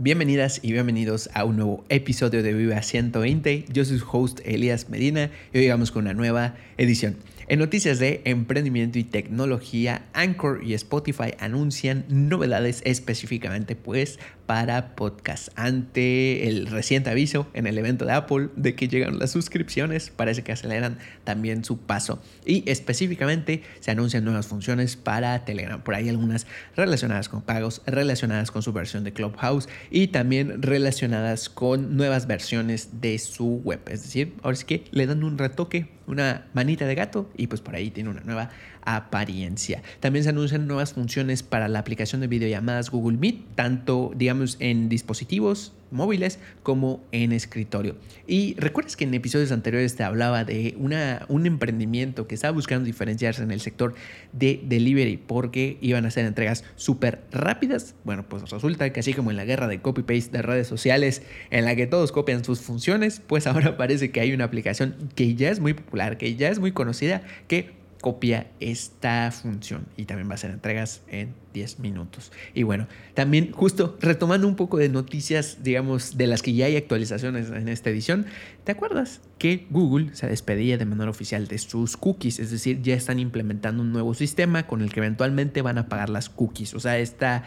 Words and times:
Bienvenidas 0.00 0.60
y 0.62 0.70
bienvenidos 0.70 1.28
a 1.34 1.44
un 1.44 1.56
nuevo 1.56 1.84
episodio 1.88 2.44
de 2.44 2.54
Viva 2.54 2.80
120. 2.80 3.64
Yo 3.68 3.84
soy 3.84 3.98
su 3.98 4.06
host 4.08 4.38
Elías 4.44 4.88
Medina 4.90 5.32
y 5.52 5.58
hoy 5.58 5.68
vamos 5.68 5.90
con 5.90 6.04
una 6.04 6.14
nueva 6.14 6.54
edición. 6.76 7.16
En 7.48 7.58
noticias 7.58 7.98
de 7.98 8.20
emprendimiento 8.26 8.98
y 8.98 9.04
tecnología, 9.04 10.02
Anchor 10.12 10.60
y 10.62 10.74
Spotify 10.74 11.32
anuncian 11.40 12.04
novedades 12.08 12.82
específicamente 12.84 13.74
pues 13.74 14.18
para 14.44 14.94
podcast. 14.94 15.48
Ante 15.56 16.48
el 16.48 16.66
reciente 16.66 17.08
aviso 17.08 17.46
en 17.54 17.66
el 17.66 17.78
evento 17.78 18.04
de 18.04 18.12
Apple 18.12 18.48
de 18.54 18.74
que 18.74 18.88
llegan 18.88 19.18
las 19.18 19.30
suscripciones, 19.30 20.10
parece 20.10 20.42
que 20.42 20.52
aceleran 20.52 20.98
también 21.24 21.64
su 21.64 21.78
paso. 21.78 22.22
Y 22.44 22.68
específicamente 22.70 23.62
se 23.80 23.90
anuncian 23.90 24.24
nuevas 24.24 24.46
funciones 24.46 24.96
para 24.96 25.46
Telegram. 25.46 25.82
Por 25.82 25.94
ahí 25.94 26.10
algunas 26.10 26.46
relacionadas 26.76 27.30
con 27.30 27.40
pagos, 27.40 27.80
relacionadas 27.86 28.50
con 28.50 28.62
su 28.62 28.74
versión 28.74 29.04
de 29.04 29.14
Clubhouse 29.14 29.70
y 29.90 30.08
también 30.08 30.62
relacionadas 30.62 31.48
con 31.48 31.96
nuevas 31.96 32.26
versiones 32.26 33.00
de 33.00 33.18
su 33.18 33.60
web. 33.64 33.80
Es 33.88 34.02
decir, 34.02 34.34
ahora 34.42 34.54
es 34.54 34.64
que 34.64 34.84
le 34.90 35.06
dan 35.06 35.24
un 35.24 35.38
retoque, 35.38 35.88
una 36.06 36.46
manita 36.54 36.86
de 36.86 36.94
gato 36.94 37.30
y 37.36 37.46
pues 37.46 37.60
por 37.60 37.74
ahí 37.74 37.90
tiene 37.90 38.10
una 38.10 38.20
nueva 38.20 38.50
apariencia. 38.96 39.82
También 40.00 40.24
se 40.24 40.30
anuncian 40.30 40.66
nuevas 40.66 40.94
funciones 40.94 41.42
para 41.42 41.68
la 41.68 41.78
aplicación 41.78 42.20
de 42.20 42.26
videollamadas 42.26 42.90
Google 42.90 43.18
Meet, 43.18 43.54
tanto 43.54 44.12
digamos 44.16 44.56
en 44.60 44.88
dispositivos 44.88 45.72
móviles 45.90 46.38
como 46.62 47.02
en 47.12 47.32
escritorio. 47.32 47.96
Y 48.26 48.54
recuerdas 48.58 48.96
que 48.96 49.04
en 49.04 49.14
episodios 49.14 49.52
anteriores 49.52 49.96
te 49.96 50.04
hablaba 50.04 50.44
de 50.44 50.74
una, 50.78 51.24
un 51.28 51.46
emprendimiento 51.46 52.26
que 52.26 52.34
estaba 52.34 52.52
buscando 52.52 52.86
diferenciarse 52.86 53.42
en 53.42 53.50
el 53.50 53.60
sector 53.60 53.94
de 54.32 54.60
delivery 54.64 55.16
porque 55.16 55.78
iban 55.80 56.04
a 56.04 56.08
hacer 56.08 56.24
entregas 56.24 56.64
súper 56.76 57.20
rápidas. 57.30 57.94
Bueno, 58.04 58.26
pues 58.28 58.50
resulta 58.50 58.92
que 58.92 59.00
así 59.00 59.12
como 59.12 59.30
en 59.30 59.36
la 59.36 59.44
guerra 59.44 59.68
de 59.68 59.80
copy-paste 59.80 60.36
de 60.36 60.42
redes 60.42 60.66
sociales 60.66 61.22
en 61.50 61.64
la 61.64 61.76
que 61.76 61.86
todos 61.86 62.12
copian 62.12 62.44
sus 62.44 62.60
funciones, 62.60 63.20
pues 63.26 63.46
ahora 63.46 63.76
parece 63.76 64.10
que 64.10 64.20
hay 64.20 64.32
una 64.32 64.44
aplicación 64.44 64.94
que 65.14 65.34
ya 65.34 65.50
es 65.50 65.60
muy 65.60 65.74
popular, 65.74 66.18
que 66.18 66.36
ya 66.36 66.48
es 66.48 66.58
muy 66.58 66.72
conocida, 66.72 67.22
que 67.48 67.78
copia 68.00 68.46
esta 68.60 69.30
función 69.30 69.86
y 69.96 70.04
también 70.04 70.30
va 70.30 70.34
a 70.34 70.38
ser 70.38 70.50
entregas 70.50 71.02
en 71.08 71.34
10 71.52 71.80
minutos. 71.80 72.30
Y 72.54 72.62
bueno, 72.62 72.86
también 73.14 73.52
justo 73.52 73.96
retomando 74.00 74.46
un 74.46 74.54
poco 74.54 74.78
de 74.78 74.88
noticias, 74.88 75.58
digamos, 75.62 76.16
de 76.16 76.26
las 76.26 76.42
que 76.42 76.54
ya 76.54 76.66
hay 76.66 76.76
actualizaciones 76.76 77.50
en 77.50 77.68
esta 77.68 77.90
edición, 77.90 78.26
¿te 78.64 78.72
acuerdas 78.72 79.20
que 79.38 79.66
Google 79.70 80.14
se 80.14 80.28
despedía 80.28 80.78
de 80.78 80.84
manera 80.84 81.10
oficial 81.10 81.48
de 81.48 81.58
sus 81.58 81.96
cookies? 81.96 82.38
Es 82.38 82.50
decir, 82.50 82.82
ya 82.82 82.94
están 82.94 83.18
implementando 83.18 83.82
un 83.82 83.92
nuevo 83.92 84.14
sistema 84.14 84.66
con 84.66 84.82
el 84.82 84.92
que 84.92 85.00
eventualmente 85.00 85.62
van 85.62 85.78
a 85.78 85.88
pagar 85.88 86.10
las 86.10 86.28
cookies. 86.28 86.74
O 86.74 86.80
sea, 86.80 86.98
esta 86.98 87.44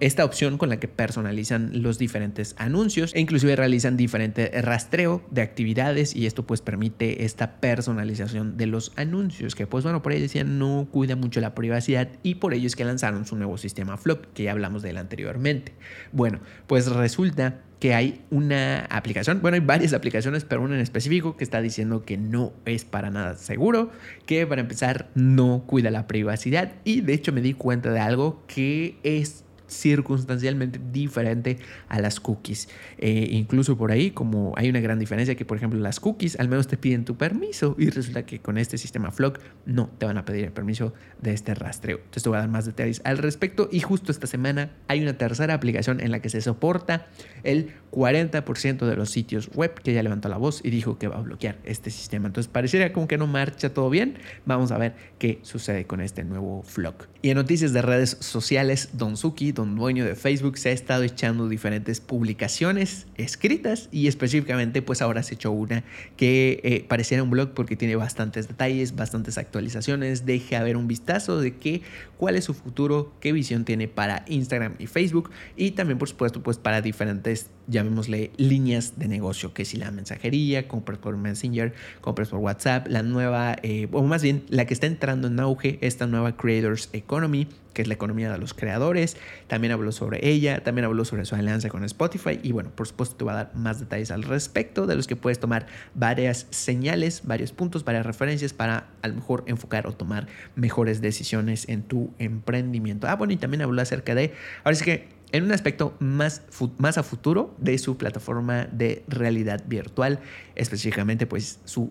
esta 0.00 0.24
opción 0.24 0.58
con 0.58 0.68
la 0.68 0.78
que 0.78 0.88
personalizan 0.88 1.82
los 1.82 1.98
diferentes 1.98 2.54
anuncios 2.58 3.14
e 3.14 3.20
inclusive 3.20 3.56
realizan 3.56 3.96
diferente 3.96 4.50
rastreo 4.60 5.22
de 5.30 5.42
actividades 5.42 6.14
y 6.14 6.26
esto 6.26 6.46
pues 6.46 6.60
permite 6.60 7.24
esta 7.24 7.60
personalización 7.60 8.56
de 8.56 8.66
los 8.66 8.92
anuncios 8.96 9.54
que 9.54 9.66
pues 9.66 9.84
bueno 9.84 10.02
por 10.02 10.12
ahí 10.12 10.20
decían 10.20 10.58
no 10.58 10.88
cuida 10.90 11.16
mucho 11.16 11.40
la 11.40 11.54
privacidad 11.54 12.08
y 12.22 12.36
por 12.36 12.54
ello 12.54 12.66
es 12.66 12.76
que 12.76 12.84
lanzaron 12.84 13.24
su 13.24 13.36
nuevo 13.36 13.56
sistema 13.56 13.96
Flock 13.96 14.26
que 14.34 14.44
ya 14.44 14.52
hablamos 14.52 14.82
de 14.82 14.90
él 14.90 14.96
anteriormente. 14.96 15.72
Bueno, 16.12 16.40
pues 16.66 16.86
resulta 16.86 17.60
que 17.80 17.94
hay 17.94 18.20
una 18.30 18.84
aplicación, 18.90 19.40
bueno, 19.42 19.56
hay 19.56 19.60
varias 19.60 19.92
aplicaciones, 19.92 20.44
pero 20.44 20.62
una 20.62 20.76
en 20.76 20.80
específico 20.80 21.36
que 21.36 21.42
está 21.42 21.60
diciendo 21.60 22.04
que 22.04 22.16
no 22.16 22.52
es 22.64 22.84
para 22.84 23.10
nada 23.10 23.34
seguro, 23.36 23.90
que 24.24 24.46
para 24.46 24.60
empezar 24.60 25.08
no 25.16 25.64
cuida 25.66 25.90
la 25.90 26.06
privacidad 26.06 26.74
y 26.84 27.00
de 27.00 27.14
hecho 27.14 27.32
me 27.32 27.40
di 27.40 27.54
cuenta 27.54 27.90
de 27.90 27.98
algo 27.98 28.44
que 28.46 28.98
es 29.02 29.44
circunstancialmente 29.72 30.80
diferente 30.92 31.58
a 31.88 32.00
las 32.00 32.20
cookies. 32.20 32.68
Eh, 32.98 33.28
incluso 33.30 33.76
por 33.76 33.90
ahí, 33.90 34.10
como 34.10 34.52
hay 34.56 34.68
una 34.68 34.80
gran 34.80 34.98
diferencia 34.98 35.34
que, 35.34 35.44
por 35.44 35.56
ejemplo, 35.56 35.80
las 35.80 36.00
cookies 36.00 36.38
al 36.38 36.48
menos 36.48 36.66
te 36.66 36.76
piden 36.76 37.04
tu 37.04 37.16
permiso 37.16 37.74
y 37.78 37.90
resulta 37.90 38.24
que 38.26 38.40
con 38.40 38.58
este 38.58 38.78
sistema 38.78 39.10
Flock 39.10 39.40
no 39.66 39.90
te 39.98 40.06
van 40.06 40.18
a 40.18 40.24
pedir 40.24 40.44
el 40.44 40.52
permiso 40.52 40.92
de 41.20 41.32
este 41.32 41.54
rastreo. 41.54 41.96
Entonces 41.98 42.22
te 42.22 42.28
voy 42.28 42.36
a 42.36 42.40
dar 42.40 42.48
más 42.48 42.66
detalles 42.66 43.00
al 43.04 43.18
respecto 43.18 43.68
y 43.70 43.80
justo 43.80 44.12
esta 44.12 44.26
semana 44.26 44.72
hay 44.88 45.02
una 45.02 45.16
tercera 45.18 45.54
aplicación 45.54 46.00
en 46.00 46.10
la 46.10 46.20
que 46.20 46.28
se 46.28 46.40
soporta 46.40 47.06
el 47.42 47.72
40% 47.92 48.86
de 48.86 48.96
los 48.96 49.10
sitios 49.10 49.50
web 49.54 49.74
que 49.74 49.92
ya 49.92 50.02
levantó 50.02 50.28
la 50.28 50.36
voz 50.36 50.60
y 50.64 50.70
dijo 50.70 50.98
que 50.98 51.08
va 51.08 51.16
a 51.16 51.20
bloquear 51.20 51.58
este 51.64 51.90
sistema. 51.90 52.26
Entonces 52.26 52.50
parecería 52.50 52.92
como 52.92 53.06
que 53.06 53.18
no 53.18 53.26
marcha 53.26 53.72
todo 53.74 53.90
bien. 53.90 54.18
Vamos 54.46 54.72
a 54.72 54.78
ver 54.78 54.94
qué 55.18 55.40
sucede 55.42 55.86
con 55.86 56.00
este 56.00 56.24
nuevo 56.24 56.62
Flock. 56.62 57.08
Y 57.20 57.30
en 57.30 57.36
noticias 57.36 57.72
de 57.72 57.82
redes 57.82 58.16
sociales, 58.20 58.90
Don 58.94 59.16
Dueño 59.64 60.04
de 60.04 60.14
Facebook, 60.14 60.58
se 60.58 60.68
ha 60.68 60.72
estado 60.72 61.02
echando 61.02 61.48
diferentes 61.48 62.00
publicaciones 62.00 63.06
escritas 63.16 63.88
y 63.90 64.06
específicamente 64.06 64.82
pues 64.82 65.02
ahora 65.02 65.22
se 65.22 65.34
echó 65.34 65.50
una 65.50 65.84
que 66.16 66.60
eh, 66.64 66.84
pareciera 66.88 67.22
un 67.22 67.30
blog 67.30 67.54
porque 67.54 67.76
tiene 67.76 67.96
bastantes 67.96 68.48
detalles, 68.48 68.94
bastantes 68.94 69.38
actualizaciones. 69.38 70.26
Deja 70.26 70.62
ver 70.62 70.76
un 70.76 70.88
vistazo 70.88 71.40
de 71.40 71.56
qué, 71.56 71.82
cuál 72.22 72.36
es 72.36 72.44
su 72.44 72.54
futuro, 72.54 73.12
qué 73.18 73.32
visión 73.32 73.64
tiene 73.64 73.88
para 73.88 74.24
Instagram 74.28 74.76
y 74.78 74.86
Facebook 74.86 75.32
y 75.56 75.72
también 75.72 75.98
por 75.98 76.08
supuesto 76.08 76.40
pues 76.40 76.56
para 76.56 76.80
diferentes 76.80 77.50
llamémosle 77.66 78.30
líneas 78.36 78.98
de 78.98 79.08
negocio, 79.08 79.52
que 79.52 79.64
si 79.64 79.76
la 79.76 79.90
mensajería, 79.90 80.68
compras 80.68 80.98
por 80.98 81.16
Messenger, 81.16 81.74
compras 82.00 82.28
por 82.28 82.38
WhatsApp, 82.38 82.86
la 82.88 83.02
nueva, 83.02 83.56
eh, 83.62 83.88
o 83.92 84.02
más 84.02 84.22
bien 84.22 84.44
la 84.48 84.66
que 84.66 84.74
está 84.74 84.86
entrando 84.86 85.28
en 85.28 85.40
auge, 85.40 85.78
esta 85.80 86.06
nueva 86.06 86.36
Creators 86.36 86.90
Economy, 86.92 87.48
que 87.72 87.82
es 87.82 87.88
la 87.88 87.94
economía 87.94 88.30
de 88.30 88.38
los 88.38 88.52
creadores. 88.52 89.16
También 89.46 89.72
habló 89.72 89.92
sobre 89.92 90.28
ella, 90.28 90.62
también 90.62 90.84
habló 90.84 91.04
sobre 91.04 91.24
su 91.24 91.34
alianza 91.34 91.68
con 91.68 91.84
Spotify 91.84 92.38
y 92.42 92.52
bueno, 92.52 92.70
por 92.70 92.86
supuesto 92.86 93.16
te 93.16 93.24
voy 93.24 93.32
a 93.32 93.36
dar 93.36 93.54
más 93.54 93.80
detalles 93.80 94.10
al 94.10 94.22
respecto 94.22 94.86
de 94.86 94.96
los 94.96 95.06
que 95.06 95.16
puedes 95.16 95.38
tomar 95.38 95.66
varias 95.94 96.46
señales, 96.50 97.22
varios 97.24 97.52
puntos, 97.52 97.84
varias 97.84 98.04
referencias 98.04 98.52
para 98.52 98.88
a 99.00 99.08
lo 99.08 99.14
mejor 99.14 99.44
enfocar 99.46 99.86
o 99.86 99.92
tomar 99.92 100.26
mejores 100.54 101.00
decisiones 101.00 101.68
en 101.68 101.82
tu 101.82 102.11
emprendimiento. 102.18 103.08
Ah, 103.08 103.16
bueno, 103.16 103.32
y 103.32 103.36
también 103.36 103.62
habló 103.62 103.80
acerca 103.80 104.14
de, 104.14 104.32
ahora 104.64 104.76
sí 104.76 104.84
que 104.84 105.08
en 105.32 105.44
un 105.44 105.52
aspecto 105.52 105.96
más, 105.98 106.42
más 106.78 106.98
a 106.98 107.02
futuro 107.02 107.54
de 107.58 107.78
su 107.78 107.96
plataforma 107.96 108.66
de 108.70 109.02
realidad 109.08 109.62
virtual, 109.66 110.20
específicamente 110.54 111.26
pues 111.26 111.58
su 111.64 111.90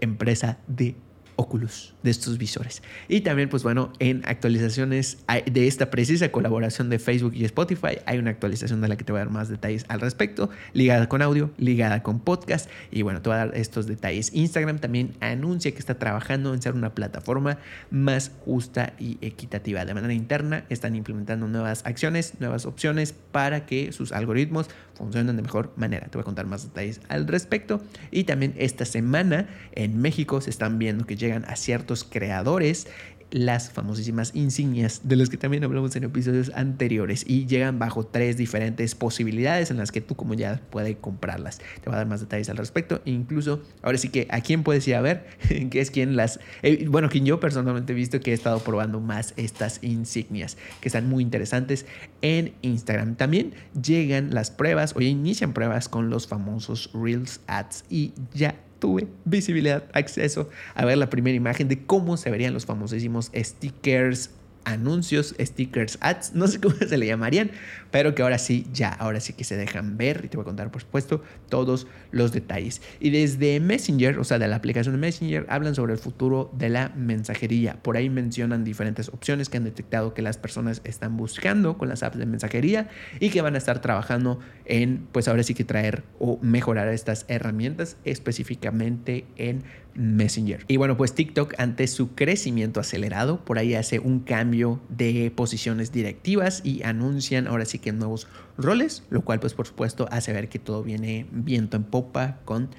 empresa 0.00 0.58
de 0.66 0.94
Oculus, 1.36 1.94
de 2.02 2.10
estos 2.10 2.38
visores. 2.38 2.82
Y 3.08 3.22
también, 3.22 3.48
pues 3.48 3.62
bueno, 3.62 3.92
en 3.98 4.22
actualizaciones 4.26 5.18
de 5.50 5.66
esta 5.66 5.90
precisa 5.90 6.30
colaboración 6.30 6.90
de 6.90 6.98
Facebook 6.98 7.32
y 7.34 7.44
Spotify, 7.44 7.98
hay 8.06 8.18
una 8.18 8.30
actualización 8.30 8.80
de 8.80 8.88
la 8.88 8.96
que 8.96 9.04
te 9.04 9.12
voy 9.12 9.20
a 9.20 9.24
dar 9.24 9.32
más 9.32 9.48
detalles 9.48 9.84
al 9.88 10.00
respecto, 10.00 10.50
ligada 10.72 11.08
con 11.08 11.22
audio, 11.22 11.50
ligada 11.58 12.02
con 12.02 12.20
podcast. 12.20 12.68
Y 12.90 13.02
bueno, 13.02 13.22
te 13.22 13.28
voy 13.28 13.36
a 13.36 13.46
dar 13.46 13.56
estos 13.56 13.86
detalles. 13.86 14.32
Instagram 14.34 14.78
también 14.78 15.14
anuncia 15.20 15.72
que 15.72 15.78
está 15.78 15.98
trabajando 15.98 16.54
en 16.54 16.62
ser 16.62 16.74
una 16.74 16.94
plataforma 16.94 17.58
más 17.90 18.32
justa 18.44 18.94
y 18.98 19.18
equitativa. 19.20 19.84
De 19.84 19.94
manera 19.94 20.14
interna, 20.14 20.64
están 20.68 20.96
implementando 20.96 21.48
nuevas 21.48 21.84
acciones, 21.84 22.34
nuevas 22.40 22.66
opciones 22.66 23.14
para 23.32 23.66
que 23.66 23.92
sus 23.92 24.12
algoritmos 24.12 24.68
funcionen 25.02 25.36
de 25.36 25.42
mejor 25.42 25.72
manera. 25.76 26.06
Te 26.06 26.12
voy 26.12 26.22
a 26.22 26.24
contar 26.24 26.46
más 26.46 26.62
detalles 26.62 27.00
al 27.08 27.26
respecto. 27.26 27.82
Y 28.10 28.24
también 28.24 28.54
esta 28.56 28.84
semana 28.84 29.48
en 29.72 30.00
México 30.00 30.40
se 30.40 30.50
están 30.50 30.78
viendo 30.78 31.06
que 31.06 31.16
llegan 31.16 31.44
a 31.46 31.56
ciertos 31.56 32.04
creadores 32.04 32.86
las 33.32 33.70
famosísimas 33.70 34.30
insignias 34.34 35.00
de 35.04 35.16
las 35.16 35.30
que 35.30 35.36
también 35.36 35.64
hablamos 35.64 35.96
en 35.96 36.04
episodios 36.04 36.52
anteriores 36.54 37.24
y 37.26 37.46
llegan 37.46 37.78
bajo 37.78 38.04
tres 38.04 38.36
diferentes 38.36 38.94
posibilidades 38.94 39.70
en 39.70 39.78
las 39.78 39.90
que 39.90 40.00
tú 40.00 40.14
como 40.14 40.34
ya 40.34 40.60
puedes 40.70 40.96
comprarlas. 40.96 41.58
Te 41.58 41.86
voy 41.86 41.94
a 41.94 41.98
dar 41.98 42.06
más 42.06 42.20
detalles 42.20 42.48
al 42.50 42.58
respecto. 42.58 43.00
incluso 43.04 43.62
ahora 43.82 43.98
sí 43.98 44.10
que 44.10 44.28
a 44.30 44.42
quién 44.42 44.62
puedes 44.62 44.86
ir 44.86 44.94
a 44.94 45.00
ver, 45.00 45.26
que 45.70 45.80
es 45.80 45.90
quien 45.90 46.14
las... 46.14 46.40
Eh, 46.62 46.86
bueno, 46.88 47.08
quien 47.08 47.24
yo 47.24 47.40
personalmente 47.40 47.92
he 47.92 47.96
visto 47.96 48.20
que 48.20 48.32
he 48.32 48.34
estado 48.34 48.60
probando 48.60 49.00
más 49.00 49.32
estas 49.36 49.82
insignias 49.82 50.58
que 50.80 50.88
están 50.88 51.08
muy 51.08 51.22
interesantes 51.22 51.86
en 52.20 52.52
Instagram. 52.62 53.16
También 53.16 53.54
llegan 53.82 54.34
las 54.34 54.50
pruebas 54.50 54.94
o 54.94 55.00
ya 55.00 55.08
inician 55.08 55.52
pruebas 55.54 55.88
con 55.88 56.10
los 56.10 56.26
famosos 56.26 56.90
Reels 56.92 57.40
Ads 57.46 57.84
y 57.88 58.12
ya 58.34 58.56
tuve 58.82 59.06
visibilidad, 59.24 59.84
acceso 59.92 60.50
a 60.74 60.84
ver 60.84 60.98
la 60.98 61.08
primera 61.08 61.36
imagen 61.36 61.68
de 61.68 61.86
cómo 61.86 62.16
se 62.16 62.32
verían 62.32 62.52
los 62.52 62.66
famosísimos 62.66 63.30
stickers 63.32 64.30
anuncios, 64.64 65.34
stickers, 65.38 65.98
ads, 66.00 66.34
no 66.34 66.46
sé 66.48 66.60
cómo 66.60 66.74
se 66.88 66.96
le 66.96 67.06
llamarían, 67.06 67.50
pero 67.90 68.14
que 68.14 68.22
ahora 68.22 68.38
sí, 68.38 68.66
ya, 68.72 68.88
ahora 68.88 69.20
sí 69.20 69.32
que 69.32 69.44
se 69.44 69.56
dejan 69.56 69.96
ver 69.96 70.22
y 70.24 70.28
te 70.28 70.36
voy 70.36 70.42
a 70.42 70.46
contar, 70.46 70.70
por 70.70 70.82
supuesto, 70.82 71.22
todos 71.48 71.86
los 72.10 72.32
detalles. 72.32 72.80
Y 73.00 73.10
desde 73.10 73.60
Messenger, 73.60 74.18
o 74.18 74.24
sea, 74.24 74.38
de 74.38 74.48
la 74.48 74.56
aplicación 74.56 74.94
de 74.94 75.00
Messenger, 75.00 75.46
hablan 75.48 75.74
sobre 75.74 75.92
el 75.92 75.98
futuro 75.98 76.50
de 76.56 76.68
la 76.68 76.90
mensajería. 76.90 77.82
Por 77.82 77.96
ahí 77.96 78.08
mencionan 78.10 78.64
diferentes 78.64 79.08
opciones 79.08 79.48
que 79.48 79.58
han 79.58 79.64
detectado 79.64 80.14
que 80.14 80.22
las 80.22 80.38
personas 80.38 80.80
están 80.84 81.16
buscando 81.16 81.78
con 81.78 81.88
las 81.88 82.02
apps 82.02 82.18
de 82.18 82.26
mensajería 82.26 82.88
y 83.20 83.30
que 83.30 83.42
van 83.42 83.54
a 83.54 83.58
estar 83.58 83.80
trabajando 83.80 84.38
en, 84.64 85.06
pues 85.12 85.28
ahora 85.28 85.42
sí 85.42 85.54
que 85.54 85.64
traer 85.64 86.04
o 86.18 86.38
mejorar 86.42 86.88
estas 86.88 87.24
herramientas 87.28 87.96
específicamente 88.04 89.26
en 89.36 89.64
Messenger. 89.94 90.64
Y 90.68 90.76
bueno, 90.76 90.96
pues 90.96 91.14
TikTok 91.14 91.54
ante 91.58 91.86
su 91.86 92.14
crecimiento 92.14 92.80
acelerado, 92.80 93.44
por 93.44 93.58
ahí 93.58 93.74
hace 93.74 93.98
un 93.98 94.20
cambio 94.20 94.80
de 94.88 95.32
posiciones 95.34 95.92
directivas 95.92 96.60
y 96.64 96.82
anuncian 96.82 97.46
ahora 97.46 97.64
sí 97.64 97.78
que 97.78 97.92
nuevos 97.92 98.28
roles, 98.56 99.04
lo 99.10 99.22
cual 99.22 99.40
pues 99.40 99.54
por 99.54 99.66
supuesto 99.66 100.08
hace 100.10 100.32
ver 100.32 100.48
que 100.48 100.58
todo 100.58 100.82
viene 100.82 101.26
viento 101.30 101.76
en 101.76 101.84
popa 101.84 102.38
con. 102.44 102.70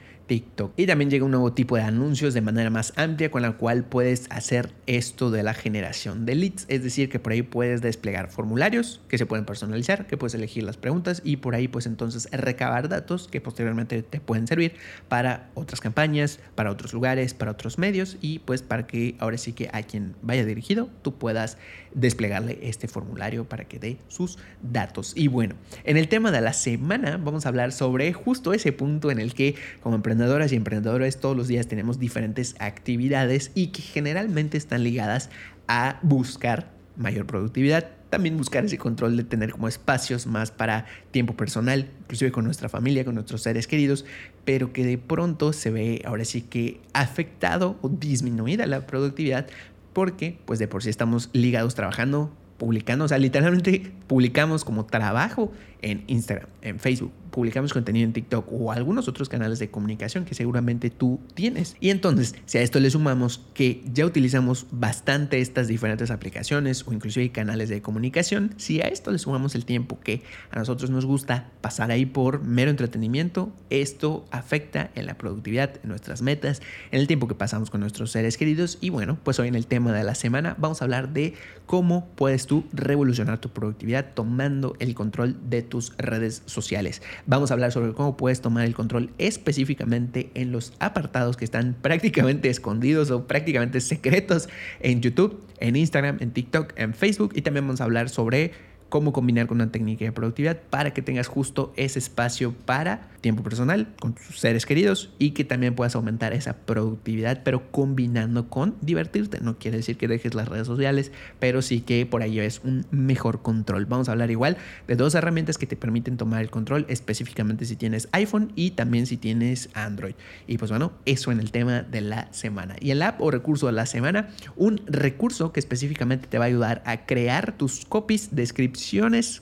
Y 0.78 0.88
también 0.88 1.10
llega 1.10 1.26
un 1.26 1.32
nuevo 1.32 1.54
tipo 1.54 1.76
de 1.76 1.84
anuncios 1.84 2.34
de 2.34 2.42
manera 2.42 2.70
más 2.70 2.94
amplia 2.96 3.30
con 3.30 3.42
la 3.42 3.52
cual 3.54 3.84
puedes 3.84 4.28
hacer 4.32 4.72
esto 4.88 5.32
de 5.32 5.44
la 5.44 5.54
generación 5.54 6.26
de 6.26 6.36
leads. 6.36 6.66
Es 6.70 6.82
decir, 6.82 7.10
que 7.10 7.20
por 7.20 7.34
ahí 7.34 7.42
puedes 7.42 7.82
desplegar 7.82 8.30
formularios 8.30 9.02
que 9.10 9.18
se 9.18 9.26
pueden 9.26 9.46
personalizar, 9.46 10.08
que 10.08 10.18
puedes 10.18 10.34
elegir 10.34 10.64
las 10.64 10.78
preguntas 10.78 11.22
y 11.24 11.38
por 11.38 11.56
ahí 11.56 11.68
pues 11.68 11.86
entonces 11.86 12.30
recabar 12.32 12.90
datos 12.90 13.28
que 13.28 13.42
posteriormente 13.42 14.02
te 14.02 14.20
pueden 14.20 14.48
servir 14.48 14.76
para 15.08 15.50
otras 15.56 15.82
campañas, 15.82 16.40
para 16.56 16.72
otros 16.72 16.94
lugares, 16.94 17.34
para 17.34 17.52
otros 17.52 17.78
medios 17.78 18.18
y 18.22 18.40
pues 18.40 18.62
para 18.62 18.88
que 18.88 19.16
ahora 19.20 19.38
sí 19.38 19.54
que 19.54 19.70
a 19.74 19.84
quien 19.84 20.16
vaya 20.22 20.46
dirigido 20.46 20.90
tú 21.02 21.16
puedas 21.16 21.58
desplegarle 21.96 22.60
este 22.62 22.88
formulario 22.88 23.46
para 23.46 23.66
que 23.66 23.80
dé 23.80 23.98
sus 24.08 24.38
datos. 24.62 25.14
Y 25.16 25.28
bueno, 25.28 25.56
en 25.84 25.98
el 25.98 26.08
tema 26.08 26.32
de 26.32 26.42
la 26.42 26.54
semana 26.54 27.18
vamos 27.18 27.46
a 27.46 27.50
hablar 27.50 27.72
sobre 27.72 28.14
justo 28.14 28.54
ese 28.54 28.72
punto 28.72 29.12
en 29.12 29.20
el 29.20 29.34
que 29.34 29.56
como 29.82 29.96
emprendedoras 29.96 30.52
y 30.52 30.56
emprendedores 30.56 31.20
todos 31.20 31.36
los 31.36 31.48
días 31.48 31.68
tenemos 31.68 32.00
diferentes 32.00 32.56
actividades 32.60 33.52
y 33.56 33.68
que 33.68 33.82
generalmente 33.82 34.58
están 34.58 34.84
ligadas 34.84 35.30
a 35.68 36.00
buscar 36.02 36.72
mayor 36.96 37.26
productividad, 37.26 37.90
también 38.10 38.38
buscar 38.38 38.66
ese 38.66 38.78
control 38.78 39.18
de 39.18 39.24
tener 39.24 39.52
como 39.52 39.68
espacios 39.68 40.28
más 40.28 40.52
para 40.52 40.86
tiempo 41.10 41.36
personal, 41.36 41.90
inclusive 42.02 42.32
con 42.32 42.46
nuestra 42.46 42.70
familia, 42.70 43.04
con 43.04 43.16
nuestros 43.16 43.42
seres 43.42 43.66
queridos, 43.66 44.06
pero 44.46 44.72
que 44.72 44.86
de 44.86 45.00
pronto 45.00 45.54
se 45.54 45.72
ve 45.72 46.02
ahora 46.06 46.24
sí 46.24 46.42
que 46.44 46.80
afectado 46.94 47.78
o 47.82 47.90
disminuida 47.90 48.68
la 48.68 48.86
productividad 48.86 49.48
porque 49.94 50.38
pues 50.46 50.60
de 50.60 50.68
por 50.68 50.84
sí 50.84 50.90
estamos 50.90 51.30
ligados 51.34 51.76
trabajando, 51.76 52.32
publicando, 52.64 53.04
o 53.04 53.08
sea, 53.10 53.18
literalmente 53.18 53.92
publicamos 54.08 54.64
como 54.64 54.86
trabajo 54.86 55.52
en 55.82 56.06
Instagram, 56.08 56.48
en 56.62 56.80
Facebook, 56.80 57.12
publicamos 57.30 57.74
contenido 57.74 58.06
en 58.06 58.14
TikTok 58.14 58.48
o 58.54 58.72
algunos 58.72 59.10
otros 59.10 59.28
canales 59.28 59.60
de 59.60 59.70
comunicación 59.70 60.24
que 60.24 60.34
seguramente 60.34 60.90
tú 60.90 61.20
tienes. 61.34 61.76
Y 61.82 61.90
entonces, 61.90 62.36
si 62.46 62.60
a 62.60 62.62
esto 62.62 62.80
le 62.80 62.90
sumamos 62.90 63.42
que 63.54 63.84
ya 63.92 64.06
utilizamos 64.06 64.68
bastante 64.72 65.42
estas 65.42 65.68
diferentes 65.68 66.10
aplicaciones 66.10 66.88
o 66.88 66.94
inclusive 66.94 67.30
canales 67.34 67.68
de 67.68 67.82
comunicación, 67.82 68.54
si 68.56 68.80
a 68.80 68.86
esto 68.86 69.12
le 69.12 69.20
sumamos 69.20 69.56
el 69.56 69.66
tiempo 69.66 70.00
que 70.00 70.22
a 70.52 70.60
nosotros 70.60 70.90
nos 70.90 71.06
gusta 71.06 71.50
pasar 71.60 71.92
ahí 71.92 72.06
por 72.06 72.44
mero 72.44 72.72
entretenimiento, 72.72 73.52
esto 73.70 74.24
afecta 74.32 74.90
en 74.96 75.06
la 75.06 75.18
productividad, 75.18 75.82
en 75.84 75.90
nuestras 75.90 76.22
metas, 76.22 76.62
en 76.92 77.02
el 77.02 77.08
tiempo 77.08 77.28
que 77.28 77.36
pasamos 77.36 77.70
con 77.70 77.82
nuestros 77.82 78.12
seres 78.12 78.38
queridos. 78.38 78.78
Y 78.80 78.90
bueno, 78.90 79.18
pues 79.22 79.38
hoy 79.40 79.50
en 79.50 79.56
el 79.56 79.68
tema 79.68 79.92
de 79.92 80.06
la 80.06 80.16
semana 80.16 80.56
vamos 80.58 80.82
a 80.82 80.86
hablar 80.86 81.12
de 81.12 81.34
cómo 81.66 82.08
puedes 82.16 82.46
tú 82.46 82.53
revolucionar 82.74 83.40
tu 83.40 83.50
productividad 83.50 84.14
tomando 84.14 84.76
el 84.80 84.94
control 84.94 85.38
de 85.50 85.62
tus 85.62 85.96
redes 85.98 86.44
sociales. 86.46 87.02
Vamos 87.26 87.50
a 87.50 87.56
hablar 87.56 87.72
sobre 87.72 87.94
cómo 87.94 88.18
puedes 88.18 88.42
tomar 88.42 88.66
el 88.66 88.76
control 88.76 89.10
específicamente 89.18 90.30
en 90.36 90.52
los 90.52 90.74
apartados 90.80 91.38
que 91.38 91.46
están 91.46 91.76
prácticamente 91.82 92.50
escondidos 92.50 93.10
o 93.12 93.26
prácticamente 93.26 93.82
secretos 93.82 94.50
en 94.80 95.02
YouTube, 95.02 95.42
en 95.60 95.76
Instagram, 95.76 96.18
en 96.20 96.32
TikTok, 96.32 96.74
en 96.76 96.94
Facebook 96.94 97.32
y 97.36 97.42
también 97.42 97.66
vamos 97.66 97.82
a 97.82 97.86
hablar 97.86 98.10
sobre 98.10 98.52
cómo 98.94 99.12
combinar 99.12 99.48
con 99.48 99.58
una 99.58 99.72
técnica 99.72 100.06
de 100.06 100.12
productividad 100.12 100.62
para 100.70 100.94
que 100.94 101.02
tengas 101.02 101.26
justo 101.26 101.74
ese 101.78 101.98
espacio 101.98 102.54
para 102.54 103.10
tiempo 103.22 103.42
personal 103.42 103.88
con 104.00 104.14
tus 104.14 104.40
seres 104.40 104.68
queridos 104.68 105.10
y 105.18 105.32
que 105.32 105.44
también 105.44 105.74
puedas 105.74 105.96
aumentar 105.96 106.32
esa 106.34 106.58
productividad, 106.58 107.42
pero 107.44 107.72
combinando 107.72 108.50
con 108.50 108.76
divertirte. 108.82 109.40
No 109.42 109.58
quiere 109.58 109.78
decir 109.78 109.98
que 109.98 110.08
dejes 110.08 110.36
las 110.36 110.48
redes 110.48 110.68
sociales, 110.68 111.12
pero 111.40 111.64
sí 111.64 111.82
que 111.82 112.06
por 112.06 112.22
ahí 112.22 112.40
es 112.40 112.62
un 112.64 112.86
mejor 112.92 113.42
control. 113.42 113.88
Vamos 113.88 114.10
a 114.10 114.12
hablar 114.12 114.30
igual 114.30 114.58
de 114.88 114.96
dos 114.96 115.16
herramientas 115.16 115.58
que 115.58 115.66
te 115.66 115.76
permiten 115.76 116.18
tomar 116.18 116.44
el 116.44 116.52
control, 116.52 116.86
específicamente 116.88 117.66
si 117.66 117.76
tienes 117.76 118.10
iPhone 118.12 118.52
y 118.56 118.72
también 118.72 119.08
si 119.08 119.18
tienes 119.18 119.70
Android. 119.74 120.14
Y 120.46 120.60
pues 120.60 120.70
bueno, 120.70 120.92
eso 121.06 121.32
en 121.32 121.40
el 121.40 121.50
tema 121.50 121.82
de 121.82 122.02
la 122.02 122.32
semana. 122.32 122.76
Y 122.80 122.92
el 122.92 123.02
app 123.02 123.20
o 123.22 123.32
recurso 123.32 123.66
de 123.66 123.74
la 123.74 123.88
semana, 123.88 124.30
un 124.56 124.82
recurso 124.86 125.52
que 125.52 125.60
específicamente 125.60 126.28
te 126.28 126.38
va 126.38 126.46
a 126.46 126.48
ayudar 126.50 126.84
a 126.86 127.08
crear 127.08 127.58
tus 127.58 127.86
copies, 127.86 128.36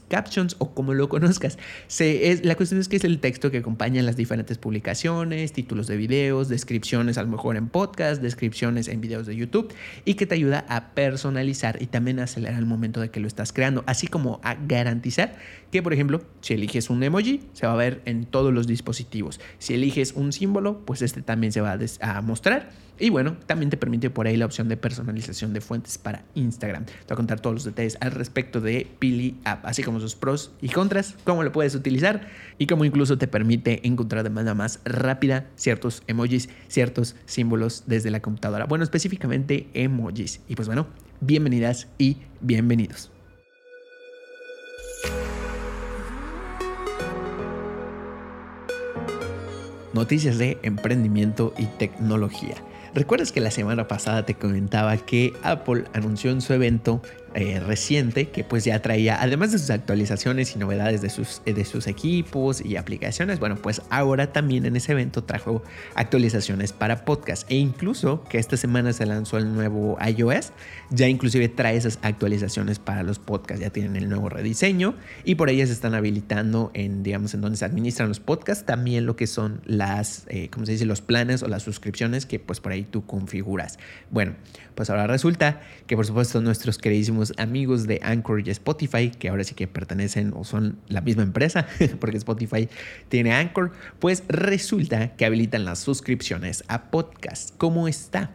captions 0.07 0.55
o 0.59 0.73
como 0.73 0.93
lo 0.93 1.09
conozcas. 1.09 1.57
Es, 1.99 2.45
la 2.45 2.55
cuestión 2.55 2.79
es 2.79 2.87
que 2.87 2.97
es 2.97 3.03
el 3.03 3.19
texto 3.19 3.51
que 3.51 3.59
acompaña 3.59 4.01
las 4.01 4.15
diferentes 4.15 4.57
publicaciones, 4.57 5.53
títulos 5.53 5.87
de 5.87 5.97
videos, 5.97 6.49
descripciones 6.49 7.17
a 7.17 7.23
lo 7.23 7.29
mejor 7.29 7.57
en 7.57 7.67
podcast, 7.67 8.21
descripciones 8.21 8.87
en 8.87 9.01
videos 9.01 9.27
de 9.27 9.35
YouTube 9.35 9.73
y 10.05 10.15
que 10.15 10.25
te 10.25 10.35
ayuda 10.35 10.65
a 10.67 10.93
personalizar 10.93 11.81
y 11.81 11.87
también 11.87 12.19
acelerar 12.19 12.59
el 12.59 12.65
momento 12.65 13.01
de 13.01 13.09
que 13.09 13.19
lo 13.19 13.27
estás 13.27 13.53
creando, 13.53 13.83
así 13.87 14.07
como 14.07 14.39
a 14.43 14.55
garantizar 14.55 15.35
que, 15.71 15.81
por 15.81 15.93
ejemplo, 15.93 16.21
si 16.41 16.53
eliges 16.53 16.89
un 16.89 17.01
emoji, 17.01 17.41
se 17.53 17.65
va 17.65 17.73
a 17.73 17.77
ver 17.77 18.01
en 18.05 18.25
todos 18.25 18.53
los 18.53 18.67
dispositivos. 18.67 19.39
Si 19.57 19.73
eliges 19.73 20.13
un 20.13 20.33
símbolo, 20.33 20.85
pues 20.85 21.01
este 21.01 21.21
también 21.21 21.51
se 21.51 21.61
va 21.61 21.77
a 22.01 22.21
mostrar 22.21 22.69
y 23.01 23.09
bueno, 23.09 23.35
también 23.47 23.71
te 23.71 23.77
permite 23.77 24.11
por 24.11 24.27
ahí 24.27 24.37
la 24.37 24.45
opción 24.45 24.69
de 24.69 24.77
personalización 24.77 25.53
de 25.53 25.61
fuentes 25.61 25.97
para 25.97 26.23
Instagram. 26.35 26.85
Te 26.85 26.91
voy 26.91 27.13
a 27.13 27.15
contar 27.15 27.39
todos 27.39 27.55
los 27.55 27.63
detalles 27.63 27.97
al 27.99 28.11
respecto 28.11 28.61
de 28.61 28.87
Pili 28.99 29.37
App, 29.43 29.65
así 29.65 29.81
como 29.81 29.99
sus 29.99 30.15
pros 30.15 30.51
y 30.61 30.69
contras, 30.69 31.15
cómo 31.23 31.43
lo 31.43 31.51
puedes 31.51 31.73
utilizar 31.73 32.27
y 32.59 32.67
cómo 32.67 32.85
incluso 32.85 33.17
te 33.17 33.27
permite 33.27 33.87
encontrar 33.87 34.23
de 34.23 34.29
manera 34.29 34.53
más 34.53 34.81
rápida 34.85 35.47
ciertos 35.55 36.03
emojis, 36.05 36.49
ciertos 36.67 37.15
símbolos 37.25 37.85
desde 37.87 38.11
la 38.11 38.21
computadora. 38.21 38.65
Bueno, 38.65 38.83
específicamente 38.83 39.67
emojis. 39.73 40.41
Y 40.47 40.55
pues 40.55 40.67
bueno, 40.67 40.85
bienvenidas 41.21 41.87
y 41.97 42.17
bienvenidos. 42.39 43.11
Noticias 49.93 50.37
de 50.37 50.57
emprendimiento 50.63 51.53
y 51.57 51.65
tecnología. 51.65 52.55
¿Recuerdas 52.93 53.31
que 53.31 53.39
la 53.39 53.51
semana 53.51 53.87
pasada 53.87 54.25
te 54.25 54.35
comentaba 54.35 54.97
que 54.97 55.33
Apple 55.43 55.85
anunció 55.93 56.31
en 56.31 56.41
su 56.41 56.53
evento 56.53 57.01
eh, 57.33 57.59
reciente 57.59 58.29
que 58.29 58.43
pues 58.43 58.65
ya 58.65 58.81
traía, 58.81 59.21
además 59.21 59.51
de 59.51 59.59
sus 59.59 59.69
actualizaciones 59.69 60.55
y 60.55 60.59
novedades 60.59 61.01
de 61.01 61.09
sus, 61.09 61.41
de 61.45 61.65
sus 61.65 61.87
equipos 61.87 62.63
y 62.63 62.75
aplicaciones, 62.75 63.39
bueno, 63.39 63.55
pues 63.55 63.81
ahora 63.89 64.33
también 64.33 64.65
en 64.65 64.75
ese 64.75 64.91
evento 64.91 65.23
trajo 65.23 65.63
actualizaciones 65.95 66.73
para 66.73 67.05
podcast 67.05 67.49
e 67.49 67.55
incluso 67.55 68.23
que 68.25 68.37
esta 68.37 68.57
semana 68.57 68.93
se 68.93 69.05
lanzó 69.05 69.37
el 69.37 69.53
nuevo 69.53 69.97
iOS, 70.05 70.51
ya 70.89 71.07
inclusive 71.07 71.47
trae 71.49 71.77
esas 71.77 71.99
actualizaciones 72.01 72.79
para 72.79 73.03
los 73.03 73.19
podcasts, 73.19 73.61
ya 73.61 73.69
tienen 73.69 73.95
el 73.95 74.09
nuevo 74.09 74.29
rediseño 74.29 74.95
y 75.23 75.35
por 75.35 75.49
ellas 75.49 75.69
están 75.69 75.93
habilitando 75.93 76.71
en, 76.73 77.03
digamos, 77.03 77.33
en 77.33 77.41
donde 77.41 77.57
se 77.57 77.65
administran 77.65 78.09
los 78.09 78.19
podcasts, 78.19 78.65
también 78.65 79.05
lo 79.05 79.15
que 79.15 79.27
son 79.27 79.61
las, 79.65 80.25
eh, 80.27 80.49
¿cómo 80.51 80.65
se 80.65 80.73
dice?, 80.73 80.85
los 80.85 81.01
planes 81.01 81.43
o 81.43 81.47
las 81.47 81.63
suscripciones 81.63 82.25
que 82.25 82.39
pues 82.39 82.59
por 82.59 82.71
ahí 82.71 82.83
tú 82.83 83.05
configuras. 83.05 83.79
Bueno, 84.09 84.35
pues 84.75 84.89
ahora 84.89 85.07
resulta 85.07 85.61
que 85.87 85.95
por 85.95 86.05
supuesto 86.05 86.41
nuestros 86.41 86.77
queridísimos 86.77 87.20
amigos 87.37 87.87
de 87.87 87.99
Anchor 88.03 88.45
y 88.45 88.49
Spotify, 88.51 89.11
que 89.11 89.29
ahora 89.29 89.43
sí 89.43 89.55
que 89.55 89.67
pertenecen 89.67 90.33
o 90.35 90.43
son 90.43 90.77
la 90.87 91.01
misma 91.01 91.23
empresa, 91.23 91.67
porque 91.99 92.17
Spotify 92.17 92.67
tiene 93.09 93.33
Anchor, 93.33 93.71
pues 93.99 94.23
resulta 94.27 95.15
que 95.15 95.25
habilitan 95.25 95.65
las 95.65 95.79
suscripciones 95.79 96.63
a 96.67 96.91
podcast. 96.91 97.55
¿Cómo 97.57 97.87
está? 97.87 98.31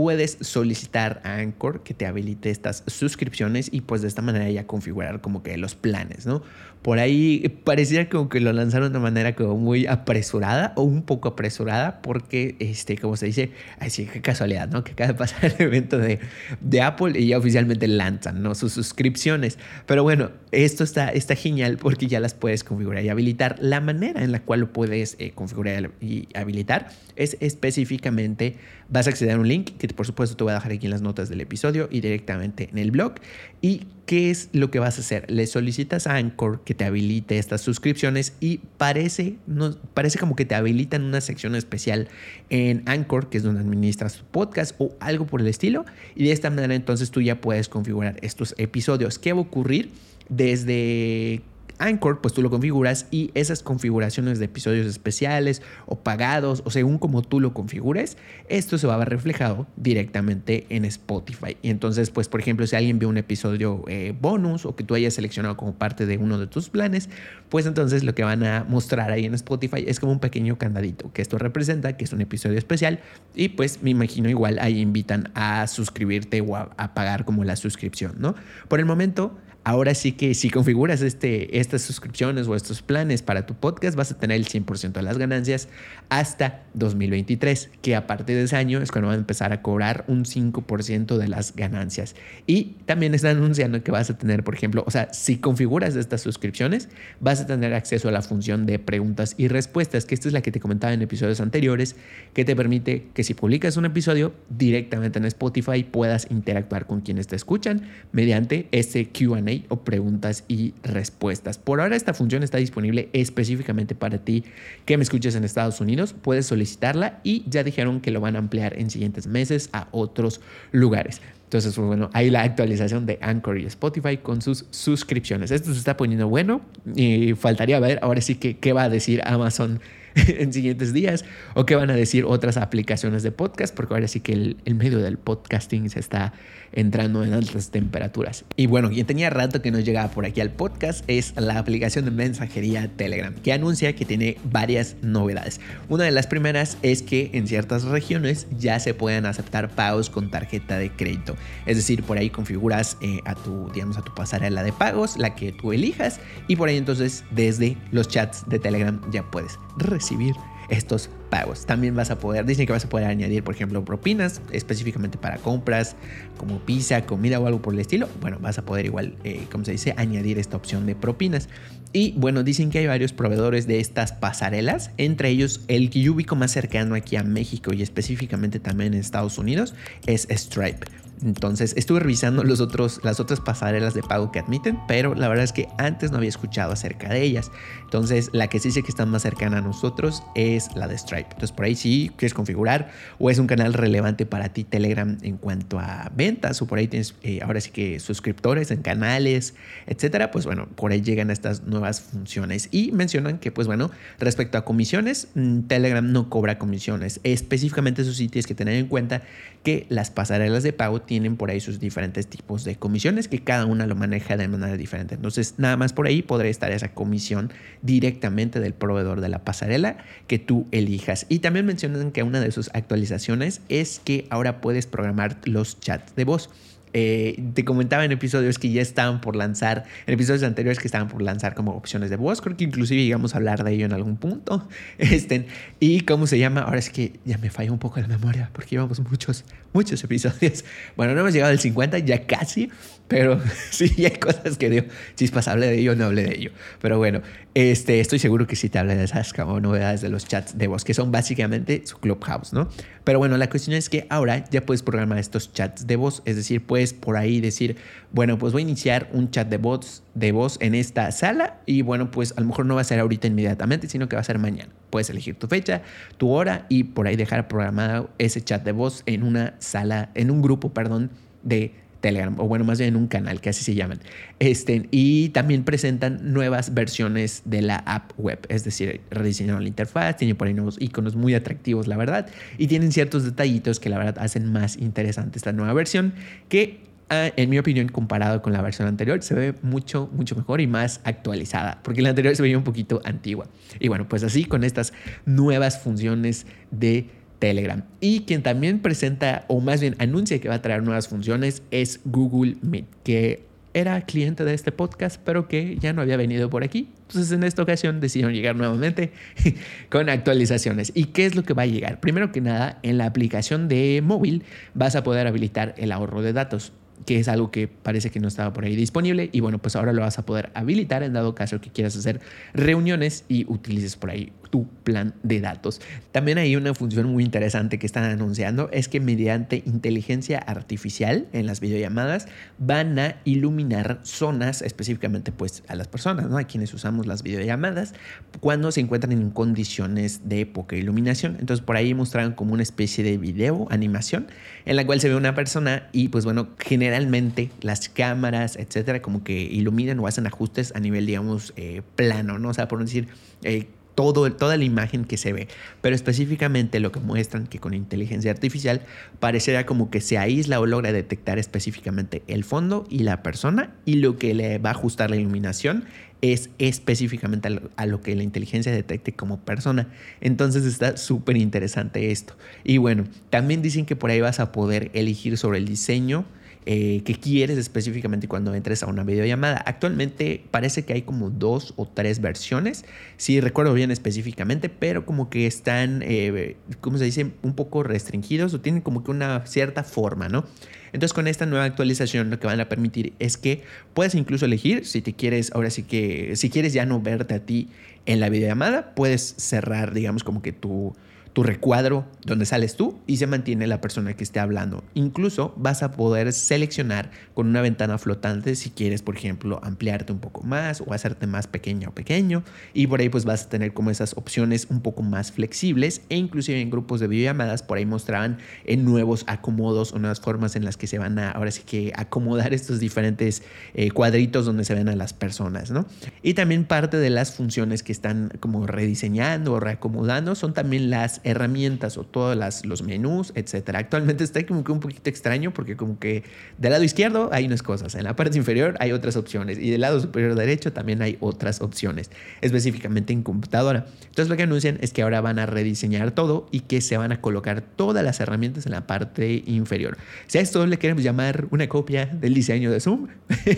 puedes 0.00 0.38
solicitar 0.40 1.20
a 1.24 1.36
Anchor 1.36 1.82
que 1.82 1.92
te 1.92 2.06
habilite 2.06 2.48
estas 2.48 2.84
suscripciones 2.86 3.68
y 3.70 3.82
pues 3.82 4.00
de 4.00 4.08
esta 4.08 4.22
manera 4.22 4.48
ya 4.48 4.66
configurar 4.66 5.20
como 5.20 5.42
que 5.42 5.58
los 5.58 5.74
planes, 5.74 6.24
¿no? 6.24 6.42
Por 6.82 6.98
ahí 6.98 7.60
parecía 7.64 8.08
como 8.08 8.30
que 8.30 8.40
lo 8.40 8.52
lanzaron 8.54 8.92
de 8.92 8.98
manera 8.98 9.34
como 9.34 9.56
muy 9.56 9.86
apresurada 9.86 10.72
o 10.76 10.82
un 10.82 11.02
poco 11.02 11.28
apresurada 11.28 12.00
porque, 12.00 12.56
este, 12.58 12.96
como 12.96 13.16
se 13.16 13.26
dice, 13.26 13.50
así 13.78 14.06
que 14.06 14.22
casualidad, 14.22 14.68
¿no? 14.68 14.82
Que 14.82 14.92
acaba 14.92 15.08
de 15.08 15.14
pasar 15.14 15.44
el 15.44 15.54
evento 15.58 15.98
de, 15.98 16.20
de 16.60 16.80
Apple 16.80 17.20
y 17.20 17.28
ya 17.28 17.38
oficialmente 17.38 17.86
lanzan, 17.86 18.42
¿no? 18.42 18.54
Sus 18.54 18.72
suscripciones. 18.72 19.58
Pero 19.84 20.02
bueno, 20.02 20.30
esto 20.52 20.82
está, 20.82 21.10
está 21.10 21.34
genial 21.34 21.76
porque 21.76 22.06
ya 22.06 22.18
las 22.18 22.32
puedes 22.32 22.64
configurar 22.64 23.04
y 23.04 23.10
habilitar. 23.10 23.56
La 23.60 23.80
manera 23.80 24.24
en 24.24 24.32
la 24.32 24.40
cual 24.40 24.60
lo 24.60 24.72
puedes 24.72 25.16
eh, 25.18 25.32
configurar 25.34 25.90
y 26.00 26.28
habilitar 26.34 26.88
es 27.16 27.36
específicamente, 27.40 28.56
vas 28.88 29.06
a 29.06 29.10
acceder 29.10 29.34
a 29.34 29.38
un 29.38 29.48
link 29.48 29.72
que 29.76 29.88
por 29.88 30.06
supuesto 30.06 30.36
te 30.36 30.44
voy 30.44 30.52
a 30.52 30.54
dejar 30.54 30.72
aquí 30.72 30.86
en 30.86 30.92
las 30.92 31.02
notas 31.02 31.28
del 31.28 31.42
episodio 31.42 31.88
y 31.90 32.00
directamente 32.00 32.68
en 32.70 32.78
el 32.78 32.90
blog. 32.90 33.16
¿Y 33.60 33.82
qué 34.06 34.30
es 34.30 34.48
lo 34.52 34.70
que 34.70 34.78
vas 34.78 34.98
a 34.98 35.00
hacer? 35.00 35.30
Le 35.30 35.46
solicitas 35.46 36.06
a 36.06 36.16
Anchor 36.16 36.62
que 36.64 36.74
te 36.74 36.84
habilite 36.84 37.38
estas 37.38 37.60
suscripciones 37.60 38.34
y 38.40 38.58
parece, 38.76 39.36
no, 39.46 39.76
parece 39.94 40.18
como 40.18 40.36
que 40.36 40.44
te 40.44 40.54
habilitan 40.54 41.02
una 41.02 41.20
sección 41.20 41.54
especial 41.54 42.08
en 42.48 42.82
Anchor, 42.86 43.28
que 43.28 43.38
es 43.38 43.44
donde 43.44 43.60
administras 43.60 44.16
tu 44.16 44.24
podcast 44.24 44.74
o 44.78 44.94
algo 45.00 45.26
por 45.26 45.40
el 45.40 45.46
estilo. 45.46 45.84
Y 46.14 46.24
de 46.24 46.32
esta 46.32 46.50
manera 46.50 46.74
entonces 46.74 47.10
tú 47.10 47.20
ya 47.20 47.40
puedes 47.40 47.68
configurar 47.68 48.16
estos 48.22 48.54
episodios. 48.58 49.18
¿Qué 49.18 49.32
va 49.32 49.38
a 49.38 49.42
ocurrir? 49.42 49.90
Desde 50.28 51.42
Anchor, 51.80 52.20
pues 52.20 52.34
tú 52.34 52.42
lo 52.42 52.50
configuras 52.50 53.06
y 53.10 53.30
esas 53.34 53.62
configuraciones 53.62 54.38
de 54.38 54.44
episodios 54.44 54.86
especiales 54.86 55.62
o 55.86 55.96
pagados 55.96 56.62
o 56.64 56.70
según 56.70 56.98
como 56.98 57.22
tú 57.22 57.40
lo 57.40 57.54
configures, 57.54 58.18
esto 58.48 58.78
se 58.78 58.86
va 58.86 58.94
a 58.94 58.98
ver 58.98 59.08
reflejado 59.08 59.66
directamente 59.76 60.66
en 60.68 60.84
Spotify. 60.84 61.56
Y 61.62 61.70
entonces, 61.70 62.10
pues 62.10 62.28
por 62.28 62.40
ejemplo, 62.40 62.66
si 62.66 62.76
alguien 62.76 62.98
ve 62.98 63.06
un 63.06 63.16
episodio 63.16 63.82
eh, 63.88 64.14
bonus 64.20 64.66
o 64.66 64.76
que 64.76 64.84
tú 64.84 64.94
hayas 64.94 65.14
seleccionado 65.14 65.56
como 65.56 65.74
parte 65.74 66.06
de 66.06 66.18
uno 66.18 66.38
de 66.38 66.46
tus 66.46 66.68
planes, 66.68 67.08
pues 67.48 67.64
entonces 67.66 68.04
lo 68.04 68.14
que 68.14 68.24
van 68.24 68.44
a 68.44 68.64
mostrar 68.68 69.10
ahí 69.10 69.24
en 69.24 69.34
Spotify 69.34 69.84
es 69.86 69.98
como 69.98 70.12
un 70.12 70.20
pequeño 70.20 70.58
candadito, 70.58 71.10
que 71.12 71.22
esto 71.22 71.38
representa 71.38 71.96
que 71.96 72.04
es 72.04 72.12
un 72.12 72.20
episodio 72.20 72.58
especial 72.58 73.00
y 73.34 73.48
pues 73.48 73.82
me 73.82 73.90
imagino 73.90 74.28
igual 74.28 74.58
ahí 74.58 74.80
invitan 74.80 75.30
a 75.34 75.66
suscribirte 75.66 76.42
o 76.42 76.56
a, 76.56 76.70
a 76.76 76.92
pagar 76.92 77.24
como 77.24 77.42
la 77.44 77.56
suscripción, 77.56 78.16
¿no? 78.18 78.34
Por 78.68 78.80
el 78.80 78.86
momento 78.86 79.36
ahora 79.64 79.94
sí 79.94 80.12
que 80.12 80.34
si 80.34 80.50
configuras 80.50 81.02
este, 81.02 81.58
estas 81.58 81.82
suscripciones 81.82 82.46
o 82.46 82.54
estos 82.54 82.82
planes 82.82 83.22
para 83.22 83.46
tu 83.46 83.54
podcast, 83.54 83.96
vas 83.96 84.12
a 84.12 84.18
tener 84.18 84.36
el 84.36 84.46
100% 84.46 84.92
de 84.92 85.02
las 85.02 85.18
ganancias 85.18 85.68
hasta 86.08 86.62
2023, 86.74 87.70
que 87.82 87.96
a 87.96 88.06
partir 88.06 88.36
de 88.36 88.44
ese 88.44 88.56
año 88.56 88.80
es 88.80 88.90
cuando 88.90 89.08
van 89.08 89.16
a 89.16 89.20
empezar 89.20 89.52
a 89.52 89.62
cobrar 89.62 90.04
un 90.08 90.24
5% 90.24 91.18
de 91.18 91.28
las 91.28 91.54
ganancias. 91.56 92.14
Y 92.46 92.76
también 92.86 93.14
están 93.14 93.36
anunciando 93.36 93.82
que 93.82 93.90
vas 93.90 94.08
a 94.10 94.16
tener, 94.16 94.44
por 94.44 94.54
ejemplo, 94.54 94.84
o 94.86 94.90
sea, 94.90 95.12
si 95.12 95.38
configuras 95.38 95.96
estas 95.96 96.20
suscripciones, 96.20 96.88
vas 97.20 97.40
a 97.40 97.46
tener 97.46 97.74
acceso 97.74 98.08
a 98.08 98.12
la 98.12 98.22
función 98.22 98.66
de 98.66 98.78
preguntas 98.78 99.34
y 99.36 99.48
respuestas, 99.48 100.04
que 100.04 100.14
esta 100.14 100.28
es 100.28 100.34
la 100.34 100.42
que 100.42 100.52
te 100.52 100.60
comentaba 100.60 100.92
en 100.92 101.02
episodios 101.02 101.40
anteriores, 101.40 101.96
que 102.34 102.44
te 102.44 102.56
permite 102.56 103.08
que 103.14 103.24
si 103.24 103.34
publicas 103.34 103.76
un 103.76 103.84
episodio 103.84 104.32
directamente 104.48 105.18
en 105.18 105.24
Spotify 105.26 105.84
puedas 105.84 106.26
interactuar 106.30 106.86
con 106.86 107.00
quienes 107.00 107.26
te 107.26 107.36
escuchan 107.36 107.82
mediante 108.12 108.68
ese 108.72 109.06
QA 109.06 109.40
o 109.68 109.80
preguntas 109.80 110.44
y 110.48 110.74
respuestas. 110.82 111.58
Por 111.58 111.80
ahora 111.80 111.96
esta 111.96 112.14
función 112.14 112.42
está 112.42 112.58
disponible 112.58 113.08
específicamente 113.12 113.94
para 113.94 114.18
ti 114.18 114.44
que 114.84 114.96
me 114.96 115.02
escuches 115.02 115.34
en 115.34 115.44
Estados 115.44 115.80
Unidos. 115.80 116.14
Puedes 116.14 116.46
solicitarla 116.46 117.20
y 117.22 117.44
ya 117.48 117.62
dijeron 117.62 118.00
que 118.00 118.10
lo 118.10 118.20
van 118.20 118.36
a 118.36 118.38
ampliar 118.38 118.78
en 118.78 118.90
siguientes 118.90 119.26
meses 119.26 119.70
a 119.72 119.88
otros 119.92 120.40
lugares. 120.72 121.20
Entonces, 121.44 121.74
pues, 121.74 121.84
bueno, 121.84 122.10
hay 122.12 122.30
la 122.30 122.42
actualización 122.42 123.06
de 123.06 123.18
Anchor 123.20 123.58
y 123.58 123.66
Spotify 123.66 124.18
con 124.18 124.40
sus 124.40 124.66
suscripciones. 124.70 125.50
Esto 125.50 125.72
se 125.72 125.78
está 125.78 125.96
poniendo 125.96 126.28
bueno 126.28 126.60
y 126.94 127.34
faltaría 127.34 127.80
ver 127.80 127.98
ahora 128.02 128.20
sí 128.20 128.36
que 128.36 128.58
qué 128.58 128.72
va 128.72 128.84
a 128.84 128.88
decir 128.88 129.20
Amazon 129.24 129.80
en 130.14 130.52
siguientes 130.52 130.92
días 130.92 131.24
o 131.54 131.66
qué 131.66 131.74
van 131.74 131.90
a 131.90 131.94
decir 131.94 132.24
otras 132.24 132.56
aplicaciones 132.56 133.24
de 133.24 133.32
podcast, 133.32 133.74
porque 133.74 133.94
ahora 133.94 134.06
sí 134.06 134.20
que 134.20 134.32
el, 134.32 134.56
el 134.64 134.76
medio 134.76 134.98
del 134.98 135.18
podcasting 135.18 135.90
se 135.90 135.98
está 135.98 136.32
entrando 136.72 137.24
en 137.24 137.32
altas 137.32 137.70
temperaturas. 137.70 138.44
Y 138.56 138.66
bueno, 138.66 138.90
quien 138.90 139.06
tenía 139.06 139.30
rato 139.30 139.62
que 139.62 139.70
no 139.70 139.80
llegaba 139.80 140.10
por 140.10 140.24
aquí 140.24 140.40
al 140.40 140.50
podcast 140.50 141.04
es 141.08 141.34
la 141.36 141.58
aplicación 141.58 142.04
de 142.04 142.10
mensajería 142.10 142.88
Telegram, 142.96 143.34
que 143.34 143.52
anuncia 143.52 143.94
que 143.94 144.04
tiene 144.04 144.36
varias 144.44 144.96
novedades. 145.02 145.60
Una 145.88 146.04
de 146.04 146.10
las 146.10 146.26
primeras 146.26 146.76
es 146.82 147.02
que 147.02 147.30
en 147.34 147.46
ciertas 147.46 147.84
regiones 147.84 148.46
ya 148.58 148.78
se 148.80 148.94
pueden 148.94 149.26
aceptar 149.26 149.70
pagos 149.70 150.10
con 150.10 150.30
tarjeta 150.30 150.78
de 150.78 150.90
crédito. 150.90 151.36
Es 151.66 151.76
decir, 151.76 152.02
por 152.02 152.18
ahí 152.18 152.30
configuras 152.30 152.96
eh, 153.00 153.20
a 153.24 153.34
tu, 153.34 153.70
digamos, 153.72 153.96
a 153.98 154.02
tu 154.02 154.14
pasarela 154.14 154.62
de 154.62 154.72
pagos, 154.72 155.16
la 155.16 155.34
que 155.34 155.52
tú 155.52 155.72
elijas, 155.72 156.20
y 156.48 156.56
por 156.56 156.68
ahí 156.68 156.76
entonces 156.76 157.24
desde 157.30 157.76
los 157.90 158.08
chats 158.08 158.48
de 158.48 158.58
Telegram 158.58 159.00
ya 159.10 159.28
puedes 159.30 159.58
recibir 159.78 160.34
estos 160.68 161.10
pagos. 161.30 161.64
También 161.64 161.94
vas 161.94 162.10
a 162.10 162.18
poder, 162.18 162.44
dicen 162.44 162.66
que 162.66 162.72
vas 162.72 162.84
a 162.84 162.88
poder 162.88 163.06
añadir, 163.06 163.42
por 163.42 163.54
ejemplo, 163.54 163.84
propinas 163.84 164.42
específicamente 164.52 165.16
para 165.16 165.38
compras 165.38 165.96
como 166.36 166.58
pizza, 166.58 167.06
comida 167.06 167.40
o 167.40 167.46
algo 167.46 167.62
por 167.62 167.72
el 167.72 167.80
estilo. 167.80 168.08
Bueno, 168.20 168.38
vas 168.40 168.58
a 168.58 168.64
poder 168.64 168.84
igual, 168.84 169.14
eh, 169.24 169.46
como 169.50 169.64
se 169.64 169.72
dice, 169.72 169.94
añadir 169.96 170.38
esta 170.38 170.56
opción 170.56 170.84
de 170.86 170.94
propinas. 170.94 171.48
Y 171.92 172.12
bueno, 172.16 172.42
dicen 172.42 172.70
que 172.70 172.78
hay 172.78 172.86
varios 172.86 173.12
proveedores 173.12 173.66
de 173.66 173.80
estas 173.80 174.12
pasarelas, 174.12 174.90
entre 174.96 175.30
ellos 175.30 175.62
el 175.66 175.90
que 175.90 176.02
yo 176.02 176.12
ubico 176.12 176.36
más 176.36 176.52
cercano 176.52 176.94
aquí 176.94 177.16
a 177.16 177.24
México 177.24 177.72
y 177.72 177.82
específicamente 177.82 178.60
también 178.60 178.94
en 178.94 179.00
Estados 179.00 179.38
Unidos 179.38 179.74
es 180.06 180.28
Stripe. 180.30 180.86
Entonces 181.22 181.74
estuve 181.76 182.00
revisando 182.00 182.44
los 182.44 182.60
otros, 182.60 183.00
las 183.02 183.20
otras 183.20 183.40
pasarelas 183.40 183.94
de 183.94 184.02
pago 184.02 184.32
que 184.32 184.38
admiten, 184.38 184.78
pero 184.88 185.14
la 185.14 185.28
verdad 185.28 185.44
es 185.44 185.52
que 185.52 185.68
antes 185.78 186.10
no 186.10 186.18
había 186.18 186.30
escuchado 186.30 186.72
acerca 186.72 187.08
de 187.08 187.22
ellas. 187.22 187.50
Entonces 187.82 188.30
la 188.32 188.48
que 188.48 188.58
sí 188.58 188.70
sé 188.70 188.82
que 188.82 188.88
está 188.88 189.04
más 189.04 189.22
cercana 189.22 189.58
a 189.58 189.60
nosotros 189.60 190.22
es 190.34 190.74
la 190.74 190.88
de 190.88 190.96
Stripe. 190.96 191.19
Entonces 191.24 191.52
por 191.52 191.64
ahí 191.64 191.74
sí 191.74 192.10
quieres 192.16 192.34
configurar 192.34 192.90
o 193.18 193.30
es 193.30 193.38
un 193.38 193.46
canal 193.46 193.74
relevante 193.74 194.26
para 194.26 194.50
ti 194.50 194.64
Telegram 194.64 195.18
en 195.22 195.36
cuanto 195.36 195.78
a 195.78 196.10
ventas 196.14 196.60
o 196.62 196.66
por 196.66 196.78
ahí 196.78 196.88
tienes 196.88 197.14
eh, 197.22 197.40
ahora 197.42 197.60
sí 197.60 197.70
que 197.70 198.00
suscriptores 198.00 198.70
en 198.70 198.82
canales, 198.82 199.54
etcétera. 199.86 200.30
Pues 200.30 200.46
bueno, 200.46 200.68
por 200.74 200.92
ahí 200.92 201.00
llegan 201.00 201.30
estas 201.30 201.64
nuevas 201.64 202.00
funciones 202.00 202.68
y 202.70 202.92
mencionan 202.92 203.38
que 203.38 203.52
pues 203.52 203.66
bueno, 203.66 203.90
respecto 204.18 204.58
a 204.58 204.64
comisiones, 204.64 205.28
mm, 205.34 205.62
Telegram 205.62 206.10
no 206.10 206.28
cobra 206.30 206.58
comisiones. 206.58 207.20
Específicamente 207.24 208.04
sus 208.04 208.16
sitios 208.16 208.46
que 208.46 208.54
tener 208.54 208.74
en 208.74 208.86
cuenta 208.86 209.22
que 209.62 209.86
las 209.88 210.10
pasarelas 210.10 210.62
de 210.62 210.72
pago 210.72 211.02
tienen 211.02 211.36
por 211.36 211.50
ahí 211.50 211.60
sus 211.60 211.80
diferentes 211.80 212.26
tipos 212.26 212.64
de 212.64 212.76
comisiones 212.76 213.28
que 213.28 213.42
cada 213.42 213.66
una 213.66 213.86
lo 213.86 213.94
maneja 213.94 214.36
de 214.36 214.48
manera 214.48 214.76
diferente. 214.76 215.14
Entonces, 215.14 215.54
nada 215.58 215.76
más 215.76 215.92
por 215.92 216.06
ahí 216.06 216.22
podría 216.22 216.50
estar 216.50 216.72
esa 216.72 216.94
comisión 216.94 217.52
directamente 217.82 218.60
del 218.60 218.74
proveedor 218.74 219.20
de 219.20 219.28
la 219.28 219.44
pasarela 219.44 219.98
que 220.26 220.38
tú 220.38 220.66
elijas. 220.70 221.09
Y 221.28 221.40
también 221.40 221.66
mencionan 221.66 222.12
que 222.12 222.22
una 222.22 222.40
de 222.40 222.52
sus 222.52 222.70
actualizaciones 222.74 223.60
es 223.68 224.00
que 224.04 224.26
ahora 224.30 224.60
puedes 224.60 224.86
programar 224.86 225.38
los 225.44 225.80
chats 225.80 226.14
de 226.14 226.24
voz. 226.24 226.50
Eh, 226.92 227.42
te 227.54 227.64
comentaba 227.64 228.04
en 228.04 228.12
episodios 228.12 228.58
que 228.58 228.70
ya 228.70 228.82
estaban 228.82 229.20
por 229.20 229.36
lanzar, 229.36 229.84
en 230.06 230.14
episodios 230.14 230.42
anteriores 230.42 230.78
que 230.78 230.88
estaban 230.88 231.08
por 231.08 231.22
lanzar 231.22 231.54
como 231.54 231.72
opciones 231.72 232.10
de 232.10 232.16
voz, 232.16 232.40
creo 232.40 232.56
que 232.56 232.64
inclusive 232.64 233.02
llegamos 233.02 233.34
a 233.34 233.38
hablar 233.38 233.62
de 233.62 233.72
ello 233.72 233.86
en 233.86 233.92
algún 233.92 234.16
punto. 234.16 234.68
Este, 234.98 235.46
y 235.80 236.00
cómo 236.02 236.26
se 236.26 236.38
llama, 236.38 236.62
ahora 236.62 236.78
es 236.78 236.90
que 236.90 237.18
ya 237.24 237.38
me 237.38 237.50
falla 237.50 237.72
un 237.72 237.78
poco 237.78 238.00
la 238.00 238.06
memoria 238.06 238.50
porque 238.52 238.70
llevamos 238.70 239.00
muchos, 239.00 239.44
muchos 239.72 240.02
episodios. 240.04 240.64
Bueno, 240.96 241.14
no 241.14 241.20
hemos 241.20 241.32
llegado 241.32 241.50
al 241.50 241.58
50, 241.58 241.98
ya 241.98 242.26
casi, 242.26 242.70
pero 243.08 243.40
sí, 243.70 243.92
hay 244.04 244.18
cosas 244.18 244.56
que 244.56 244.70
digo, 244.70 244.86
chispas, 245.16 245.48
hablé 245.48 245.66
de 245.66 245.78
ello, 245.78 245.96
no 245.96 246.06
hablé 246.06 246.24
de 246.24 246.34
ello. 246.34 246.50
Pero 246.80 246.98
bueno, 246.98 247.22
este, 247.54 248.00
estoy 248.00 248.18
seguro 248.18 248.46
que 248.46 248.56
sí 248.56 248.68
te 248.68 248.78
hablé 248.78 248.94
de 248.94 249.04
esas 249.04 249.32
como 249.32 249.60
novedades 249.60 250.00
de 250.00 250.08
los 250.08 250.26
chats 250.26 250.56
de 250.56 250.66
voz, 250.68 250.84
que 250.84 250.94
son 250.94 251.10
básicamente 251.10 251.82
su 251.84 251.98
Clubhouse, 251.98 252.52
¿no? 252.52 252.68
Pero 253.04 253.18
bueno, 253.18 253.36
la 253.36 253.50
cuestión 253.50 253.76
es 253.76 253.88
que 253.88 254.06
ahora 254.08 254.44
ya 254.50 254.60
puedes 254.64 254.82
programar 254.82 255.18
estos 255.18 255.52
chats 255.52 255.86
de 255.86 255.96
voz, 255.96 256.22
es 256.24 256.36
decir, 256.36 256.64
puedes 256.64 256.79
por 256.92 257.16
ahí 257.16 257.40
decir, 257.40 257.76
bueno, 258.12 258.38
pues 258.38 258.52
voy 258.52 258.62
a 258.62 258.64
iniciar 258.64 259.08
un 259.12 259.30
chat 259.30 259.48
de 259.48 259.58
voz, 259.58 260.02
de 260.14 260.32
voz 260.32 260.58
en 260.60 260.74
esta 260.74 261.10
sala 261.12 261.60
y 261.66 261.82
bueno, 261.82 262.10
pues 262.10 262.34
a 262.36 262.40
lo 262.40 262.46
mejor 262.46 262.66
no 262.66 262.74
va 262.74 262.80
a 262.80 262.84
ser 262.84 262.98
ahorita 262.98 263.26
inmediatamente, 263.26 263.88
sino 263.88 264.08
que 264.08 264.16
va 264.16 264.20
a 264.20 264.24
ser 264.24 264.38
mañana. 264.38 264.70
Puedes 264.90 265.10
elegir 265.10 265.38
tu 265.38 265.46
fecha, 265.46 265.82
tu 266.16 266.30
hora 266.30 266.66
y 266.68 266.84
por 266.84 267.06
ahí 267.06 267.16
dejar 267.16 267.46
programado 267.48 268.10
ese 268.18 268.40
chat 268.40 268.64
de 268.64 268.72
voz 268.72 269.02
en 269.06 269.22
una 269.22 269.54
sala, 269.58 270.10
en 270.14 270.30
un 270.30 270.42
grupo, 270.42 270.72
perdón, 270.72 271.10
de 271.42 271.74
Telegram, 272.00 272.34
o 272.38 272.48
bueno, 272.48 272.64
más 272.64 272.78
bien 272.78 272.90
en 272.90 272.96
un 272.96 273.06
canal, 273.06 273.40
que 273.40 273.50
así 273.50 273.64
se 273.64 273.74
llaman. 273.74 274.00
Este, 274.38 274.88
y 274.90 275.30
también 275.30 275.64
presentan 275.64 276.32
nuevas 276.32 276.74
versiones 276.74 277.42
de 277.44 277.62
la 277.62 277.76
app 277.76 278.12
web, 278.18 278.38
es 278.48 278.64
decir, 278.64 279.00
rediseñaron 279.10 279.62
la 279.62 279.68
interfaz, 279.68 280.16
tienen 280.16 280.36
por 280.36 280.48
ahí 280.48 280.54
nuevos 280.54 280.76
iconos 280.80 281.16
muy 281.16 281.34
atractivos, 281.34 281.86
la 281.86 281.96
verdad, 281.96 282.28
y 282.58 282.66
tienen 282.66 282.92
ciertos 282.92 283.24
detallitos 283.24 283.80
que 283.80 283.88
la 283.88 283.98
verdad 283.98 284.18
hacen 284.18 284.50
más 284.50 284.76
interesante 284.76 285.38
esta 285.38 285.52
nueva 285.52 285.72
versión, 285.72 286.14
que 286.48 286.80
ah, 287.10 287.30
en 287.36 287.50
mi 287.50 287.58
opinión, 287.58 287.88
comparado 287.88 288.42
con 288.42 288.52
la 288.52 288.62
versión 288.62 288.88
anterior, 288.88 289.22
se 289.22 289.34
ve 289.34 289.54
mucho, 289.62 290.08
mucho 290.12 290.34
mejor 290.36 290.60
y 290.60 290.66
más 290.66 291.00
actualizada, 291.04 291.80
porque 291.82 292.02
la 292.02 292.10
anterior 292.10 292.34
se 292.34 292.42
veía 292.42 292.56
un 292.56 292.64
poquito 292.64 293.00
antigua. 293.04 293.46
Y 293.78 293.88
bueno, 293.88 294.08
pues 294.08 294.22
así 294.24 294.44
con 294.44 294.64
estas 294.64 294.92
nuevas 295.26 295.82
funciones 295.82 296.46
de 296.70 297.08
Telegram. 297.40 297.82
Y 298.00 298.20
quien 298.20 298.44
también 298.44 298.78
presenta, 298.78 299.44
o 299.48 299.60
más 299.60 299.80
bien 299.80 299.96
anuncia 299.98 300.38
que 300.40 300.48
va 300.48 300.56
a 300.56 300.62
traer 300.62 300.84
nuevas 300.84 301.08
funciones, 301.08 301.62
es 301.72 302.00
Google 302.04 302.56
Meet, 302.62 302.86
que 303.02 303.50
era 303.74 304.00
cliente 304.02 304.44
de 304.44 304.54
este 304.54 304.72
podcast, 304.72 305.20
pero 305.24 305.48
que 305.48 305.76
ya 305.80 305.92
no 305.92 306.02
había 306.02 306.16
venido 306.16 306.50
por 306.50 306.62
aquí. 306.62 306.88
Entonces 307.08 307.32
en 307.32 307.42
esta 307.42 307.62
ocasión 307.62 308.00
decidieron 308.00 308.34
llegar 308.34 308.56
nuevamente 308.56 309.12
con 309.90 310.08
actualizaciones. 310.08 310.92
¿Y 310.94 311.06
qué 311.06 311.26
es 311.26 311.34
lo 311.34 311.42
que 311.42 311.54
va 311.54 311.62
a 311.62 311.66
llegar? 311.66 312.00
Primero 312.00 312.30
que 312.30 312.40
nada, 312.40 312.78
en 312.82 312.98
la 312.98 313.06
aplicación 313.06 313.68
de 313.68 314.02
móvil 314.04 314.44
vas 314.74 314.94
a 314.94 315.02
poder 315.02 315.26
habilitar 315.26 315.74
el 315.78 315.92
ahorro 315.92 316.22
de 316.22 316.32
datos 316.32 316.72
que 317.06 317.18
es 317.18 317.28
algo 317.28 317.50
que 317.50 317.66
parece 317.66 318.10
que 318.10 318.20
no 318.20 318.28
estaba 318.28 318.52
por 318.52 318.64
ahí 318.64 318.76
disponible 318.76 319.30
y 319.32 319.40
bueno, 319.40 319.58
pues 319.58 319.74
ahora 319.74 319.94
lo 319.94 320.02
vas 320.02 320.18
a 320.18 320.26
poder 320.26 320.50
habilitar 320.52 321.02
en 321.02 321.14
dado 321.14 321.34
caso 321.34 321.58
que 321.58 321.70
quieras 321.70 321.96
hacer 321.96 322.20
reuniones 322.52 323.24
y 323.26 323.50
utilices 323.50 323.96
por 323.96 324.10
ahí 324.10 324.32
tu 324.50 324.66
plan 324.66 325.14
de 325.22 325.40
datos. 325.40 325.80
También 326.12 326.38
hay 326.38 326.56
una 326.56 326.74
función 326.74 327.06
muy 327.06 327.24
interesante 327.24 327.78
que 327.78 327.86
están 327.86 328.04
anunciando, 328.04 328.68
es 328.72 328.88
que 328.88 329.00
mediante 329.00 329.62
inteligencia 329.64 330.38
artificial 330.38 331.28
en 331.32 331.46
las 331.46 331.60
videollamadas 331.60 332.26
van 332.58 332.98
a 332.98 333.16
iluminar 333.24 334.00
zonas 334.02 334.62
específicamente 334.62 335.32
pues 335.32 335.62
a 335.68 335.76
las 335.76 335.88
personas, 335.88 336.28
¿no? 336.28 336.36
A 336.36 336.44
quienes 336.44 336.74
usamos 336.74 337.06
las 337.06 337.22
videollamadas 337.22 337.94
cuando 338.40 338.72
se 338.72 338.80
encuentran 338.80 339.12
en 339.12 339.30
condiciones 339.30 340.28
de 340.28 340.46
poca 340.46 340.76
iluminación. 340.76 341.36
Entonces 341.38 341.64
por 341.64 341.76
ahí 341.76 341.94
mostraron 341.94 342.32
como 342.32 342.52
una 342.52 342.62
especie 342.62 343.04
de 343.04 343.16
video, 343.16 343.68
animación, 343.70 344.26
en 344.64 344.76
la 344.76 344.84
cual 344.84 345.00
se 345.00 345.08
ve 345.08 345.14
una 345.14 345.34
persona 345.34 345.88
y 345.92 346.08
pues 346.08 346.24
bueno, 346.24 346.48
generalmente 346.58 347.50
las 347.60 347.88
cámaras, 347.88 348.56
etcétera, 348.56 349.00
como 349.00 349.22
que 349.22 349.40
iluminan 349.40 349.98
o 350.00 350.06
hacen 350.06 350.26
ajustes 350.26 350.72
a 350.74 350.80
nivel, 350.80 351.06
digamos, 351.06 351.52
eh, 351.56 351.82
plano, 351.94 352.38
¿no? 352.38 352.48
O 352.48 352.54
sea, 352.54 352.66
por 352.66 352.80
decir... 352.80 353.08
Eh, 353.42 353.68
toda 354.02 354.56
la 354.56 354.64
imagen 354.64 355.04
que 355.04 355.16
se 355.16 355.32
ve, 355.32 355.48
pero 355.80 355.94
específicamente 355.94 356.80
lo 356.80 356.92
que 356.92 357.00
muestran 357.00 357.46
que 357.46 357.58
con 357.58 357.74
inteligencia 357.74 358.30
artificial 358.30 358.82
parecerá 359.18 359.66
como 359.66 359.90
que 359.90 360.00
se 360.00 360.18
aísla 360.18 360.60
o 360.60 360.66
logra 360.66 360.92
detectar 360.92 361.38
específicamente 361.38 362.22
el 362.26 362.44
fondo 362.44 362.86
y 362.90 363.00
la 363.00 363.22
persona 363.22 363.74
y 363.84 363.94
lo 363.96 364.16
que 364.16 364.34
le 364.34 364.58
va 364.58 364.70
a 364.70 364.72
ajustar 364.72 365.10
la 365.10 365.16
iluminación 365.16 365.84
es 366.22 366.50
específicamente 366.58 367.48
a 367.48 367.50
lo, 367.50 367.70
a 367.76 367.86
lo 367.86 368.00
que 368.00 368.14
la 368.14 368.22
inteligencia 368.22 368.72
detecte 368.72 369.12
como 369.12 369.40
persona. 369.40 369.88
Entonces 370.20 370.64
está 370.64 370.96
súper 370.96 371.36
interesante 371.36 372.10
esto. 372.10 372.34
Y 372.62 372.78
bueno, 372.78 373.04
también 373.30 373.62
dicen 373.62 373.86
que 373.86 373.96
por 373.96 374.10
ahí 374.10 374.20
vas 374.20 374.40
a 374.40 374.52
poder 374.52 374.90
elegir 374.92 375.38
sobre 375.38 375.58
el 375.58 375.64
diseño 375.64 376.26
eh, 376.66 377.02
que 377.04 377.14
quieres 377.14 377.56
específicamente 377.56 378.28
cuando 378.28 378.54
entres 378.54 378.82
a 378.82 378.86
una 378.86 379.02
videollamada. 379.02 379.62
Actualmente 379.64 380.44
parece 380.50 380.84
que 380.84 380.92
hay 380.92 381.02
como 381.02 381.30
dos 381.30 381.72
o 381.76 381.86
tres 381.88 382.20
versiones, 382.20 382.84
si 383.16 383.40
recuerdo 383.40 383.72
bien 383.72 383.90
específicamente, 383.90 384.68
pero 384.68 385.06
como 385.06 385.30
que 385.30 385.46
están, 385.46 386.02
eh, 386.04 386.56
¿cómo 386.80 386.98
se 386.98 387.04
dice? 387.04 387.30
Un 387.42 387.54
poco 387.54 387.82
restringidos 387.82 388.52
o 388.52 388.60
tienen 388.60 388.82
como 388.82 389.02
que 389.02 389.10
una 389.10 389.46
cierta 389.46 389.84
forma, 389.84 390.28
¿no? 390.28 390.44
Entonces 390.92 391.14
con 391.14 391.28
esta 391.28 391.46
nueva 391.46 391.64
actualización 391.64 392.30
lo 392.30 392.38
que 392.38 392.46
van 392.46 392.60
a 392.60 392.68
permitir 392.68 393.14
es 393.18 393.36
que 393.36 393.62
puedes 393.94 394.14
incluso 394.14 394.44
elegir 394.44 394.84
si 394.86 395.02
te 395.02 395.14
quieres, 395.14 395.52
ahora 395.54 395.70
sí 395.70 395.84
que, 395.84 396.36
si 396.36 396.50
quieres 396.50 396.72
ya 396.72 396.84
no 396.84 397.00
verte 397.00 397.34
a 397.34 397.40
ti 397.40 397.68
en 398.06 398.20
la 398.20 398.28
videollamada, 398.28 398.94
puedes 398.94 399.34
cerrar, 399.38 399.94
digamos, 399.94 400.24
como 400.24 400.42
que 400.42 400.52
tu 400.52 400.94
tu 401.32 401.42
recuadro 401.42 402.06
donde 402.24 402.44
sales 402.44 402.76
tú 402.76 402.98
y 403.06 403.16
se 403.16 403.26
mantiene 403.26 403.66
la 403.66 403.80
persona 403.80 404.14
que 404.14 404.24
esté 404.24 404.40
hablando. 404.40 404.82
Incluso 404.94 405.54
vas 405.56 405.82
a 405.82 405.92
poder 405.92 406.32
seleccionar 406.32 407.10
con 407.34 407.46
una 407.46 407.60
ventana 407.60 407.98
flotante 407.98 408.54
si 408.56 408.70
quieres, 408.70 409.02
por 409.02 409.16
ejemplo, 409.16 409.60
ampliarte 409.62 410.12
un 410.12 410.18
poco 410.18 410.42
más 410.42 410.82
o 410.84 410.92
hacerte 410.92 411.26
más 411.26 411.46
pequeño 411.46 411.90
o 411.90 411.94
pequeño. 411.94 412.42
Y 412.74 412.86
por 412.86 413.00
ahí 413.00 413.08
pues 413.08 413.24
vas 413.24 413.44
a 413.44 413.48
tener 413.48 413.72
como 413.72 413.90
esas 413.90 414.16
opciones 414.16 414.66
un 414.70 414.80
poco 414.80 415.02
más 415.02 415.32
flexibles 415.32 416.02
e 416.08 416.16
inclusive 416.16 416.60
en 416.60 416.70
grupos 416.70 417.00
de 417.00 417.06
videollamadas 417.06 417.62
por 417.62 417.78
ahí 417.78 417.86
mostraban 417.86 418.38
en 418.64 418.84
nuevos 418.84 419.24
acomodos 419.26 419.92
o 419.92 419.98
nuevas 419.98 420.20
formas 420.20 420.56
en 420.56 420.64
las 420.64 420.76
que 420.76 420.86
se 420.86 420.98
van 420.98 421.18
a 421.18 421.30
ahora 421.30 421.50
sí 421.50 421.62
que 421.64 421.92
acomodar 421.96 422.52
estos 422.52 422.80
diferentes 422.80 423.42
eh, 423.74 423.90
cuadritos 423.90 424.46
donde 424.46 424.64
se 424.64 424.74
ven 424.74 424.88
a 424.88 424.96
las 424.96 425.12
personas, 425.12 425.70
¿no? 425.70 425.86
Y 426.22 426.34
también 426.34 426.64
parte 426.64 426.96
de 426.96 427.10
las 427.10 427.32
funciones 427.32 427.82
que 427.82 427.92
están 427.92 428.32
como 428.40 428.66
rediseñando 428.66 429.54
o 429.54 429.60
reacomodando 429.60 430.34
son 430.34 430.54
también 430.54 430.90
las 430.90 431.19
herramientas 431.24 431.96
o 431.96 432.04
todos 432.04 432.36
las, 432.36 432.64
los 432.64 432.82
menús, 432.82 433.32
etcétera. 433.34 433.78
Actualmente 433.78 434.24
está 434.24 434.44
como 434.46 434.64
que 434.64 434.72
un 434.72 434.80
poquito 434.80 435.08
extraño 435.10 435.52
porque 435.52 435.76
como 435.76 435.98
que 435.98 436.24
del 436.58 436.72
lado 436.72 436.84
izquierdo 436.84 437.30
hay 437.32 437.46
unas 437.46 437.62
cosas, 437.62 437.94
en 437.94 438.04
la 438.04 438.16
parte 438.16 438.38
inferior 438.38 438.76
hay 438.80 438.92
otras 438.92 439.16
opciones 439.16 439.58
y 439.58 439.70
del 439.70 439.80
lado 439.80 440.00
superior 440.00 440.34
derecho 440.34 440.72
también 440.72 441.02
hay 441.02 441.16
otras 441.20 441.60
opciones, 441.60 442.10
específicamente 442.40 443.12
en 443.12 443.22
computadora. 443.22 443.86
Entonces 444.02 444.28
lo 444.28 444.36
que 444.36 444.44
anuncian 444.44 444.78
es 444.80 444.92
que 444.92 445.02
ahora 445.02 445.20
van 445.20 445.38
a 445.38 445.46
rediseñar 445.46 446.10
todo 446.12 446.48
y 446.50 446.60
que 446.60 446.80
se 446.80 446.96
van 446.96 447.12
a 447.12 447.20
colocar 447.20 447.60
todas 447.60 448.04
las 448.04 448.20
herramientas 448.20 448.66
en 448.66 448.72
la 448.72 448.86
parte 448.86 449.42
inferior. 449.46 449.96
Si 450.26 450.38
a 450.38 450.40
esto 450.40 450.66
le 450.66 450.78
queremos 450.78 451.02
llamar 451.02 451.46
una 451.50 451.68
copia 451.68 452.06
del 452.06 452.34
diseño 452.34 452.70
de 452.70 452.80
Zoom, 452.80 453.08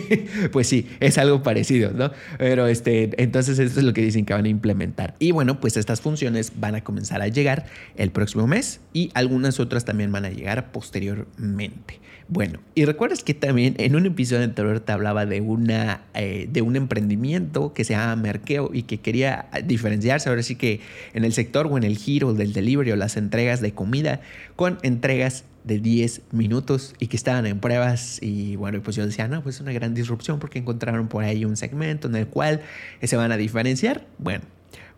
pues 0.51 0.67
sí, 0.67 0.87
es 0.99 1.17
algo 1.17 1.43
parecido, 1.43 1.91
¿no? 1.91 2.11
Pero 2.37 2.67
este, 2.67 3.21
entonces 3.21 3.59
esto 3.59 3.79
es 3.79 3.85
lo 3.85 3.93
que 3.93 4.01
dicen 4.01 4.25
que 4.25 4.33
van 4.33 4.45
a 4.45 4.49
implementar. 4.49 5.15
Y 5.19 5.31
bueno, 5.31 5.59
pues 5.59 5.77
estas 5.77 6.01
funciones 6.01 6.53
van 6.55 6.75
a 6.75 6.83
comenzar 6.83 7.21
a 7.21 7.27
llegar 7.27 7.52
el 7.95 8.11
próximo 8.11 8.47
mes 8.47 8.81
y 8.93 9.11
algunas 9.13 9.59
otras 9.59 9.85
también 9.85 10.11
van 10.11 10.25
a 10.25 10.29
llegar 10.29 10.71
posteriormente. 10.71 11.99
Bueno, 12.29 12.59
y 12.73 12.85
recuerdas 12.85 13.23
que 13.23 13.33
también 13.33 13.75
en 13.77 13.95
un 13.95 14.05
episodio 14.05 14.43
anterior 14.43 14.79
te 14.79 14.91
hablaba 14.91 15.25
de, 15.25 15.41
una, 15.41 16.01
eh, 16.13 16.47
de 16.49 16.61
un 16.61 16.75
emprendimiento 16.75 17.73
que 17.73 17.83
se 17.83 17.93
llama 17.93 18.15
Merkeo 18.15 18.71
y 18.73 18.83
que 18.83 18.99
quería 18.99 19.47
diferenciarse 19.65 20.29
ahora 20.29 20.41
sí 20.41 20.55
que 20.55 20.79
en 21.13 21.25
el 21.25 21.33
sector 21.33 21.67
o 21.67 21.77
en 21.77 21.83
el 21.83 21.97
giro 21.97 22.33
del 22.33 22.53
delivery 22.53 22.91
o 22.91 22.95
las 22.95 23.17
entregas 23.17 23.59
de 23.61 23.73
comida 23.73 24.21
con 24.55 24.77
entregas 24.83 25.43
de 25.63 25.79
10 25.79 26.21
minutos 26.31 26.95
y 26.99 27.07
que 27.07 27.17
estaban 27.17 27.45
en 27.45 27.59
pruebas 27.59 28.19
y 28.21 28.55
bueno, 28.55 28.81
pues 28.81 28.95
yo 28.95 29.05
decía, 29.05 29.27
no, 29.27 29.43
pues 29.43 29.55
es 29.55 29.61
una 29.61 29.73
gran 29.73 29.93
disrupción 29.93 30.39
porque 30.39 30.59
encontraron 30.59 31.07
por 31.07 31.23
ahí 31.23 31.45
un 31.45 31.57
segmento 31.57 32.07
en 32.07 32.15
el 32.15 32.27
cual 32.27 32.61
se 33.01 33.15
van 33.15 33.31
a 33.31 33.37
diferenciar. 33.37 34.05
Bueno, 34.17 34.43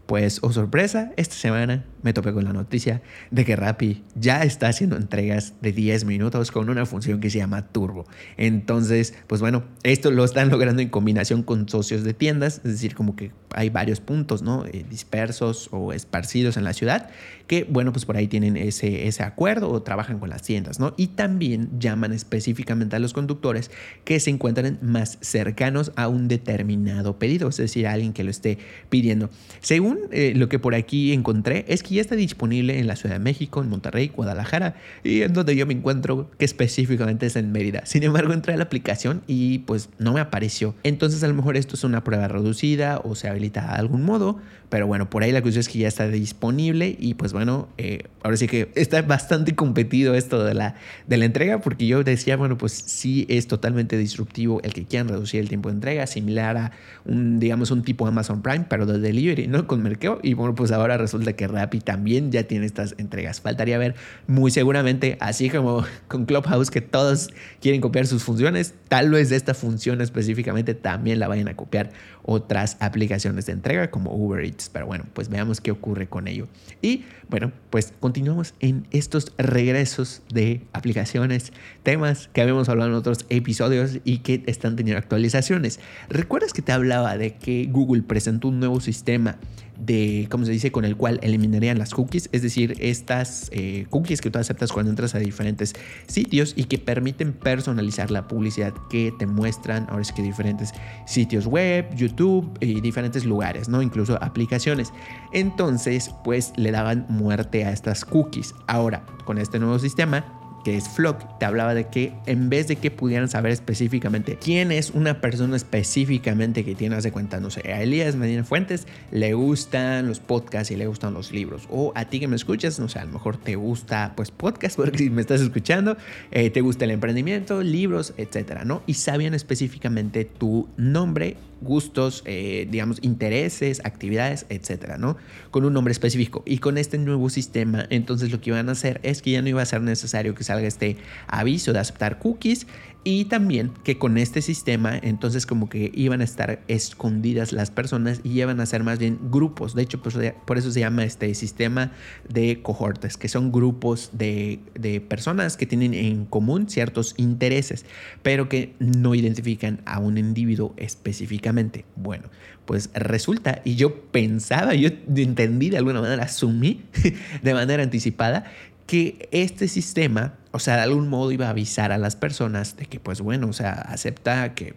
pues, 0.05 0.39
oh 0.41 0.51
sorpresa, 0.51 1.11
esta 1.17 1.35
semana 1.35 1.83
me 2.03 2.13
topé 2.13 2.31
con 2.31 2.43
la 2.43 2.53
noticia 2.53 3.01
de 3.31 3.45
que 3.45 3.55
Rappi 3.55 4.03
ya 4.13 4.43
está 4.43 4.67
haciendo 4.67 4.95
entregas 4.95 5.53
de 5.61 5.71
10 5.71 6.05
minutos 6.05 6.51
con 6.51 6.69
una 6.69 6.85
función 6.85 7.19
que 7.19 7.29
se 7.29 7.39
llama 7.39 7.67
Turbo. 7.69 8.05
Entonces, 8.37 9.15
pues 9.25 9.41
bueno, 9.41 9.63
esto 9.83 10.11
lo 10.11 10.23
están 10.23 10.49
logrando 10.49 10.81
en 10.81 10.89
combinación 10.89 11.41
con 11.41 11.67
socios 11.67 12.03
de 12.03 12.13
tiendas, 12.13 12.57
es 12.63 12.73
decir, 12.73 12.93
como 12.93 13.15
que 13.15 13.31
hay 13.55 13.69
varios 13.69 13.99
puntos, 13.99 14.43
¿no? 14.43 14.65
Eh, 14.67 14.85
dispersos 14.87 15.69
o 15.71 15.93
esparcidos 15.93 16.57
en 16.57 16.63
la 16.63 16.73
ciudad, 16.73 17.09
que 17.47 17.65
bueno, 17.69 17.91
pues 17.91 18.05
por 18.05 18.17
ahí 18.17 18.27
tienen 18.27 18.57
ese, 18.57 19.07
ese 19.07 19.23
acuerdo 19.23 19.69
o 19.69 19.81
trabajan 19.81 20.19
con 20.19 20.29
las 20.29 20.41
tiendas, 20.41 20.79
¿no? 20.79 20.93
Y 20.97 21.07
también 21.07 21.69
llaman 21.79 22.13
específicamente 22.13 22.95
a 22.95 22.99
los 22.99 23.13
conductores 23.13 23.71
que 24.03 24.19
se 24.19 24.29
encuentran 24.29 24.79
más 24.81 25.17
cercanos 25.21 25.91
a 25.95 26.07
un 26.07 26.27
determinado 26.27 27.19
pedido, 27.19 27.49
es 27.49 27.57
decir, 27.57 27.87
a 27.87 27.93
alguien 27.93 28.13
que 28.13 28.23
lo 28.23 28.31
esté 28.31 28.57
pidiendo. 28.89 29.29
Según 29.61 29.99
eh, 30.11 30.33
lo 30.35 30.49
que 30.49 30.59
por 30.59 30.75
aquí 30.75 31.13
encontré, 31.13 31.65
es 31.67 31.83
que 31.83 31.95
ya 31.95 32.01
está 32.01 32.15
disponible 32.15 32.79
en 32.79 32.87
la 32.87 32.95
Ciudad 32.95 33.15
de 33.15 33.19
México, 33.19 33.61
en 33.61 33.69
Monterrey, 33.69 34.11
Guadalajara 34.15 34.75
y 35.03 35.21
en 35.21 35.33
donde 35.33 35.55
yo 35.55 35.65
me 35.65 35.73
encuentro, 35.73 36.29
que 36.37 36.45
específicamente 36.45 37.25
es 37.25 37.35
en 37.35 37.51
Mérida. 37.51 37.85
Sin 37.85 38.03
embargo, 38.03 38.33
entré 38.33 38.53
a 38.53 38.57
la 38.57 38.63
aplicación 38.63 39.21
y 39.27 39.59
pues 39.59 39.89
no 39.99 40.13
me 40.13 40.19
apareció. 40.19 40.75
Entonces 40.83 41.23
a 41.23 41.27
lo 41.27 41.33
mejor 41.33 41.57
esto 41.57 41.75
es 41.75 41.83
una 41.83 42.03
prueba 42.03 42.27
reducida 42.27 42.99
o 43.03 43.15
se 43.15 43.27
habilita 43.27 43.61
de 43.61 43.75
algún 43.79 44.03
modo, 44.03 44.39
pero 44.69 44.87
bueno, 44.87 45.09
por 45.09 45.23
ahí 45.23 45.31
la 45.31 45.41
cuestión 45.41 45.61
es 45.61 45.69
que 45.69 45.79
ya 45.79 45.87
está 45.87 46.07
disponible 46.07 46.95
y 46.99 47.13
pues 47.13 47.33
bueno, 47.33 47.67
eh, 47.77 48.03
ahora 48.23 48.37
sí 48.37 48.47
que 48.47 48.71
está 48.75 49.01
bastante 49.01 49.55
competido 49.55 50.15
esto 50.15 50.43
de 50.43 50.53
la, 50.53 50.75
de 51.07 51.17
la 51.17 51.25
entrega 51.25 51.59
porque 51.59 51.87
yo 51.87 52.03
decía, 52.03 52.37
bueno, 52.37 52.57
pues 52.57 52.73
sí 52.73 53.25
es 53.29 53.47
totalmente 53.47 53.97
disruptivo 53.97 54.61
el 54.63 54.73
que 54.73 54.85
quieran 54.85 55.07
reducir 55.07 55.39
el 55.39 55.49
tiempo 55.49 55.69
de 55.69 55.75
entrega, 55.75 56.07
similar 56.07 56.57
a 56.57 56.71
un, 57.05 57.39
digamos, 57.39 57.71
un 57.71 57.83
tipo 57.83 58.07
Amazon 58.07 58.41
Prime, 58.41 58.65
pero 58.69 58.85
de 58.85 58.99
delivery, 58.99 59.47
¿no? 59.47 59.67
Con 59.67 59.83
Merkeo. 59.83 60.19
Y 60.23 60.33
bueno, 60.33 60.55
pues 60.55 60.71
ahora 60.71 60.97
resulta 60.97 61.33
que 61.33 61.47
Rappi 61.47 61.79
también 61.79 62.31
ya 62.31 62.43
tiene 62.43 62.65
estas 62.65 62.95
entregas. 62.97 63.41
Faltaría 63.41 63.77
ver 63.77 63.95
muy 64.27 64.51
seguramente, 64.51 65.17
así 65.19 65.49
como 65.49 65.85
con 66.07 66.25
Clubhouse, 66.25 66.71
que 66.71 66.81
todos 66.81 67.29
quieren 67.61 67.81
copiar 67.81 68.07
sus 68.07 68.23
funciones, 68.23 68.73
tal 68.87 69.11
vez 69.11 69.31
esta 69.31 69.53
función 69.53 70.01
específicamente 70.01 70.73
también 70.73 71.19
la 71.19 71.27
vayan 71.27 71.47
a 71.47 71.55
copiar 71.55 71.91
otras 72.25 72.77
aplicaciones 72.79 73.45
de 73.45 73.53
entrega 73.53 73.91
como 73.91 74.13
Uber 74.13 74.43
Eats. 74.43 74.69
Pero 74.69 74.87
bueno, 74.87 75.05
pues 75.13 75.29
veamos 75.29 75.61
qué 75.61 75.71
ocurre 75.71 76.07
con 76.07 76.27
ello. 76.27 76.47
Y 76.81 77.05
bueno, 77.29 77.51
pues 77.69 77.93
continuamos 77.99 78.53
en 78.59 78.87
estos 78.91 79.33
regresos 79.37 80.21
de 80.33 80.61
aplicaciones, 80.73 81.53
temas 81.83 82.29
que 82.33 82.41
habíamos 82.41 82.67
hablado 82.67 82.89
en 82.89 82.95
otros 82.95 83.25
episodios 83.29 83.99
y 84.03 84.19
que 84.19 84.43
están 84.47 84.75
teniendo 84.75 84.99
actualizaciones. 84.99 85.79
¿Recuerdas 86.09 86.53
que 86.53 86.61
te 86.61 86.71
hablaba 86.71 87.17
de 87.17 87.35
que 87.35 87.67
Google 87.71 88.01
presentó 88.01 88.47
un 88.47 88.59
nuevo 88.59 88.81
sistema 88.81 89.37
de, 89.77 90.27
¿cómo 90.29 90.45
se 90.45 90.51
dice?, 90.51 90.71
con 90.71 90.85
el 90.85 90.95
cual 90.95 91.19
eliminarían 91.21 91.77
las 91.77 91.93
cookies, 91.93 92.29
es 92.31 92.41
decir, 92.41 92.75
estas 92.79 93.49
eh, 93.51 93.85
cookies 93.89 94.21
que 94.21 94.29
tú 94.29 94.39
aceptas 94.39 94.71
cuando 94.71 94.89
entras 94.89 95.15
a 95.15 95.19
diferentes 95.19 95.73
sitios 96.07 96.53
y 96.55 96.65
que 96.65 96.77
permiten 96.77 97.33
personalizar 97.33 98.11
la 98.11 98.27
publicidad 98.27 98.73
que 98.89 99.13
te 99.17 99.25
muestran, 99.25 99.87
ahora 99.89 100.01
es 100.01 100.11
que 100.11 100.21
diferentes 100.21 100.71
sitios 101.05 101.45
web, 101.47 101.93
YouTube 101.95 102.57
y 102.59 102.81
diferentes 102.81 103.25
lugares, 103.25 103.69
¿no? 103.69 103.81
Incluso 103.81 104.21
aplicaciones. 104.21 104.91
Entonces, 105.33 106.11
pues 106.23 106.53
le 106.55 106.71
daban 106.71 107.05
muerte 107.09 107.65
a 107.65 107.71
estas 107.71 108.05
cookies. 108.05 108.53
Ahora, 108.67 109.05
con 109.25 109.37
este 109.37 109.59
nuevo 109.59 109.79
sistema, 109.79 110.34
que 110.65 110.75
es 110.75 110.89
Flock, 110.89 111.37
te 111.37 111.45
hablaba 111.45 111.75
de 111.75 111.85
que 111.89 112.11
en 112.25 112.49
vez 112.49 112.67
de 112.67 112.77
que 112.77 112.89
pudieran 112.89 113.29
saber 113.29 113.51
específicamente 113.51 114.39
quién 114.43 114.71
es 114.71 114.89
una 114.89 115.21
persona 115.21 115.55
específicamente 115.55 116.65
que 116.65 116.73
tiene, 116.73 116.99
de 116.99 117.11
cuenta, 117.11 117.39
no 117.39 117.51
sé, 117.51 117.71
a 117.71 117.83
Elías 117.83 118.15
Medina 118.15 118.43
Fuentes 118.43 118.87
le 119.11 119.35
gustan 119.35 120.07
los 120.07 120.19
podcasts 120.19 120.71
y 120.71 120.75
le 120.75 120.87
gustan 120.87 121.13
los 121.13 121.31
libros. 121.31 121.67
O 121.69 121.91
a 121.93 122.05
ti 122.05 122.19
que 122.19 122.27
me 122.27 122.35
escuchas, 122.35 122.79
no 122.79 122.89
sé, 122.89 122.97
a 122.97 123.05
lo 123.05 123.11
mejor 123.11 123.37
te 123.37 123.55
gusta 123.55 124.13
pues 124.15 124.31
podcast, 124.31 124.75
porque 124.77 124.97
si 124.97 125.09
me 125.11 125.21
estás 125.21 125.39
escuchando, 125.39 125.97
eh, 126.31 126.49
te 126.49 126.61
gusta 126.61 126.85
el 126.85 126.91
emprendimiento, 126.91 127.61
libros, 127.61 128.15
etcétera, 128.17 128.65
¿no? 128.65 128.81
Y 128.87 128.95
sabían 128.95 129.35
específicamente 129.35 130.25
tu 130.25 130.67
nombre 130.77 131.37
gustos, 131.61 132.23
eh, 132.25 132.67
digamos, 132.69 132.99
intereses, 133.01 133.81
actividades, 133.83 134.45
etcétera, 134.49 134.97
¿no? 134.97 135.17
Con 135.51 135.65
un 135.65 135.73
nombre 135.73 135.91
específico. 135.91 136.43
Y 136.45 136.59
con 136.59 136.77
este 136.77 136.97
nuevo 136.97 137.29
sistema, 137.29 137.85
entonces 137.89 138.31
lo 138.31 138.41
que 138.41 138.51
iban 138.51 138.69
a 138.69 138.73
hacer 138.73 138.99
es 139.03 139.21
que 139.21 139.31
ya 139.31 139.41
no 139.41 139.49
iba 139.49 139.61
a 139.61 139.65
ser 139.65 139.81
necesario 139.81 140.35
que 140.35 140.43
salga 140.43 140.67
este 140.67 140.97
aviso 141.27 141.73
de 141.73 141.79
aceptar 141.79 142.19
cookies 142.19 142.67
y 143.05 143.25
también 143.25 143.71
que 143.83 143.99
con 143.99 144.17
este 144.17 144.41
sistema, 144.41 144.97
entonces 144.99 145.45
como 145.45 145.69
que 145.69 145.91
iban 145.93 146.21
a 146.21 146.23
estar 146.23 146.63
escondidas 146.67 147.53
las 147.53 147.69
personas 147.69 148.19
y 148.23 148.41
iban 148.41 148.59
a 148.59 148.65
ser 148.65 148.83
más 148.83 148.97
bien 148.97 149.19
grupos. 149.29 149.75
De 149.75 149.83
hecho, 149.83 150.01
por 150.01 150.57
eso 150.57 150.71
se 150.71 150.79
llama 150.79 151.03
este 151.03 151.33
sistema 151.35 151.91
de 152.27 152.63
cohortes, 152.63 153.15
que 153.15 153.27
son 153.27 153.51
grupos 153.51 154.09
de 154.13 155.05
personas 155.07 155.55
que 155.55 155.67
tienen 155.67 155.93
en 155.93 156.25
común 156.25 156.67
ciertos 156.67 157.13
intereses, 157.17 157.85
pero 158.23 158.49
que 158.49 158.73
no 158.79 159.13
identifican 159.13 159.81
a 159.85 159.99
un 159.99 160.17
individuo 160.17 160.73
específicamente. 160.75 161.85
Bueno, 161.95 162.29
pues 162.65 162.89
resulta, 162.95 163.61
y 163.63 163.75
yo 163.75 164.01
pensaba, 164.09 164.73
yo 164.73 164.89
entendí 165.15 165.69
de 165.69 165.77
alguna 165.77 166.01
manera, 166.01 166.23
asumí 166.23 166.85
de 167.43 167.53
manera 167.53 167.83
anticipada, 167.83 168.45
que 168.87 169.29
este 169.31 169.67
sistema, 169.67 170.37
o 170.55 170.59
sea, 170.59 170.77
de 170.77 170.83
algún 170.83 171.09
modo 171.09 171.33
iba 171.33 171.47
a 171.47 171.49
avisar 171.49 171.91
a 171.91 171.97
las 171.97 172.15
personas 172.15 172.77
de 172.77 172.85
que, 172.85 173.01
pues 173.01 173.19
bueno, 173.19 173.49
o 173.49 173.53
sea, 173.53 173.73
acepta 173.73 174.53
que 174.53 174.73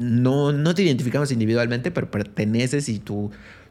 no, 0.00 0.50
no 0.52 0.74
te 0.74 0.82
identificamos 0.82 1.30
individualmente, 1.30 1.92
pero 1.92 2.10
perteneces 2.10 2.88
y 2.88 2.98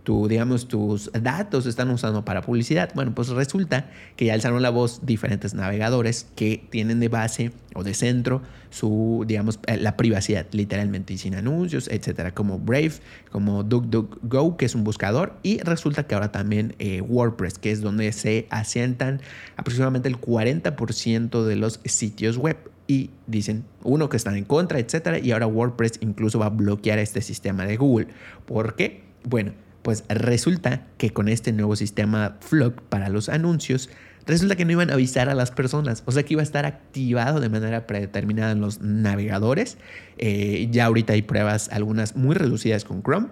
tú 0.09 0.27
digamos, 0.27 0.67
tus 0.67 1.11
datos 1.13 1.67
están 1.67 1.91
usando 1.91 2.25
para 2.25 2.41
publicidad. 2.41 2.89
Bueno, 2.95 3.13
pues 3.13 3.29
resulta 3.29 3.91
que 4.15 4.25
ya 4.25 4.33
alzaron 4.33 4.63
la 4.63 4.71
voz 4.71 5.05
diferentes 5.05 5.53
navegadores 5.53 6.25
que 6.35 6.65
tienen 6.71 6.99
de 6.99 7.09
base 7.09 7.51
o 7.75 7.83
de 7.83 7.93
centro 7.93 8.41
su, 8.71 9.23
digamos, 9.27 9.59
eh, 9.67 9.77
la 9.77 9.97
privacidad, 9.97 10.47
literalmente, 10.51 11.13
y 11.13 11.19
sin 11.19 11.35
anuncios, 11.35 11.87
etcétera, 11.87 12.33
como 12.33 12.57
Brave, 12.57 12.93
como 13.31 13.61
DuckDuckGo, 13.61 14.57
que 14.57 14.65
es 14.65 14.73
un 14.73 14.83
buscador, 14.83 15.37
y 15.43 15.59
resulta 15.59 16.07
que 16.07 16.15
ahora 16.15 16.31
también 16.31 16.73
eh, 16.79 17.01
WordPress, 17.01 17.59
que 17.59 17.69
es 17.69 17.81
donde 17.81 18.11
se 18.11 18.47
asientan 18.49 19.21
aproximadamente 19.57 20.09
el 20.09 20.19
40% 20.19 21.43
de 21.43 21.55
los 21.55 21.81
sitios 21.85 22.37
web 22.37 22.57
y 22.87 23.11
dicen, 23.27 23.63
uno, 23.83 24.09
que 24.09 24.17
están 24.17 24.35
en 24.35 24.45
contra, 24.45 24.79
etcétera, 24.79 25.19
y 25.19 25.33
ahora 25.33 25.45
WordPress 25.45 25.99
incluso 26.01 26.39
va 26.39 26.47
a 26.47 26.49
bloquear 26.49 26.97
este 26.97 27.21
sistema 27.21 27.67
de 27.67 27.77
Google. 27.77 28.07
¿Por 28.47 28.75
qué? 28.75 29.03
Bueno, 29.23 29.51
pues 29.81 30.03
resulta 30.09 30.85
que 30.97 31.11
con 31.11 31.27
este 31.27 31.51
nuevo 31.51 31.75
sistema 31.75 32.37
Flock 32.41 32.81
para 32.81 33.09
los 33.09 33.29
anuncios, 33.29 33.89
resulta 34.25 34.55
que 34.55 34.65
no 34.65 34.73
iban 34.73 34.89
a 34.89 34.93
avisar 34.93 35.29
a 35.29 35.35
las 35.35 35.51
personas, 35.51 36.03
o 36.05 36.11
sea 36.11 36.23
que 36.23 36.33
iba 36.33 36.41
a 36.41 36.43
estar 36.43 36.65
activado 36.65 37.39
de 37.39 37.49
manera 37.49 37.87
predeterminada 37.87 38.51
en 38.51 38.61
los 38.61 38.81
navegadores. 38.81 39.77
Eh, 40.17 40.67
ya 40.71 40.85
ahorita 40.85 41.13
hay 41.13 41.21
pruebas, 41.21 41.69
algunas 41.71 42.15
muy 42.15 42.35
reducidas 42.35 42.85
con 42.85 43.01
Chrome. 43.01 43.27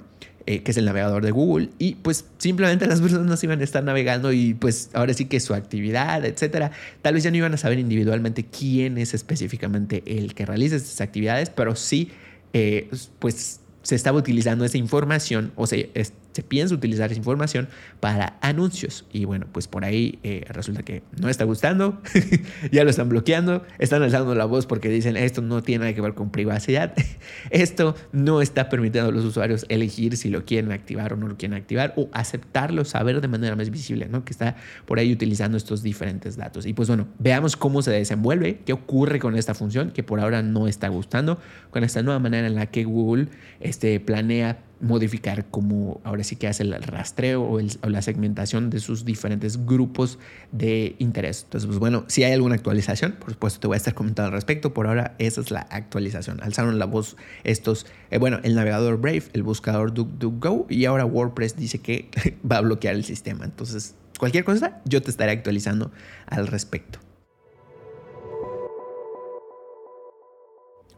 Eh, 0.50 0.64
que 0.64 0.72
es 0.72 0.78
el 0.78 0.86
navegador 0.86 1.26
de 1.26 1.32
Google, 1.32 1.72
y 1.78 1.96
pues 1.96 2.24
simplemente 2.38 2.88
las 2.88 3.02
personas 3.02 3.44
iban 3.44 3.60
a 3.60 3.66
estar 3.66 3.84
navegando 3.84 4.32
y 4.32 4.54
pues 4.54 4.90
ahora 4.94 5.14
sí 5.14 5.26
que 5.26 5.42
su 5.42 5.54
actividad, 5.54 6.24
etcétera, 6.24 6.72
tal 7.02 7.16
vez 7.16 7.26
ya 7.26 7.32
no 7.32 7.36
iban 7.36 7.54
a 7.54 7.58
saber 7.58 7.80
individualmente 7.80 8.46
quién 8.46 8.98
es 8.98 9.14
específicamente 9.14 10.04
el 10.06 10.36
que 10.36 10.46
realiza 10.46 10.78
estas 10.78 11.02
actividades, 11.02 11.50
pero 11.50 11.76
sí, 11.76 12.12
eh, 12.54 12.90
pues 13.20 13.60
se 13.82 13.96
estaba 13.96 14.18
utilizando 14.18 14.64
esa 14.64 14.78
información 14.78 15.52
o 15.58 15.68
se, 15.68 15.92
se 16.38 16.44
piensa 16.44 16.76
utilizar 16.76 17.10
esa 17.10 17.18
información 17.18 17.68
para 18.00 18.38
anuncios. 18.42 19.08
Y 19.12 19.26
bueno, 19.26 19.48
pues 19.52 19.68
por 19.68 19.84
ahí 19.84 20.20
eh, 20.22 20.46
resulta 20.50 20.84
que 20.84 21.02
no 21.20 21.30
está 21.30 21.46
gustando, 21.46 22.00
ya 22.72 22.84
lo 22.84 22.92
están 22.92 23.10
bloqueando, 23.10 23.66
están 23.80 24.04
alzando 24.04 24.36
la 24.36 24.46
voz 24.46 24.68
porque 24.68 24.88
dicen 24.88 25.18
esto 25.18 25.42
no 25.42 25.64
tiene 25.64 25.80
nada 25.80 25.96
que 25.96 26.02
ver 26.02 26.14
con 26.14 26.30
privacidad, 26.30 26.94
esto 27.50 27.96
no 28.12 28.44
está 28.44 28.70
permitiendo 28.70 29.10
a 29.10 29.12
los 29.12 29.26
usuarios 29.26 29.66
elegir 29.68 30.16
si 30.16 30.30
lo 30.30 30.46
quieren 30.46 30.72
activar 30.72 31.14
o 31.14 31.16
no 31.16 31.28
lo 31.28 31.38
quieren 31.38 31.58
activar 31.58 31.96
o 31.98 32.08
aceptarlo, 32.12 32.86
saber 32.86 33.20
de 33.20 33.28
manera 33.28 33.56
más 33.56 33.72
visible, 33.72 34.08
¿no? 34.08 34.24
Que 34.24 34.32
está 34.32 34.58
por 34.86 35.00
ahí 35.00 35.12
utilizando 35.12 35.58
estos 35.58 35.82
diferentes 35.82 36.38
datos. 36.38 36.68
Y 36.68 36.74
pues 36.74 36.88
bueno, 36.88 37.08
veamos 37.18 37.56
cómo 37.56 37.82
se 37.82 37.90
desenvuelve, 37.90 38.60
qué 38.64 38.74
ocurre 38.74 39.18
con 39.18 39.36
esta 39.36 39.56
función 39.56 39.90
que 39.90 40.04
por 40.04 40.20
ahora 40.20 40.44
no 40.44 40.68
está 40.68 40.88
gustando, 40.88 41.40
con 41.72 41.84
esta 41.84 42.04
nueva 42.04 42.20
manera 42.20 42.46
en 42.46 42.54
la 42.54 42.68
que 42.68 42.84
Google 42.84 43.30
este, 43.60 44.00
planea 44.00 44.67
modificar 44.80 45.46
como 45.46 46.02
ahora 46.04 46.24
sí 46.24 46.36
que 46.36 46.48
hace 46.48 46.64
el 46.64 46.74
rastreo 46.84 47.44
o, 47.44 47.60
la 47.88 48.02
segmentación 48.02 48.70
de 48.70 48.80
sus 48.80 49.06
diferentes 49.06 49.66
grupos 49.66 50.20
de 50.52 50.96
interés. 51.00 51.44
Entonces, 51.44 51.68
pues 51.68 51.80
bueno, 51.80 52.06
si 52.08 52.24
hay 52.24 52.34
alguna 52.34 52.56
actualización, 52.56 53.14
por 53.14 53.32
supuesto 53.32 53.60
te 53.60 53.68
voy 53.68 53.76
a 53.76 53.78
estar 53.78 53.94
comentando 53.94 54.28
al 54.28 54.34
respecto. 54.34 54.74
Por 54.74 54.88
ahora, 54.88 55.16
esa 55.20 55.42
es 55.42 55.52
la 55.52 55.62
actualización. 55.62 56.42
Alzaron 56.42 56.80
la 56.80 56.86
voz 56.86 57.18
estos, 57.44 57.86
eh, 58.12 58.18
bueno, 58.18 58.40
el 58.44 58.56
navegador 58.56 59.00
Brave, 59.00 59.24
el 59.34 59.44
buscador 59.44 59.94
DuckDuckGo 59.94 60.68
y 60.70 60.86
ahora 60.86 61.06
WordPress 61.06 61.56
dice 61.56 61.80
que 61.80 62.10
va 62.50 62.58
a 62.58 62.62
bloquear 62.62 62.96
el 62.96 63.04
sistema. 63.04 63.46
Entonces, 63.46 63.96
cualquier 64.20 64.44
cosa, 64.44 64.82
yo 64.86 65.02
te 65.02 65.10
estaré 65.10 65.32
actualizando 65.32 65.92
al 66.28 66.48
respecto. 66.48 67.00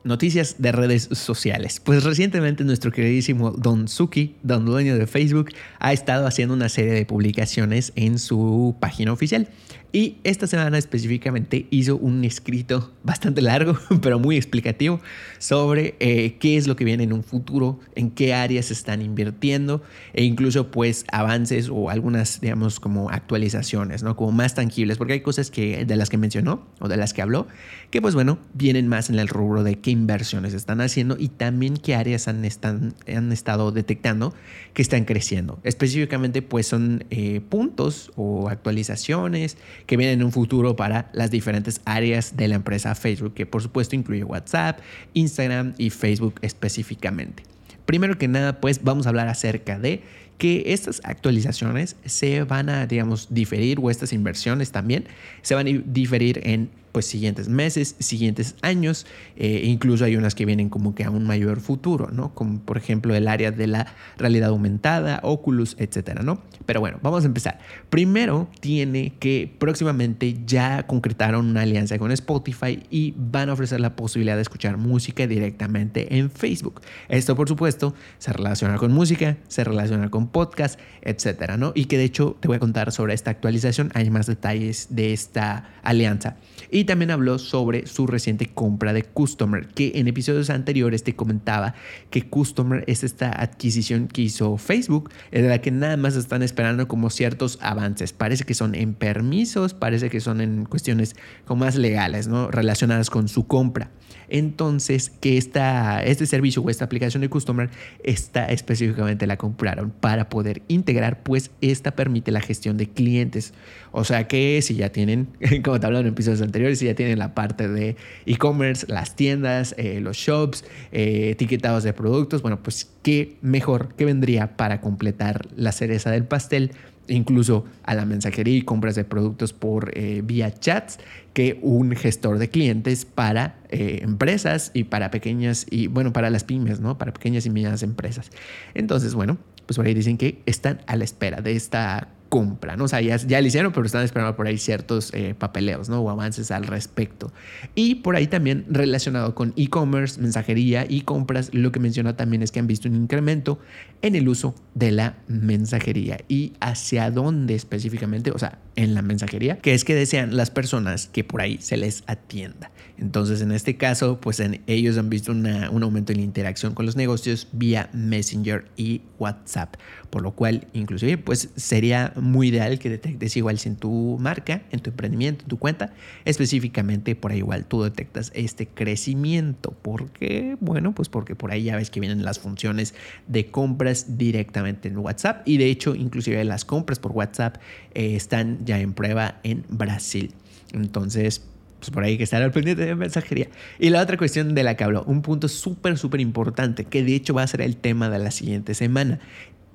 Noticias 0.03 0.55
de 0.59 0.71
redes 0.71 1.09
sociales. 1.11 1.81
Pues 1.83 2.05
recientemente 2.05 2.63
nuestro 2.63 2.91
queridísimo 2.91 3.51
Don 3.51 3.89
Suki, 3.89 4.37
don 4.43 4.65
dueño 4.65 4.97
de 4.97 5.07
Facebook, 5.07 5.49
ha 5.77 5.91
estado 5.91 6.25
haciendo 6.25 6.53
una 6.53 6.69
serie 6.69 6.93
de 6.93 7.05
publicaciones 7.05 7.91
en 7.95 8.17
su 8.17 8.77
página 8.79 9.11
oficial. 9.11 9.49
Y 9.91 10.17
esta 10.23 10.45
semana 10.45 10.77
específicamente 10.77 11.65
hizo 11.71 11.97
un 11.97 12.23
escrito 12.23 12.91
bastante 13.03 13.41
largo, 13.41 13.75
pero 14.03 14.19
muy 14.19 14.37
explicativo, 14.37 15.01
sobre 15.39 15.95
eh, 15.99 16.37
qué 16.39 16.57
es 16.57 16.67
lo 16.67 16.75
que 16.75 16.85
viene 16.85 17.03
en 17.03 17.13
un 17.13 17.23
futuro, 17.23 17.79
en 17.95 18.11
qué 18.11 18.35
áreas 18.35 18.67
se 18.67 18.73
están 18.73 19.01
invirtiendo 19.01 19.81
e 20.13 20.23
incluso 20.23 20.69
pues 20.69 21.05
avances 21.11 21.69
o 21.71 21.89
algunas, 21.89 22.39
digamos, 22.39 22.79
como 22.79 23.09
actualizaciones, 23.09 24.03
¿no? 24.03 24.15
Como 24.15 24.31
más 24.31 24.53
tangibles, 24.53 24.99
porque 24.99 25.13
hay 25.13 25.21
cosas 25.21 25.49
que, 25.49 25.85
de 25.85 25.95
las 25.95 26.09
que 26.09 26.17
mencionó 26.17 26.67
o 26.79 26.87
de 26.87 26.97
las 26.97 27.13
que 27.13 27.23
habló, 27.23 27.47
que 27.89 27.99
pues 27.99 28.13
bueno, 28.13 28.37
vienen 28.53 28.87
más 28.87 29.09
en 29.09 29.17
el 29.17 29.27
rubro 29.27 29.63
de 29.63 29.78
qué 29.81 29.91
inversiones 29.91 30.53
están 30.53 30.81
haciendo 30.81 31.15
y 31.19 31.29
también 31.29 31.77
qué 31.77 31.95
áreas 31.95 32.27
han, 32.27 32.45
están, 32.45 32.93
han 33.07 33.31
estado 33.31 33.71
detectando 33.71 34.33
que 34.73 34.81
están 34.81 35.05
creciendo. 35.05 35.59
Específicamente 35.63 36.41
pues 36.41 36.67
son 36.67 37.05
eh, 37.09 37.41
puntos 37.49 38.11
o 38.15 38.49
actualizaciones 38.49 39.57
que 39.85 39.97
vienen 39.97 40.19
en 40.19 40.25
un 40.25 40.31
futuro 40.31 40.75
para 40.75 41.09
las 41.13 41.31
diferentes 41.31 41.81
áreas 41.85 42.37
de 42.37 42.47
la 42.47 42.55
empresa 42.55 42.95
Facebook, 42.95 43.33
que 43.33 43.45
por 43.45 43.61
supuesto 43.61 43.95
incluye 43.95 44.23
WhatsApp, 44.23 44.79
Instagram 45.13 45.73
y 45.77 45.89
Facebook 45.89 46.35
específicamente. 46.41 47.43
Primero 47.85 48.17
que 48.17 48.27
nada, 48.27 48.61
pues 48.61 48.83
vamos 48.83 49.07
a 49.07 49.09
hablar 49.09 49.29
acerca 49.29 49.79
de 49.79 50.03
que 50.39 50.63
estas 50.67 51.01
actualizaciones 51.03 51.97
se 52.05 52.43
van 52.43 52.69
a, 52.69 52.87
digamos, 52.87 53.27
diferir 53.29 53.77
o 53.79 53.91
estas 53.91 54.13
inversiones 54.13 54.71
también 54.71 55.05
se 55.43 55.53
van 55.53 55.67
a 55.67 55.71
diferir 55.85 56.41
en 56.43 56.71
pues 56.91 57.05
siguientes 57.05 57.49
meses, 57.49 57.95
siguientes 57.99 58.55
años, 58.61 59.05
eh, 59.35 59.61
incluso 59.65 60.05
hay 60.05 60.15
unas 60.15 60.35
que 60.35 60.45
vienen 60.45 60.69
como 60.69 60.95
que 60.95 61.03
a 61.03 61.11
un 61.11 61.25
mayor 61.25 61.59
futuro, 61.61 62.09
¿no? 62.11 62.33
Como 62.33 62.59
por 62.59 62.77
ejemplo 62.77 63.15
el 63.15 63.27
área 63.27 63.51
de 63.51 63.67
la 63.67 63.93
realidad 64.17 64.49
aumentada, 64.49 65.19
Oculus, 65.23 65.75
etcétera, 65.79 66.23
¿no? 66.23 66.41
Pero 66.65 66.79
bueno, 66.79 66.99
vamos 67.01 67.23
a 67.23 67.27
empezar. 67.27 67.59
Primero 67.89 68.47
tiene 68.59 69.13
que 69.19 69.53
próximamente 69.59 70.37
ya 70.45 70.85
concretaron 70.87 71.47
una 71.47 71.61
alianza 71.61 71.97
con 71.97 72.11
Spotify 72.11 72.83
y 72.89 73.13
van 73.17 73.49
a 73.49 73.53
ofrecer 73.53 73.79
la 73.79 73.95
posibilidad 73.95 74.35
de 74.35 74.41
escuchar 74.41 74.77
música 74.77 75.27
directamente 75.27 76.17
en 76.17 76.29
Facebook. 76.29 76.81
Esto 77.07 77.35
por 77.35 77.47
supuesto 77.47 77.93
se 78.17 78.33
relaciona 78.33 78.77
con 78.77 78.91
música, 78.91 79.37
se 79.47 79.63
relaciona 79.63 80.09
con 80.09 80.27
podcast, 80.29 80.79
etcétera, 81.01 81.57
¿no? 81.57 81.71
Y 81.75 81.85
que 81.85 81.97
de 81.97 82.05
hecho 82.05 82.37
te 82.39 82.47
voy 82.47 82.57
a 82.57 82.59
contar 82.59 82.91
sobre 82.91 83.13
esta 83.13 83.31
actualización, 83.31 83.91
hay 83.93 84.09
más 84.09 84.27
detalles 84.27 84.87
de 84.89 85.13
esta 85.13 85.69
alianza. 85.83 86.37
Y 86.71 86.85
también 86.85 87.11
habló 87.11 87.39
sobre 87.39 87.87
su 87.87 88.07
reciente 88.07 88.47
compra 88.47 88.93
de 88.93 89.03
Customer, 89.03 89.67
que 89.67 89.93
en 89.95 90.07
episodios 90.07 90.49
anteriores 90.49 91.03
te 91.03 91.15
comentaba 91.15 91.73
que 92.09 92.29
Customer 92.29 92.83
es 92.87 93.03
esta 93.03 93.31
adquisición 93.31 94.07
que 94.07 94.23
hizo 94.23 94.57
Facebook, 94.57 95.09
en 95.31 95.49
la 95.49 95.59
que 95.59 95.71
nada 95.71 95.97
más 95.97 96.15
están 96.15 96.43
esperando 96.43 96.87
como 96.87 97.09
ciertos 97.09 97.57
avances. 97.61 98.13
Parece 98.13 98.43
que 98.43 98.53
son 98.53 98.75
en 98.75 98.93
permisos, 98.93 99.73
parece 99.73 100.09
que 100.09 100.19
son 100.19 100.41
en 100.41 100.65
cuestiones 100.65 101.15
como 101.45 101.65
más 101.65 101.75
legales, 101.75 102.27
¿no? 102.27 102.51
Relacionadas 102.51 103.09
con 103.09 103.27
su 103.27 103.47
compra. 103.47 103.91
Entonces, 104.29 105.09
que 105.09 105.37
esta, 105.37 106.03
este 106.03 106.25
servicio 106.25 106.61
o 106.61 106.69
esta 106.69 106.85
aplicación 106.85 107.21
de 107.21 107.29
Customer, 107.29 107.69
está 108.03 108.45
específicamente 108.45 109.25
la 109.27 109.37
compraron 109.37 109.91
para 109.91 110.18
para 110.19 110.27
poder 110.27 110.63
integrar, 110.67 111.23
pues 111.23 111.49
esta 111.61 111.91
permite 111.91 112.33
la 112.33 112.41
gestión 112.41 112.75
de 112.75 112.89
clientes. 112.89 113.53
O 113.93 114.03
sea 114.03 114.27
que 114.27 114.61
si 114.61 114.75
ya 114.75 114.89
tienen, 114.89 115.29
como 115.63 115.79
te 115.79 115.85
hablaron 115.85 116.07
en 116.07 116.13
episodios 116.13 116.41
anteriores, 116.41 116.79
si 116.79 116.87
ya 116.87 116.93
tienen 116.93 117.17
la 117.19 117.33
parte 117.33 117.69
de 117.69 117.95
e-commerce, 118.25 118.85
las 118.89 119.15
tiendas, 119.15 119.73
eh, 119.77 120.01
los 120.01 120.17
shops, 120.17 120.65
eh, 120.91 121.29
etiquetados 121.31 121.85
de 121.85 121.93
productos, 121.93 122.41
bueno, 122.41 122.61
pues 122.61 122.89
qué 123.01 123.37
mejor 123.41 123.95
que 123.95 124.03
vendría 124.03 124.57
para 124.57 124.81
completar 124.81 125.47
la 125.55 125.71
cereza 125.71 126.11
del 126.11 126.25
pastel 126.25 126.73
incluso 127.07 127.65
a 127.83 127.95
la 127.95 128.05
mensajería 128.05 128.55
y 128.55 128.61
compras 128.61 128.93
de 128.93 129.03
productos 129.03 129.51
por 129.51 129.97
eh, 129.97 130.21
vía 130.23 130.53
chats 130.53 130.99
que 131.33 131.57
un 131.63 131.95
gestor 131.95 132.37
de 132.37 132.49
clientes 132.49 133.05
para 133.05 133.57
empresas 133.71 134.69
y 134.75 134.83
para 134.83 135.09
pequeñas 135.09 135.65
y 135.71 135.87
bueno 135.87 136.13
para 136.13 136.29
las 136.29 136.43
pymes 136.43 136.81
no 136.81 136.99
para 136.99 137.11
pequeñas 137.11 137.47
y 137.47 137.49
medianas 137.49 137.81
empresas 137.81 138.29
entonces 138.75 139.15
bueno 139.15 139.39
pues 139.69 139.77
por 139.77 139.85
ahí 139.85 139.93
dicen 139.93 140.17
que 140.17 140.41
están 140.47 140.81
a 140.87 140.95
la 140.95 141.03
espera 141.03 141.41
de 141.41 141.55
esta 141.55 142.07
compra, 142.29 142.77
¿no? 142.77 142.85
O 142.85 142.87
sea, 142.87 143.01
ya, 143.01 143.17
ya 143.17 143.41
lo 143.41 143.47
hicieron, 143.47 143.73
pero 143.73 143.85
están 143.85 144.05
esperando 144.05 144.35
por 144.35 144.47
ahí 144.47 144.57
ciertos 144.57 145.11
eh, 145.13 145.35
papeleos, 145.37 145.89
¿no? 145.89 145.99
O 146.01 146.09
avances 146.09 146.51
al 146.51 146.65
respecto. 146.65 147.33
Y 147.75 147.95
por 147.95 148.15
ahí 148.15 148.27
también 148.27 148.65
relacionado 148.69 149.35
con 149.35 149.53
e-commerce, 149.57 150.21
mensajería 150.21 150.85
y 150.87 151.01
compras, 151.01 151.49
lo 151.53 151.71
que 151.71 151.79
menciona 151.79 152.15
también 152.15 152.43
es 152.43 152.51
que 152.51 152.59
han 152.59 152.67
visto 152.67 152.87
un 152.87 152.95
incremento 152.95 153.59
en 154.01 154.15
el 154.15 154.29
uso 154.29 154.55
de 154.75 154.91
la 154.91 155.17
mensajería. 155.27 156.19
¿Y 156.27 156.53
hacia 156.59 157.11
dónde 157.11 157.55
específicamente? 157.55 158.31
O 158.31 158.39
sea, 158.39 158.59
en 158.75 158.93
la 158.93 159.01
mensajería, 159.01 159.57
que 159.57 159.73
es 159.73 159.83
que 159.83 159.95
desean 159.95 160.37
las 160.37 160.51
personas 160.51 161.07
que 161.07 161.23
por 161.23 161.41
ahí 161.41 161.57
se 161.59 161.75
les 161.77 162.03
atienda. 162.07 162.71
Entonces, 162.97 163.41
en 163.41 163.51
este 163.51 163.77
caso, 163.77 164.19
pues 164.19 164.41
ellos 164.67 164.97
han 164.97 165.09
visto 165.09 165.31
un 165.31 165.47
aumento 165.83 166.11
en 166.11 166.19
la 166.19 166.23
interacción 166.23 166.73
con 166.73 166.85
los 166.85 166.95
negocios 166.95 167.47
vía 167.53 167.89
Messenger 167.93 168.65
y 168.75 169.01
WhatsApp, 169.17 169.75
por 170.09 170.21
lo 170.21 170.31
cual, 170.31 170.67
inclusive, 170.73 171.17
pues 171.17 171.49
sería 171.55 172.13
muy 172.15 172.49
ideal 172.49 172.79
que 172.79 172.89
detectes 172.89 173.37
igual 173.37 173.59
si 173.59 173.69
en 173.69 173.75
tu 173.75 174.17
marca, 174.19 174.63
en 174.71 174.79
tu 174.79 174.89
emprendimiento, 174.89 175.43
en 175.43 175.49
tu 175.49 175.59
cuenta, 175.59 175.93
específicamente 176.25 177.15
por 177.15 177.31
ahí 177.31 177.39
igual 177.39 177.65
tú 177.65 177.83
detectas 177.83 178.31
este 178.33 178.67
crecimiento. 178.67 179.71
¿Por 179.71 180.09
qué? 180.11 180.57
Bueno, 180.59 180.93
pues 180.93 181.09
porque 181.09 181.35
por 181.35 181.51
ahí 181.51 181.63
ya 181.63 181.75
ves 181.75 181.89
que 181.89 181.99
vienen 181.99 182.23
las 182.23 182.39
funciones 182.39 182.93
de 183.27 183.51
compras 183.51 184.17
directamente 184.17 184.87
en 184.87 184.97
WhatsApp 184.97 185.47
y 185.47 185.57
de 185.57 185.65
hecho, 185.65 185.95
inclusive 185.95 186.43
las 186.43 186.65
compras 186.65 186.99
por 186.99 187.11
WhatsApp 187.11 187.57
eh, 187.93 188.15
están 188.15 188.65
ya 188.65 188.79
en 188.79 188.93
prueba 188.93 189.39
en 189.43 189.65
Brasil. 189.69 190.33
Entonces, 190.73 191.43
pues 191.79 191.91
por 191.91 192.03
ahí 192.03 192.11
hay 192.11 192.17
que 192.17 192.23
estar 192.23 192.41
al 192.41 192.51
pendiente 192.51 192.85
de 192.85 192.95
mensajería. 192.95 193.47
Y 193.79 193.89
la 193.89 194.01
otra 194.01 194.17
cuestión 194.17 194.53
de 194.53 194.63
la 194.63 194.75
que 194.75 194.83
hablo, 194.83 195.03
un 195.05 195.21
punto 195.21 195.47
súper, 195.47 195.97
súper 195.97 196.19
importante, 196.19 196.85
que 196.85 197.03
de 197.03 197.15
hecho 197.15 197.33
va 197.33 197.43
a 197.43 197.47
ser 197.47 197.61
el 197.61 197.77
tema 197.77 198.09
de 198.09 198.19
la 198.19 198.31
siguiente 198.31 198.73
semana, 198.73 199.19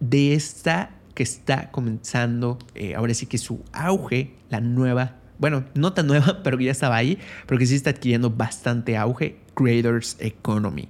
de 0.00 0.34
esta 0.34 0.90
que 1.14 1.22
está 1.22 1.70
comenzando, 1.70 2.58
eh, 2.74 2.94
ahora 2.94 3.14
sí 3.14 3.26
que 3.26 3.38
su 3.38 3.62
auge, 3.72 4.34
la 4.50 4.60
nueva, 4.60 5.16
bueno, 5.38 5.64
no 5.74 5.92
tan 5.92 6.06
nueva, 6.06 6.40
pero 6.44 6.58
que 6.58 6.64
ya 6.64 6.72
estaba 6.72 6.96
ahí, 6.96 7.18
pero 7.46 7.58
que 7.58 7.66
sí 7.66 7.74
está 7.74 7.90
adquiriendo 7.90 8.30
bastante 8.30 8.96
auge, 8.96 9.36
Creators 9.54 10.16
Economy. 10.18 10.88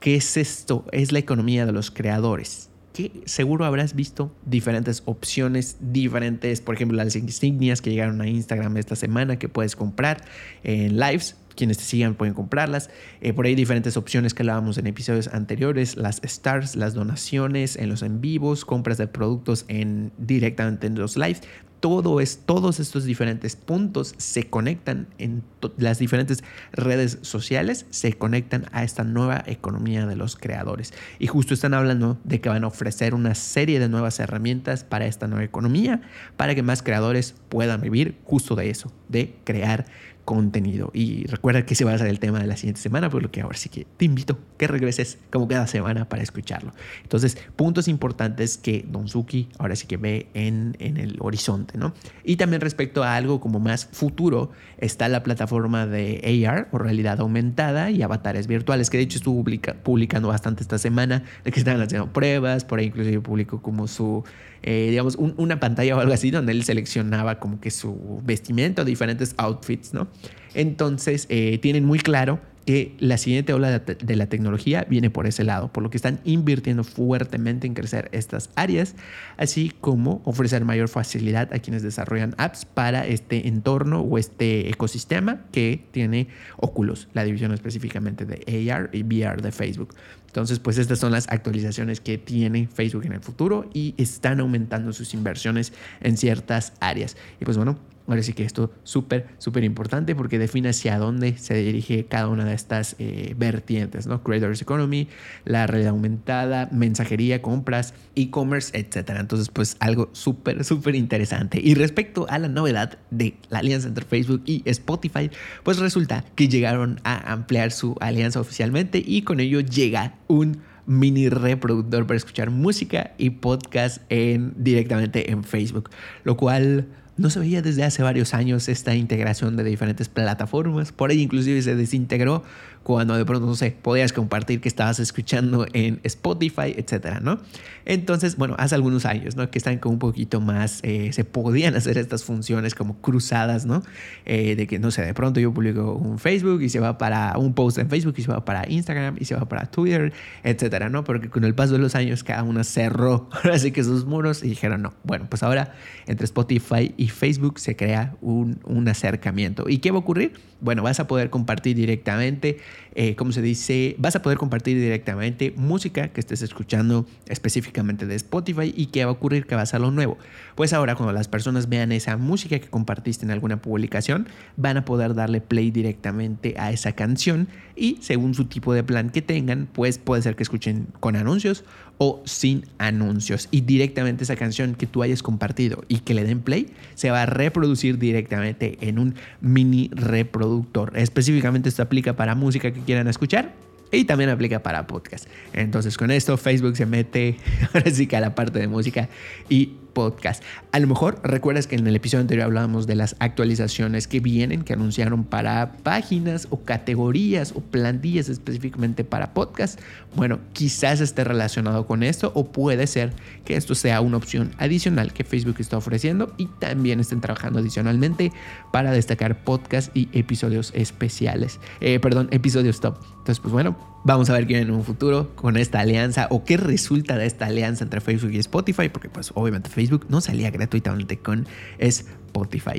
¿Qué 0.00 0.16
es 0.16 0.36
esto? 0.36 0.84
Es 0.92 1.12
la 1.12 1.18
economía 1.18 1.66
de 1.66 1.72
los 1.72 1.90
creadores 1.90 2.70
que 2.92 3.22
seguro 3.24 3.64
habrás 3.64 3.94
visto 3.94 4.34
diferentes 4.44 5.02
opciones, 5.04 5.76
diferentes, 5.80 6.60
por 6.60 6.74
ejemplo, 6.74 6.96
las 6.96 7.14
insignias 7.14 7.80
que 7.80 7.90
llegaron 7.90 8.20
a 8.20 8.28
Instagram 8.28 8.76
esta 8.76 8.96
semana 8.96 9.38
que 9.38 9.48
puedes 9.48 9.76
comprar 9.76 10.24
en 10.64 10.98
lives. 10.98 11.36
Quienes 11.54 11.78
te 11.78 11.84
sigan 11.84 12.14
pueden 12.14 12.34
comprarlas. 12.34 12.90
Eh, 13.20 13.32
por 13.32 13.46
ahí 13.46 13.54
diferentes 13.54 13.96
opciones 13.96 14.34
que 14.34 14.42
hablábamos 14.42 14.78
en 14.78 14.86
episodios 14.86 15.28
anteriores, 15.28 15.96
las 15.96 16.20
stars, 16.22 16.76
las 16.76 16.94
donaciones 16.94 17.76
en 17.76 17.88
los 17.88 18.02
en 18.02 18.20
vivos, 18.20 18.64
compras 18.64 18.98
de 18.98 19.06
productos 19.06 19.64
en, 19.68 20.12
directamente 20.18 20.86
en 20.86 20.94
los 20.96 21.16
lives 21.16 21.42
todo 21.80 22.20
es, 22.20 22.42
todos 22.44 22.78
estos 22.78 23.04
diferentes 23.04 23.56
puntos 23.56 24.14
se 24.18 24.44
conectan 24.44 25.08
en 25.18 25.42
las 25.78 25.98
diferentes 25.98 26.44
redes 26.72 27.18
sociales, 27.22 27.86
se 27.90 28.12
conectan 28.12 28.66
a 28.72 28.84
esta 28.84 29.02
nueva 29.02 29.42
economía 29.46 30.06
de 30.06 30.14
los 30.14 30.36
creadores. 30.36 30.92
Y 31.18 31.26
justo 31.26 31.54
están 31.54 31.74
hablando 31.74 32.18
de 32.24 32.40
que 32.40 32.50
van 32.50 32.64
a 32.64 32.68
ofrecer 32.68 33.14
una 33.14 33.34
serie 33.34 33.80
de 33.80 33.88
nuevas 33.88 34.20
herramientas 34.20 34.84
para 34.84 35.06
esta 35.06 35.26
nueva 35.26 35.44
economía, 35.44 36.02
para 36.36 36.54
que 36.54 36.62
más 36.62 36.82
creadores 36.82 37.34
puedan 37.48 37.80
vivir 37.80 38.18
justo 38.24 38.54
de 38.54 38.70
eso, 38.70 38.92
de 39.08 39.34
crear 39.44 39.86
contenido. 40.24 40.90
Y 40.94 41.24
recuerda 41.26 41.64
que 41.66 41.74
ese 41.74 41.84
va 41.84 41.92
a 41.92 41.98
ser 41.98 42.08
el 42.08 42.20
tema 42.20 42.40
de 42.40 42.46
la 42.46 42.56
siguiente 42.56 42.80
semana, 42.80 43.10
por 43.10 43.22
lo 43.22 43.30
que 43.30 43.40
ahora 43.40 43.56
sí 43.56 43.68
que 43.68 43.86
te 43.96 44.04
invito 44.04 44.38
que 44.56 44.66
regreses 44.66 45.18
como 45.30 45.48
cada 45.48 45.66
semana 45.66 46.08
para 46.08 46.22
escucharlo. 46.22 46.72
Entonces, 47.02 47.38
puntos 47.56 47.88
importantes 47.88 48.58
que 48.58 48.84
Don 48.88 49.08
Suki 49.08 49.48
ahora 49.58 49.76
sí 49.76 49.86
que 49.86 49.96
ve 49.96 50.28
en, 50.34 50.76
en 50.78 50.96
el 50.96 51.16
horizonte, 51.20 51.78
¿no? 51.78 51.94
Y 52.24 52.36
también 52.36 52.60
respecto 52.60 53.02
a 53.02 53.16
algo 53.16 53.40
como 53.40 53.60
más 53.60 53.88
futuro, 53.92 54.50
está 54.78 55.08
la 55.08 55.22
plataforma 55.22 55.86
de 55.86 56.46
AR 56.46 56.68
o 56.72 56.78
realidad 56.78 57.20
aumentada 57.20 57.90
y 57.90 58.02
avatares 58.02 58.46
virtuales, 58.46 58.90
que 58.90 58.98
de 58.98 59.04
hecho 59.04 59.18
estuvo 59.18 59.44
publicando 59.82 60.28
bastante 60.28 60.62
esta 60.62 60.78
semana, 60.78 61.24
de 61.44 61.52
que 61.52 61.58
estaban 61.58 61.80
haciendo 61.80 62.12
pruebas, 62.12 62.64
por 62.64 62.78
ahí 62.78 62.86
inclusive 62.86 63.20
publicó 63.20 63.62
como 63.62 63.88
su 63.88 64.24
eh, 64.62 64.88
digamos, 64.90 65.16
una 65.16 65.58
pantalla 65.58 65.96
o 65.96 66.00
algo 66.00 66.12
así 66.12 66.30
donde 66.30 66.52
él 66.52 66.64
seleccionaba 66.64 67.38
como 67.40 67.60
que 67.60 67.70
su 67.70 68.20
vestimenta 68.24 68.84
diferentes 68.84 69.34
outfits, 69.38 69.94
¿no? 69.94 70.08
Entonces, 70.54 71.26
eh, 71.28 71.58
tienen 71.58 71.84
muy 71.84 71.98
claro 71.98 72.40
que 72.66 72.94
la 72.98 73.16
siguiente 73.16 73.52
ola 73.52 73.80
de 73.80 74.16
la 74.16 74.26
tecnología 74.26 74.86
viene 74.88 75.10
por 75.10 75.26
ese 75.26 75.44
lado, 75.44 75.72
por 75.72 75.82
lo 75.82 75.90
que 75.90 75.96
están 75.96 76.20
invirtiendo 76.24 76.84
fuertemente 76.84 77.66
en 77.66 77.74
crecer 77.74 78.08
estas 78.12 78.50
áreas, 78.54 78.94
así 79.38 79.72
como 79.80 80.20
ofrecer 80.24 80.64
mayor 80.64 80.88
facilidad 80.88 81.52
a 81.52 81.58
quienes 81.58 81.82
desarrollan 81.82 82.34
apps 82.38 82.66
para 82.66 83.06
este 83.06 83.48
entorno 83.48 84.00
o 84.00 84.18
este 84.18 84.68
ecosistema 84.68 85.40
que 85.52 85.84
tiene 85.90 86.28
Oculus, 86.58 87.08
la 87.12 87.24
división 87.24 87.52
específicamente 87.52 88.24
de 88.24 88.70
AR 88.70 88.90
y 88.92 89.02
VR 89.02 89.40
de 89.42 89.52
Facebook. 89.52 89.94
Entonces, 90.30 90.60
pues 90.60 90.78
estas 90.78 91.00
son 91.00 91.10
las 91.10 91.26
actualizaciones 91.28 92.00
que 92.00 92.16
tiene 92.16 92.68
Facebook 92.72 93.04
en 93.04 93.14
el 93.14 93.20
futuro 93.20 93.68
y 93.74 93.94
están 93.96 94.38
aumentando 94.38 94.92
sus 94.92 95.12
inversiones 95.12 95.72
en 96.00 96.16
ciertas 96.16 96.72
áreas. 96.78 97.16
Y 97.40 97.44
pues 97.44 97.56
bueno, 97.56 97.80
Ahora 98.10 98.24
sí 98.24 98.32
que 98.32 98.42
esto 98.42 98.72
súper, 98.82 99.28
súper 99.38 99.62
importante 99.62 100.16
porque 100.16 100.40
define 100.40 100.70
hacia 100.70 100.98
dónde 100.98 101.38
se 101.38 101.54
dirige 101.54 102.06
cada 102.06 102.26
una 102.26 102.44
de 102.44 102.54
estas 102.54 102.96
eh, 102.98 103.34
vertientes, 103.38 104.08
¿no? 104.08 104.24
Creators 104.24 104.60
Economy, 104.60 105.06
la 105.44 105.68
realidad 105.68 105.90
aumentada, 105.90 106.68
mensajería, 106.72 107.40
compras, 107.40 107.94
e-commerce, 108.16 108.76
etcétera. 108.76 109.20
Entonces, 109.20 109.48
pues 109.48 109.76
algo 109.78 110.10
súper, 110.10 110.64
súper 110.64 110.96
interesante. 110.96 111.60
Y 111.62 111.74
respecto 111.74 112.26
a 112.28 112.40
la 112.40 112.48
novedad 112.48 112.98
de 113.12 113.36
la 113.48 113.60
alianza 113.60 113.86
entre 113.86 114.04
Facebook 114.04 114.42
y 114.44 114.62
Spotify, 114.64 115.30
pues 115.62 115.78
resulta 115.78 116.24
que 116.34 116.48
llegaron 116.48 117.00
a 117.04 117.32
ampliar 117.32 117.70
su 117.70 117.96
alianza 118.00 118.40
oficialmente 118.40 119.00
y 119.06 119.22
con 119.22 119.38
ello 119.38 119.60
llega 119.60 120.14
un 120.30 120.58
mini 120.86 121.28
reproductor 121.28 122.06
para 122.06 122.16
escuchar 122.16 122.50
música 122.50 123.12
y 123.18 123.30
podcast 123.30 124.02
en, 124.08 124.54
directamente 124.56 125.30
en 125.30 125.44
Facebook, 125.44 125.90
lo 126.24 126.36
cual 126.36 126.86
no 127.16 127.28
se 127.28 127.38
veía 127.38 127.60
desde 127.60 127.84
hace 127.84 128.02
varios 128.02 128.32
años 128.32 128.68
esta 128.68 128.94
integración 128.94 129.56
de 129.56 129.64
diferentes 129.64 130.08
plataformas. 130.08 130.90
Por 130.90 131.10
ahí 131.10 131.20
inclusive 131.20 131.60
se 131.60 131.76
desintegró 131.76 132.44
cuando 132.90 133.16
de 133.16 133.24
pronto, 133.24 133.46
no 133.46 133.54
sé, 133.54 133.70
podías 133.70 134.12
compartir 134.12 134.60
que 134.60 134.68
estabas 134.68 134.98
escuchando 134.98 135.64
en 135.74 136.00
Spotify, 136.02 136.74
etcétera, 136.76 137.20
¿no? 137.20 137.38
Entonces, 137.84 138.36
bueno, 138.36 138.56
hace 138.58 138.74
algunos 138.74 139.06
años, 139.06 139.36
¿no? 139.36 139.48
Que 139.48 139.58
están 139.58 139.78
como 139.78 139.92
un 139.92 139.98
poquito 140.00 140.40
más, 140.40 140.80
eh, 140.82 141.12
se 141.12 141.22
podían 141.24 141.74
hacer 141.76 141.98
estas 141.98 142.24
funciones 142.24 142.74
como 142.74 143.00
cruzadas, 143.00 143.64
¿no? 143.64 143.84
Eh, 144.26 144.56
de 144.56 144.66
que, 144.66 144.80
no 144.80 144.90
sé, 144.90 145.02
de 145.02 145.14
pronto 145.14 145.38
yo 145.38 145.54
publico 145.54 145.92
un 145.92 146.18
Facebook 146.18 146.62
y 146.62 146.68
se 146.68 146.80
va 146.80 146.98
para 146.98 147.38
un 147.38 147.54
post 147.54 147.78
en 147.78 147.88
Facebook 147.88 148.14
y 148.16 148.22
se 148.22 148.32
va 148.32 148.44
para 148.44 148.68
Instagram 148.68 149.16
y 149.20 149.24
se 149.24 149.36
va 149.36 149.48
para 149.48 149.66
Twitter, 149.66 150.12
etcétera, 150.42 150.88
¿no? 150.88 151.04
Porque 151.04 151.30
con 151.30 151.44
el 151.44 151.54
paso 151.54 151.74
de 151.74 151.78
los 151.78 151.94
años 151.94 152.24
cada 152.24 152.42
uno 152.42 152.64
cerró, 152.64 153.30
así 153.52 153.70
que 153.70 153.84
sus 153.84 154.04
muros 154.04 154.42
y 154.42 154.48
dijeron, 154.48 154.82
no, 154.82 154.94
bueno, 155.04 155.26
pues 155.30 155.44
ahora 155.44 155.74
entre 156.08 156.24
Spotify 156.24 156.92
y 156.96 157.06
Facebook 157.06 157.60
se 157.60 157.76
crea 157.76 158.16
un, 158.20 158.58
un 158.64 158.88
acercamiento. 158.88 159.68
¿Y 159.68 159.78
qué 159.78 159.92
va 159.92 159.98
a 159.98 160.00
ocurrir? 160.00 160.32
Bueno, 160.60 160.82
vas 160.82 160.98
a 160.98 161.06
poder 161.06 161.30
compartir 161.30 161.76
directamente 161.76 162.58
eh, 162.94 163.14
como 163.14 163.32
se 163.32 163.42
dice, 163.42 163.94
vas 163.98 164.16
a 164.16 164.22
poder 164.22 164.38
compartir 164.38 164.78
directamente 164.78 165.52
música 165.56 166.08
que 166.08 166.20
estés 166.20 166.42
escuchando 166.42 167.06
específicamente 167.26 168.06
de 168.06 168.14
Spotify 168.16 168.72
y 168.76 168.86
qué 168.86 169.04
va 169.04 169.10
a 169.10 169.14
ocurrir 169.14 169.46
que 169.46 169.54
va 169.54 169.62
a 169.62 169.78
lo 169.78 169.90
nuevo. 169.90 170.18
Pues 170.54 170.72
ahora 170.72 170.94
cuando 170.94 171.12
las 171.12 171.28
personas 171.28 171.68
vean 171.68 171.92
esa 171.92 172.16
música 172.16 172.58
que 172.58 172.68
compartiste 172.68 173.24
en 173.24 173.30
alguna 173.30 173.62
publicación, 173.62 174.28
van 174.56 174.76
a 174.76 174.84
poder 174.84 175.14
darle 175.14 175.40
play 175.40 175.70
directamente 175.70 176.54
a 176.58 176.72
esa 176.72 176.92
canción 176.92 177.48
y 177.76 177.98
según 178.00 178.34
su 178.34 178.46
tipo 178.46 178.74
de 178.74 178.82
plan 178.82 179.10
que 179.10 179.22
tengan, 179.22 179.68
pues 179.72 179.98
puede 179.98 180.22
ser 180.22 180.36
que 180.36 180.42
escuchen 180.42 180.88
con 181.00 181.16
anuncios 181.16 181.64
o 182.02 182.22
sin 182.24 182.64
anuncios. 182.78 183.48
Y 183.50 183.60
directamente 183.60 184.24
esa 184.24 184.34
canción 184.34 184.74
que 184.74 184.86
tú 184.86 185.02
hayas 185.02 185.22
compartido 185.22 185.84
y 185.86 185.98
que 185.98 186.14
le 186.14 186.24
den 186.24 186.40
play 186.40 186.68
se 186.94 187.10
va 187.10 187.22
a 187.22 187.26
reproducir 187.26 187.98
directamente 187.98 188.78
en 188.80 188.98
un 188.98 189.16
mini 189.42 189.90
reproductor. 189.92 190.92
Específicamente 190.96 191.68
esto 191.68 191.82
aplica 191.82 192.16
para 192.16 192.34
música 192.34 192.72
que 192.72 192.80
quieran 192.80 193.06
escuchar 193.06 193.52
y 193.92 194.04
también 194.04 194.30
aplica 194.30 194.62
para 194.62 194.86
podcast. 194.86 195.26
Entonces 195.52 195.98
con 195.98 196.10
esto 196.10 196.38
Facebook 196.38 196.74
se 196.74 196.86
mete 196.86 197.36
ahora 197.74 197.90
sí 197.90 198.06
que 198.06 198.16
a 198.16 198.20
la 198.20 198.34
parte 198.34 198.58
de 198.58 198.66
música 198.66 199.10
y 199.50 199.74
podcast. 199.92 200.42
A 200.72 200.78
lo 200.78 200.86
mejor 200.86 201.20
recuerdas 201.22 201.66
que 201.66 201.76
en 201.76 201.86
el 201.86 201.96
episodio 201.96 202.22
anterior 202.22 202.46
hablábamos 202.46 202.86
de 202.86 202.94
las 202.94 203.16
actualizaciones 203.18 204.06
que 204.06 204.20
vienen, 204.20 204.62
que 204.62 204.72
anunciaron 204.72 205.24
para 205.24 205.72
páginas 205.82 206.46
o 206.50 206.62
categorías 206.62 207.52
o 207.54 207.60
plantillas 207.60 208.28
específicamente 208.28 209.04
para 209.04 209.34
podcast. 209.34 209.80
Bueno, 210.14 210.40
quizás 210.52 211.00
esté 211.00 211.24
relacionado 211.24 211.86
con 211.86 212.02
esto 212.02 212.32
o 212.34 212.52
puede 212.52 212.86
ser 212.86 213.12
que 213.44 213.56
esto 213.56 213.74
sea 213.74 214.00
una 214.00 214.16
opción 214.16 214.52
adicional 214.58 215.12
que 215.12 215.24
Facebook 215.24 215.56
está 215.58 215.76
ofreciendo 215.76 216.32
y 216.36 216.46
también 216.46 217.00
estén 217.00 217.20
trabajando 217.20 217.58
adicionalmente 217.58 218.32
para 218.72 218.92
destacar 218.92 219.44
podcast 219.44 219.94
y 219.96 220.08
episodios 220.12 220.72
especiales. 220.74 221.60
Eh, 221.80 221.98
perdón, 222.00 222.28
episodios 222.30 222.80
top. 222.80 222.96
Entonces, 223.18 223.40
pues 223.40 223.52
bueno, 223.52 223.76
Vamos 224.02 224.30
a 224.30 224.32
ver 224.32 224.46
qué 224.46 224.54
viene 224.54 224.70
en 224.70 224.74
un 224.74 224.82
futuro 224.82 225.34
con 225.36 225.58
esta 225.58 225.80
alianza 225.80 226.26
o 226.30 226.42
qué 226.44 226.56
resulta 226.56 227.18
de 227.18 227.26
esta 227.26 227.46
alianza 227.46 227.84
entre 227.84 228.00
Facebook 228.00 228.32
y 228.32 228.38
Spotify, 228.38 228.88
porque 228.88 229.10
pues 229.10 229.30
obviamente 229.34 229.68
Facebook 229.68 230.06
no 230.08 230.22
salía 230.22 230.50
gratuitamente 230.50 231.18
con 231.18 231.46
Spotify, 231.78 232.06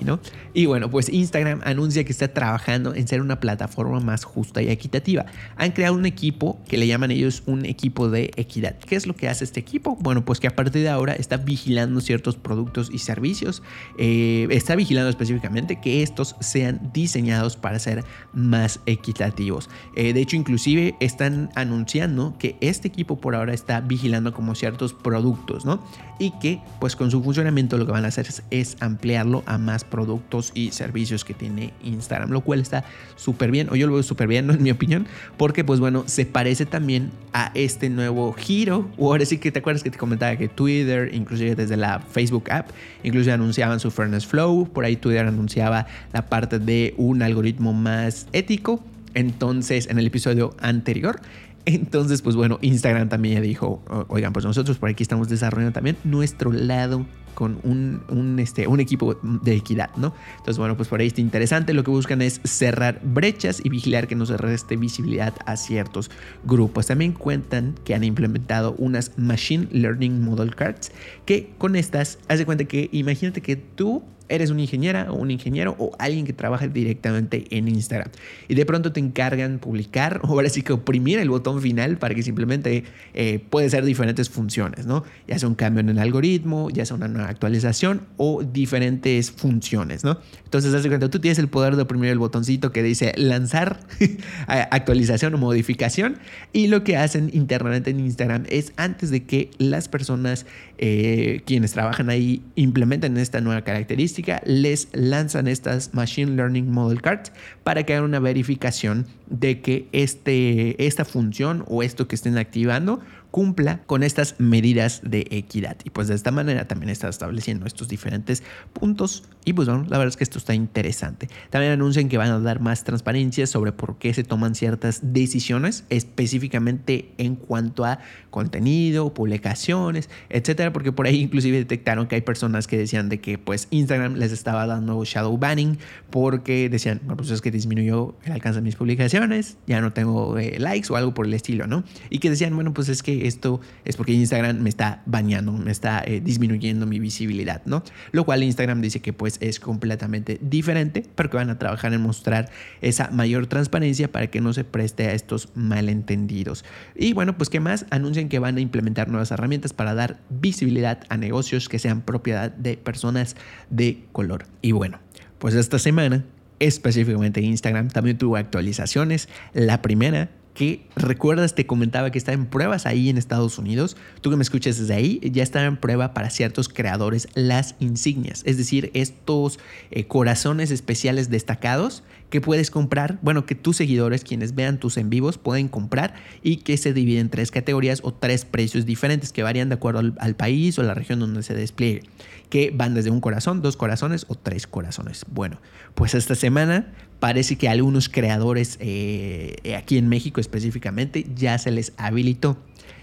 ¿no? 0.03 0.19
Y 0.53 0.65
bueno, 0.65 0.89
pues 0.89 1.09
Instagram 1.09 1.61
anuncia 1.63 2.03
que 2.03 2.11
está 2.11 2.27
trabajando 2.33 2.93
en 2.95 3.07
ser 3.07 3.21
una 3.21 3.39
plataforma 3.39 3.99
más 3.99 4.23
justa 4.23 4.61
y 4.61 4.69
equitativa. 4.69 5.25
Han 5.57 5.71
creado 5.71 5.95
un 5.95 6.05
equipo 6.05 6.59
que 6.67 6.77
le 6.77 6.87
llaman 6.87 7.11
ellos 7.11 7.43
un 7.45 7.65
equipo 7.65 8.09
de 8.09 8.31
equidad. 8.35 8.77
¿Qué 8.79 8.95
es 8.95 9.07
lo 9.07 9.15
que 9.15 9.29
hace 9.29 9.43
este 9.43 9.59
equipo? 9.59 9.97
Bueno, 9.99 10.25
pues 10.25 10.39
que 10.39 10.47
a 10.47 10.55
partir 10.55 10.81
de 10.81 10.89
ahora 10.89 11.13
está 11.13 11.37
vigilando 11.37 12.01
ciertos 12.01 12.35
productos 12.35 12.89
y 12.91 12.99
servicios, 12.99 13.61
eh, 13.97 14.47
está 14.51 14.75
vigilando 14.75 15.09
específicamente 15.09 15.79
que 15.79 16.03
estos 16.03 16.35
sean 16.39 16.91
diseñados 16.93 17.55
para 17.55 17.79
ser 17.79 18.03
más 18.33 18.79
equitativos. 18.85 19.69
Eh, 19.95 20.13
de 20.13 20.21
hecho, 20.21 20.35
inclusive 20.35 20.95
están 20.99 21.49
anunciando 21.55 22.35
que 22.37 22.57
este 22.61 22.87
equipo 22.87 23.19
por 23.19 23.35
ahora 23.35 23.53
está 23.53 23.81
vigilando 23.81 24.33
como 24.33 24.55
ciertos 24.55 24.93
productos, 24.93 25.65
¿no? 25.65 25.83
Y 26.21 26.29
que 26.39 26.59
pues 26.79 26.95
con 26.95 27.09
su 27.09 27.23
funcionamiento 27.23 27.79
lo 27.79 27.87
que 27.87 27.91
van 27.91 28.05
a 28.05 28.09
hacer 28.09 28.27
es, 28.51 28.77
ampliarlo 28.79 29.41
a 29.47 29.57
más 29.57 29.83
productos 29.83 30.51
y 30.53 30.69
servicios 30.69 31.25
que 31.25 31.33
tiene 31.33 31.73
Instagram, 31.83 32.29
lo 32.29 32.41
cual 32.41 32.59
está 32.59 32.83
súper 33.15 33.49
bien, 33.49 33.69
o 33.71 33.75
yo 33.75 33.87
lo 33.87 33.93
veo 33.93 34.03
súper 34.03 34.27
bien, 34.27 34.47
en 34.51 34.61
mi 34.61 34.69
opinión, 34.69 35.07
porque 35.37 35.63
pues 35.63 35.79
bueno, 35.79 36.03
se 36.05 36.27
parece 36.27 36.67
también 36.67 37.09
a 37.33 37.49
este 37.55 37.89
nuevo 37.89 38.33
giro, 38.33 38.87
o 38.99 39.07
ahora 39.07 39.25
sí 39.25 39.39
que 39.39 39.51
te 39.51 39.57
acuerdas 39.57 39.81
que 39.81 39.89
te 39.89 39.97
comentaba 39.97 40.35
que 40.35 40.47
Twitter, 40.47 41.09
inclusive 41.11 41.55
desde 41.55 41.75
la 41.75 41.99
Facebook 41.99 42.51
app, 42.51 42.69
incluso 43.01 43.33
anunciaban 43.33 43.79
su 43.79 43.89
Fairness 43.89 44.27
Flow, 44.27 44.69
por 44.71 44.85
ahí 44.85 44.97
Twitter 44.97 45.25
anunciaba 45.25 45.87
la 46.13 46.27
parte 46.27 46.59
de 46.59 46.93
un 46.97 47.23
algoritmo 47.23 47.73
más 47.73 48.27
ético, 48.31 48.83
entonces, 49.13 49.89
en 49.89 49.99
el 49.99 50.07
episodio 50.07 50.55
anterior, 50.61 51.19
entonces, 51.65 52.21
pues 52.21 52.35
bueno, 52.35 52.57
Instagram 52.61 53.09
también 53.09 53.35
ya 53.35 53.41
dijo, 53.41 53.83
oigan, 54.07 54.33
pues 54.33 54.45
nosotros 54.45 54.77
por 54.77 54.89
aquí 54.89 55.03
estamos 55.03 55.29
desarrollando 55.29 55.73
también 55.73 55.97
nuestro 56.03 56.51
lado 56.51 57.05
con 57.33 57.59
un, 57.63 58.37
este, 58.39 58.67
un 58.67 58.79
equipo 58.79 59.15
de 59.23 59.55
equidad, 59.55 59.89
¿no? 59.95 60.13
Entonces, 60.31 60.57
bueno, 60.57 60.75
pues 60.75 60.89
por 60.89 60.99
ahí 60.99 61.07
está 61.07 61.21
interesante. 61.21 61.73
Lo 61.73 61.83
que 61.83 61.91
buscan 61.91 62.21
es 62.21 62.41
cerrar 62.43 63.01
brechas 63.03 63.61
y 63.63 63.69
vigilar 63.69 64.07
que 64.07 64.15
no 64.15 64.25
se 64.25 64.37
reste 64.37 64.75
visibilidad 64.75 65.33
a 65.45 65.57
ciertos 65.57 66.11
grupos. 66.43 66.87
También 66.87 67.13
cuentan 67.13 67.75
que 67.83 67.95
han 67.95 68.03
implementado 68.03 68.75
unas 68.77 69.17
Machine 69.17 69.67
Learning 69.71 70.23
Model 70.23 70.55
Cards 70.55 70.91
que 71.25 71.53
con 71.57 71.75
estas, 71.75 72.19
haz 72.27 72.39
de 72.39 72.45
cuenta 72.45 72.65
que 72.65 72.89
imagínate 72.91 73.41
que 73.41 73.55
tú 73.55 74.03
eres 74.31 74.49
una 74.49 74.61
ingeniera 74.61 75.11
o 75.11 75.15
un 75.15 75.29
ingeniero 75.29 75.75
o 75.77 75.91
alguien 75.99 76.25
que 76.25 76.33
trabaja 76.33 76.67
directamente 76.67 77.45
en 77.49 77.67
Instagram 77.67 78.09
y 78.47 78.55
de 78.55 78.65
pronto 78.65 78.91
te 78.91 78.99
encargan 78.99 79.59
publicar 79.59 80.21
o 80.23 80.27
ahora 80.29 80.49
sí 80.49 80.61
que 80.61 80.73
oprimir 80.73 81.19
el 81.19 81.29
botón 81.29 81.61
final 81.61 81.97
para 81.97 82.15
que 82.15 82.23
simplemente 82.23 82.83
eh, 83.13 83.43
puede 83.49 83.69
ser 83.69 83.85
diferentes 83.85 84.29
funciones, 84.29 84.85
¿no? 84.85 85.03
Ya 85.27 85.37
sea 85.37 85.49
un 85.49 85.55
cambio 85.55 85.81
en 85.81 85.89
el 85.89 85.99
algoritmo, 85.99 86.69
ya 86.69 86.85
sea 86.85 86.95
una 86.95 87.07
nueva 87.07 87.29
actualización 87.29 88.01
o 88.17 88.43
diferentes 88.43 89.31
funciones, 89.31 90.03
¿no? 90.03 90.19
Entonces, 90.43 90.73
haz 90.73 90.83
de 90.83 90.89
cuenta, 90.89 91.09
tú 91.09 91.19
tienes 91.19 91.39
el 91.39 91.47
poder 91.47 91.75
de 91.75 91.83
oprimir 91.83 92.09
el 92.09 92.19
botoncito 92.19 92.71
que 92.71 92.83
dice 92.83 93.13
lanzar 93.15 93.79
actualización 94.47 95.33
o 95.35 95.37
modificación 95.37 96.17
y 96.53 96.67
lo 96.67 96.83
que 96.83 96.97
hacen 96.97 97.29
internamente 97.33 97.91
en 97.91 97.99
Instagram 97.99 98.45
es 98.49 98.73
antes 98.77 99.11
de 99.11 99.23
que 99.23 99.51
las 99.57 99.87
personas 99.87 100.45
eh, 100.83 101.43
quienes 101.45 101.73
trabajan 101.73 102.09
ahí 102.09 102.41
implementen 102.55 103.15
esta 103.17 103.39
nueva 103.39 103.61
característica, 103.61 104.41
les 104.45 104.87
lanzan 104.93 105.47
estas 105.47 105.93
Machine 105.93 106.35
Learning 106.35 106.71
Model 106.71 107.03
Cards 107.03 107.31
para 107.63 107.83
que 107.83 107.93
hagan 107.93 108.05
una 108.05 108.19
verificación 108.19 109.05
de 109.29 109.61
que 109.61 109.87
este, 109.91 110.83
esta 110.83 111.05
función 111.05 111.63
o 111.67 111.83
esto 111.83 112.07
que 112.07 112.15
estén 112.15 112.39
activando 112.39 112.99
cumpla 113.31 113.81
con 113.85 114.03
estas 114.03 114.35
medidas 114.37 115.01
de 115.03 115.25
equidad. 115.31 115.77
Y 115.83 115.89
pues 115.89 116.09
de 116.09 116.15
esta 116.15 116.31
manera 116.31 116.67
también 116.67 116.89
está 116.89 117.09
estableciendo 117.09 117.65
estos 117.65 117.87
diferentes 117.87 118.43
puntos. 118.73 119.23
Y 119.45 119.53
pues 119.53 119.67
bueno, 119.67 119.85
la 119.89 119.97
verdad 119.97 120.09
es 120.09 120.17
que 120.17 120.23
esto 120.23 120.37
está 120.37 120.53
interesante. 120.53 121.29
También 121.49 121.71
anuncian 121.71 122.09
que 122.09 122.17
van 122.17 122.29
a 122.29 122.39
dar 122.39 122.59
más 122.59 122.83
transparencia 122.83 123.47
sobre 123.47 123.71
por 123.71 123.97
qué 123.97 124.13
se 124.13 124.23
toman 124.23 124.53
ciertas 124.53 125.13
decisiones, 125.13 125.85
específicamente 125.89 127.13
en 127.17 127.35
cuanto 127.35 127.85
a 127.85 127.99
contenido, 128.29 129.13
publicaciones, 129.13 130.09
etcétera, 130.29 130.73
porque 130.73 130.91
por 130.91 131.07
ahí 131.07 131.21
inclusive 131.21 131.57
detectaron 131.57 132.07
que 132.07 132.15
hay 132.15 132.21
personas 132.21 132.67
que 132.67 132.77
decían 132.77 133.09
de 133.09 133.19
que 133.19 133.37
pues 133.37 133.67
Instagram 133.71 134.15
les 134.15 134.31
estaba 134.31 134.65
dando 134.67 135.03
shadow 135.05 135.37
banning 135.37 135.77
porque 136.09 136.69
decían, 136.69 136.99
bueno, 137.03 137.17
pues 137.17 137.31
es 137.31 137.41
que 137.41 137.51
disminuyó 137.51 138.15
el 138.25 138.33
alcance 138.33 138.59
de 138.59 138.63
mis 138.63 138.75
publicaciones, 138.75 139.57
ya 139.67 139.81
no 139.81 139.93
tengo 139.93 140.37
eh, 140.37 140.59
likes 140.59 140.91
o 140.91 140.95
algo 140.95 141.13
por 141.13 141.25
el 141.25 141.33
estilo, 141.33 141.67
¿no? 141.67 141.83
Y 142.09 142.19
que 142.19 142.29
decían, 142.29 142.53
bueno, 142.55 142.73
pues 142.73 142.89
es 142.89 143.03
esto 143.27 143.61
es 143.85 143.97
porque 143.97 144.13
Instagram 144.13 144.59
me 144.59 144.69
está 144.69 145.01
bañando, 145.05 145.51
me 145.51 145.71
está 145.71 146.03
eh, 146.05 146.21
disminuyendo 146.21 146.85
mi 146.85 146.99
visibilidad, 146.99 147.61
¿no? 147.65 147.83
Lo 148.11 148.25
cual 148.25 148.43
Instagram 148.43 148.81
dice 148.81 149.01
que 149.01 149.13
pues 149.13 149.37
es 149.41 149.59
completamente 149.59 150.39
diferente, 150.41 151.05
pero 151.15 151.29
que 151.29 151.37
van 151.37 151.49
a 151.49 151.59
trabajar 151.59 151.93
en 151.93 152.01
mostrar 152.01 152.49
esa 152.81 153.09
mayor 153.11 153.47
transparencia 153.47 154.11
para 154.11 154.27
que 154.27 154.41
no 154.41 154.53
se 154.53 154.63
preste 154.63 155.07
a 155.07 155.13
estos 155.13 155.49
malentendidos. 155.55 156.65
Y 156.95 157.13
bueno, 157.13 157.37
pues 157.37 157.49
qué 157.49 157.59
más, 157.59 157.85
anuncian 157.89 158.29
que 158.29 158.39
van 158.39 158.57
a 158.57 158.61
implementar 158.61 159.09
nuevas 159.09 159.31
herramientas 159.31 159.73
para 159.73 159.93
dar 159.93 160.19
visibilidad 160.29 160.99
a 161.09 161.17
negocios 161.17 161.69
que 161.69 161.79
sean 161.79 162.01
propiedad 162.01 162.51
de 162.51 162.77
personas 162.77 163.35
de 163.69 164.05
color. 164.11 164.45
Y 164.61 164.71
bueno, 164.71 164.99
pues 165.39 165.55
esta 165.55 165.79
semana 165.79 166.23
específicamente 166.61 167.41
Instagram 167.41 167.89
también 167.89 168.17
tuvo 168.17 168.37
actualizaciones. 168.37 169.27
La 169.53 169.81
primera 169.81 170.29
que 170.53 170.85
recuerdas, 170.95 171.55
te 171.55 171.65
comentaba 171.65 172.11
que 172.11 172.17
está 172.17 172.33
en 172.33 172.45
pruebas 172.45 172.85
ahí 172.85 173.09
en 173.09 173.17
Estados 173.17 173.57
Unidos. 173.57 173.97
Tú 174.21 174.29
que 174.29 174.35
me 174.35 174.43
escuches 174.43 174.79
desde 174.79 174.93
ahí, 174.93 175.19
ya 175.31 175.43
está 175.43 175.63
en 175.65 175.77
prueba 175.77 176.13
para 176.13 176.29
ciertos 176.29 176.69
creadores 176.69 177.27
las 177.33 177.75
insignias, 177.79 178.43
es 178.45 178.57
decir, 178.57 178.91
estos 178.93 179.59
eh, 179.91 180.05
corazones 180.05 180.71
especiales 180.71 181.29
destacados 181.29 182.03
que 182.31 182.41
puedes 182.41 182.71
comprar, 182.71 183.19
bueno, 183.21 183.45
que 183.45 183.55
tus 183.55 183.77
seguidores, 183.77 184.23
quienes 184.23 184.55
vean 184.55 184.79
tus 184.79 184.97
en 184.97 185.09
vivos, 185.09 185.37
pueden 185.37 185.67
comprar 185.67 186.15
y 186.41 186.57
que 186.57 186.77
se 186.77 186.93
dividen 186.93 187.21
en 187.21 187.29
tres 187.29 187.51
categorías 187.51 187.99
o 188.03 188.13
tres 188.13 188.45
precios 188.45 188.85
diferentes 188.85 189.31
que 189.31 189.43
varían 189.43 189.69
de 189.69 189.75
acuerdo 189.75 189.99
al, 190.17 190.35
país 190.35 190.79
o 190.79 190.83
la 190.83 190.93
región 190.93 191.19
donde 191.19 191.43
se 191.43 191.53
despliegue, 191.53 192.03
que 192.49 192.71
van 192.73 192.95
desde 192.95 193.11
un 193.11 193.19
corazón, 193.19 193.61
dos 193.61 193.75
corazones 193.75 194.25
o 194.29 194.35
tres 194.35 194.65
corazones. 194.65 195.25
Bueno, 195.29 195.59
pues 195.93 196.15
esta 196.15 196.33
semana 196.33 196.93
parece 197.19 197.57
que 197.57 197.67
algunos 197.67 198.07
creadores 198.07 198.77
eh, 198.79 199.75
aquí 199.77 199.97
en 199.97 200.07
México 200.07 200.39
específicamente 200.39 201.27
ya 201.35 201.57
se 201.57 201.69
les 201.69 201.91
habilitó. 201.97 202.57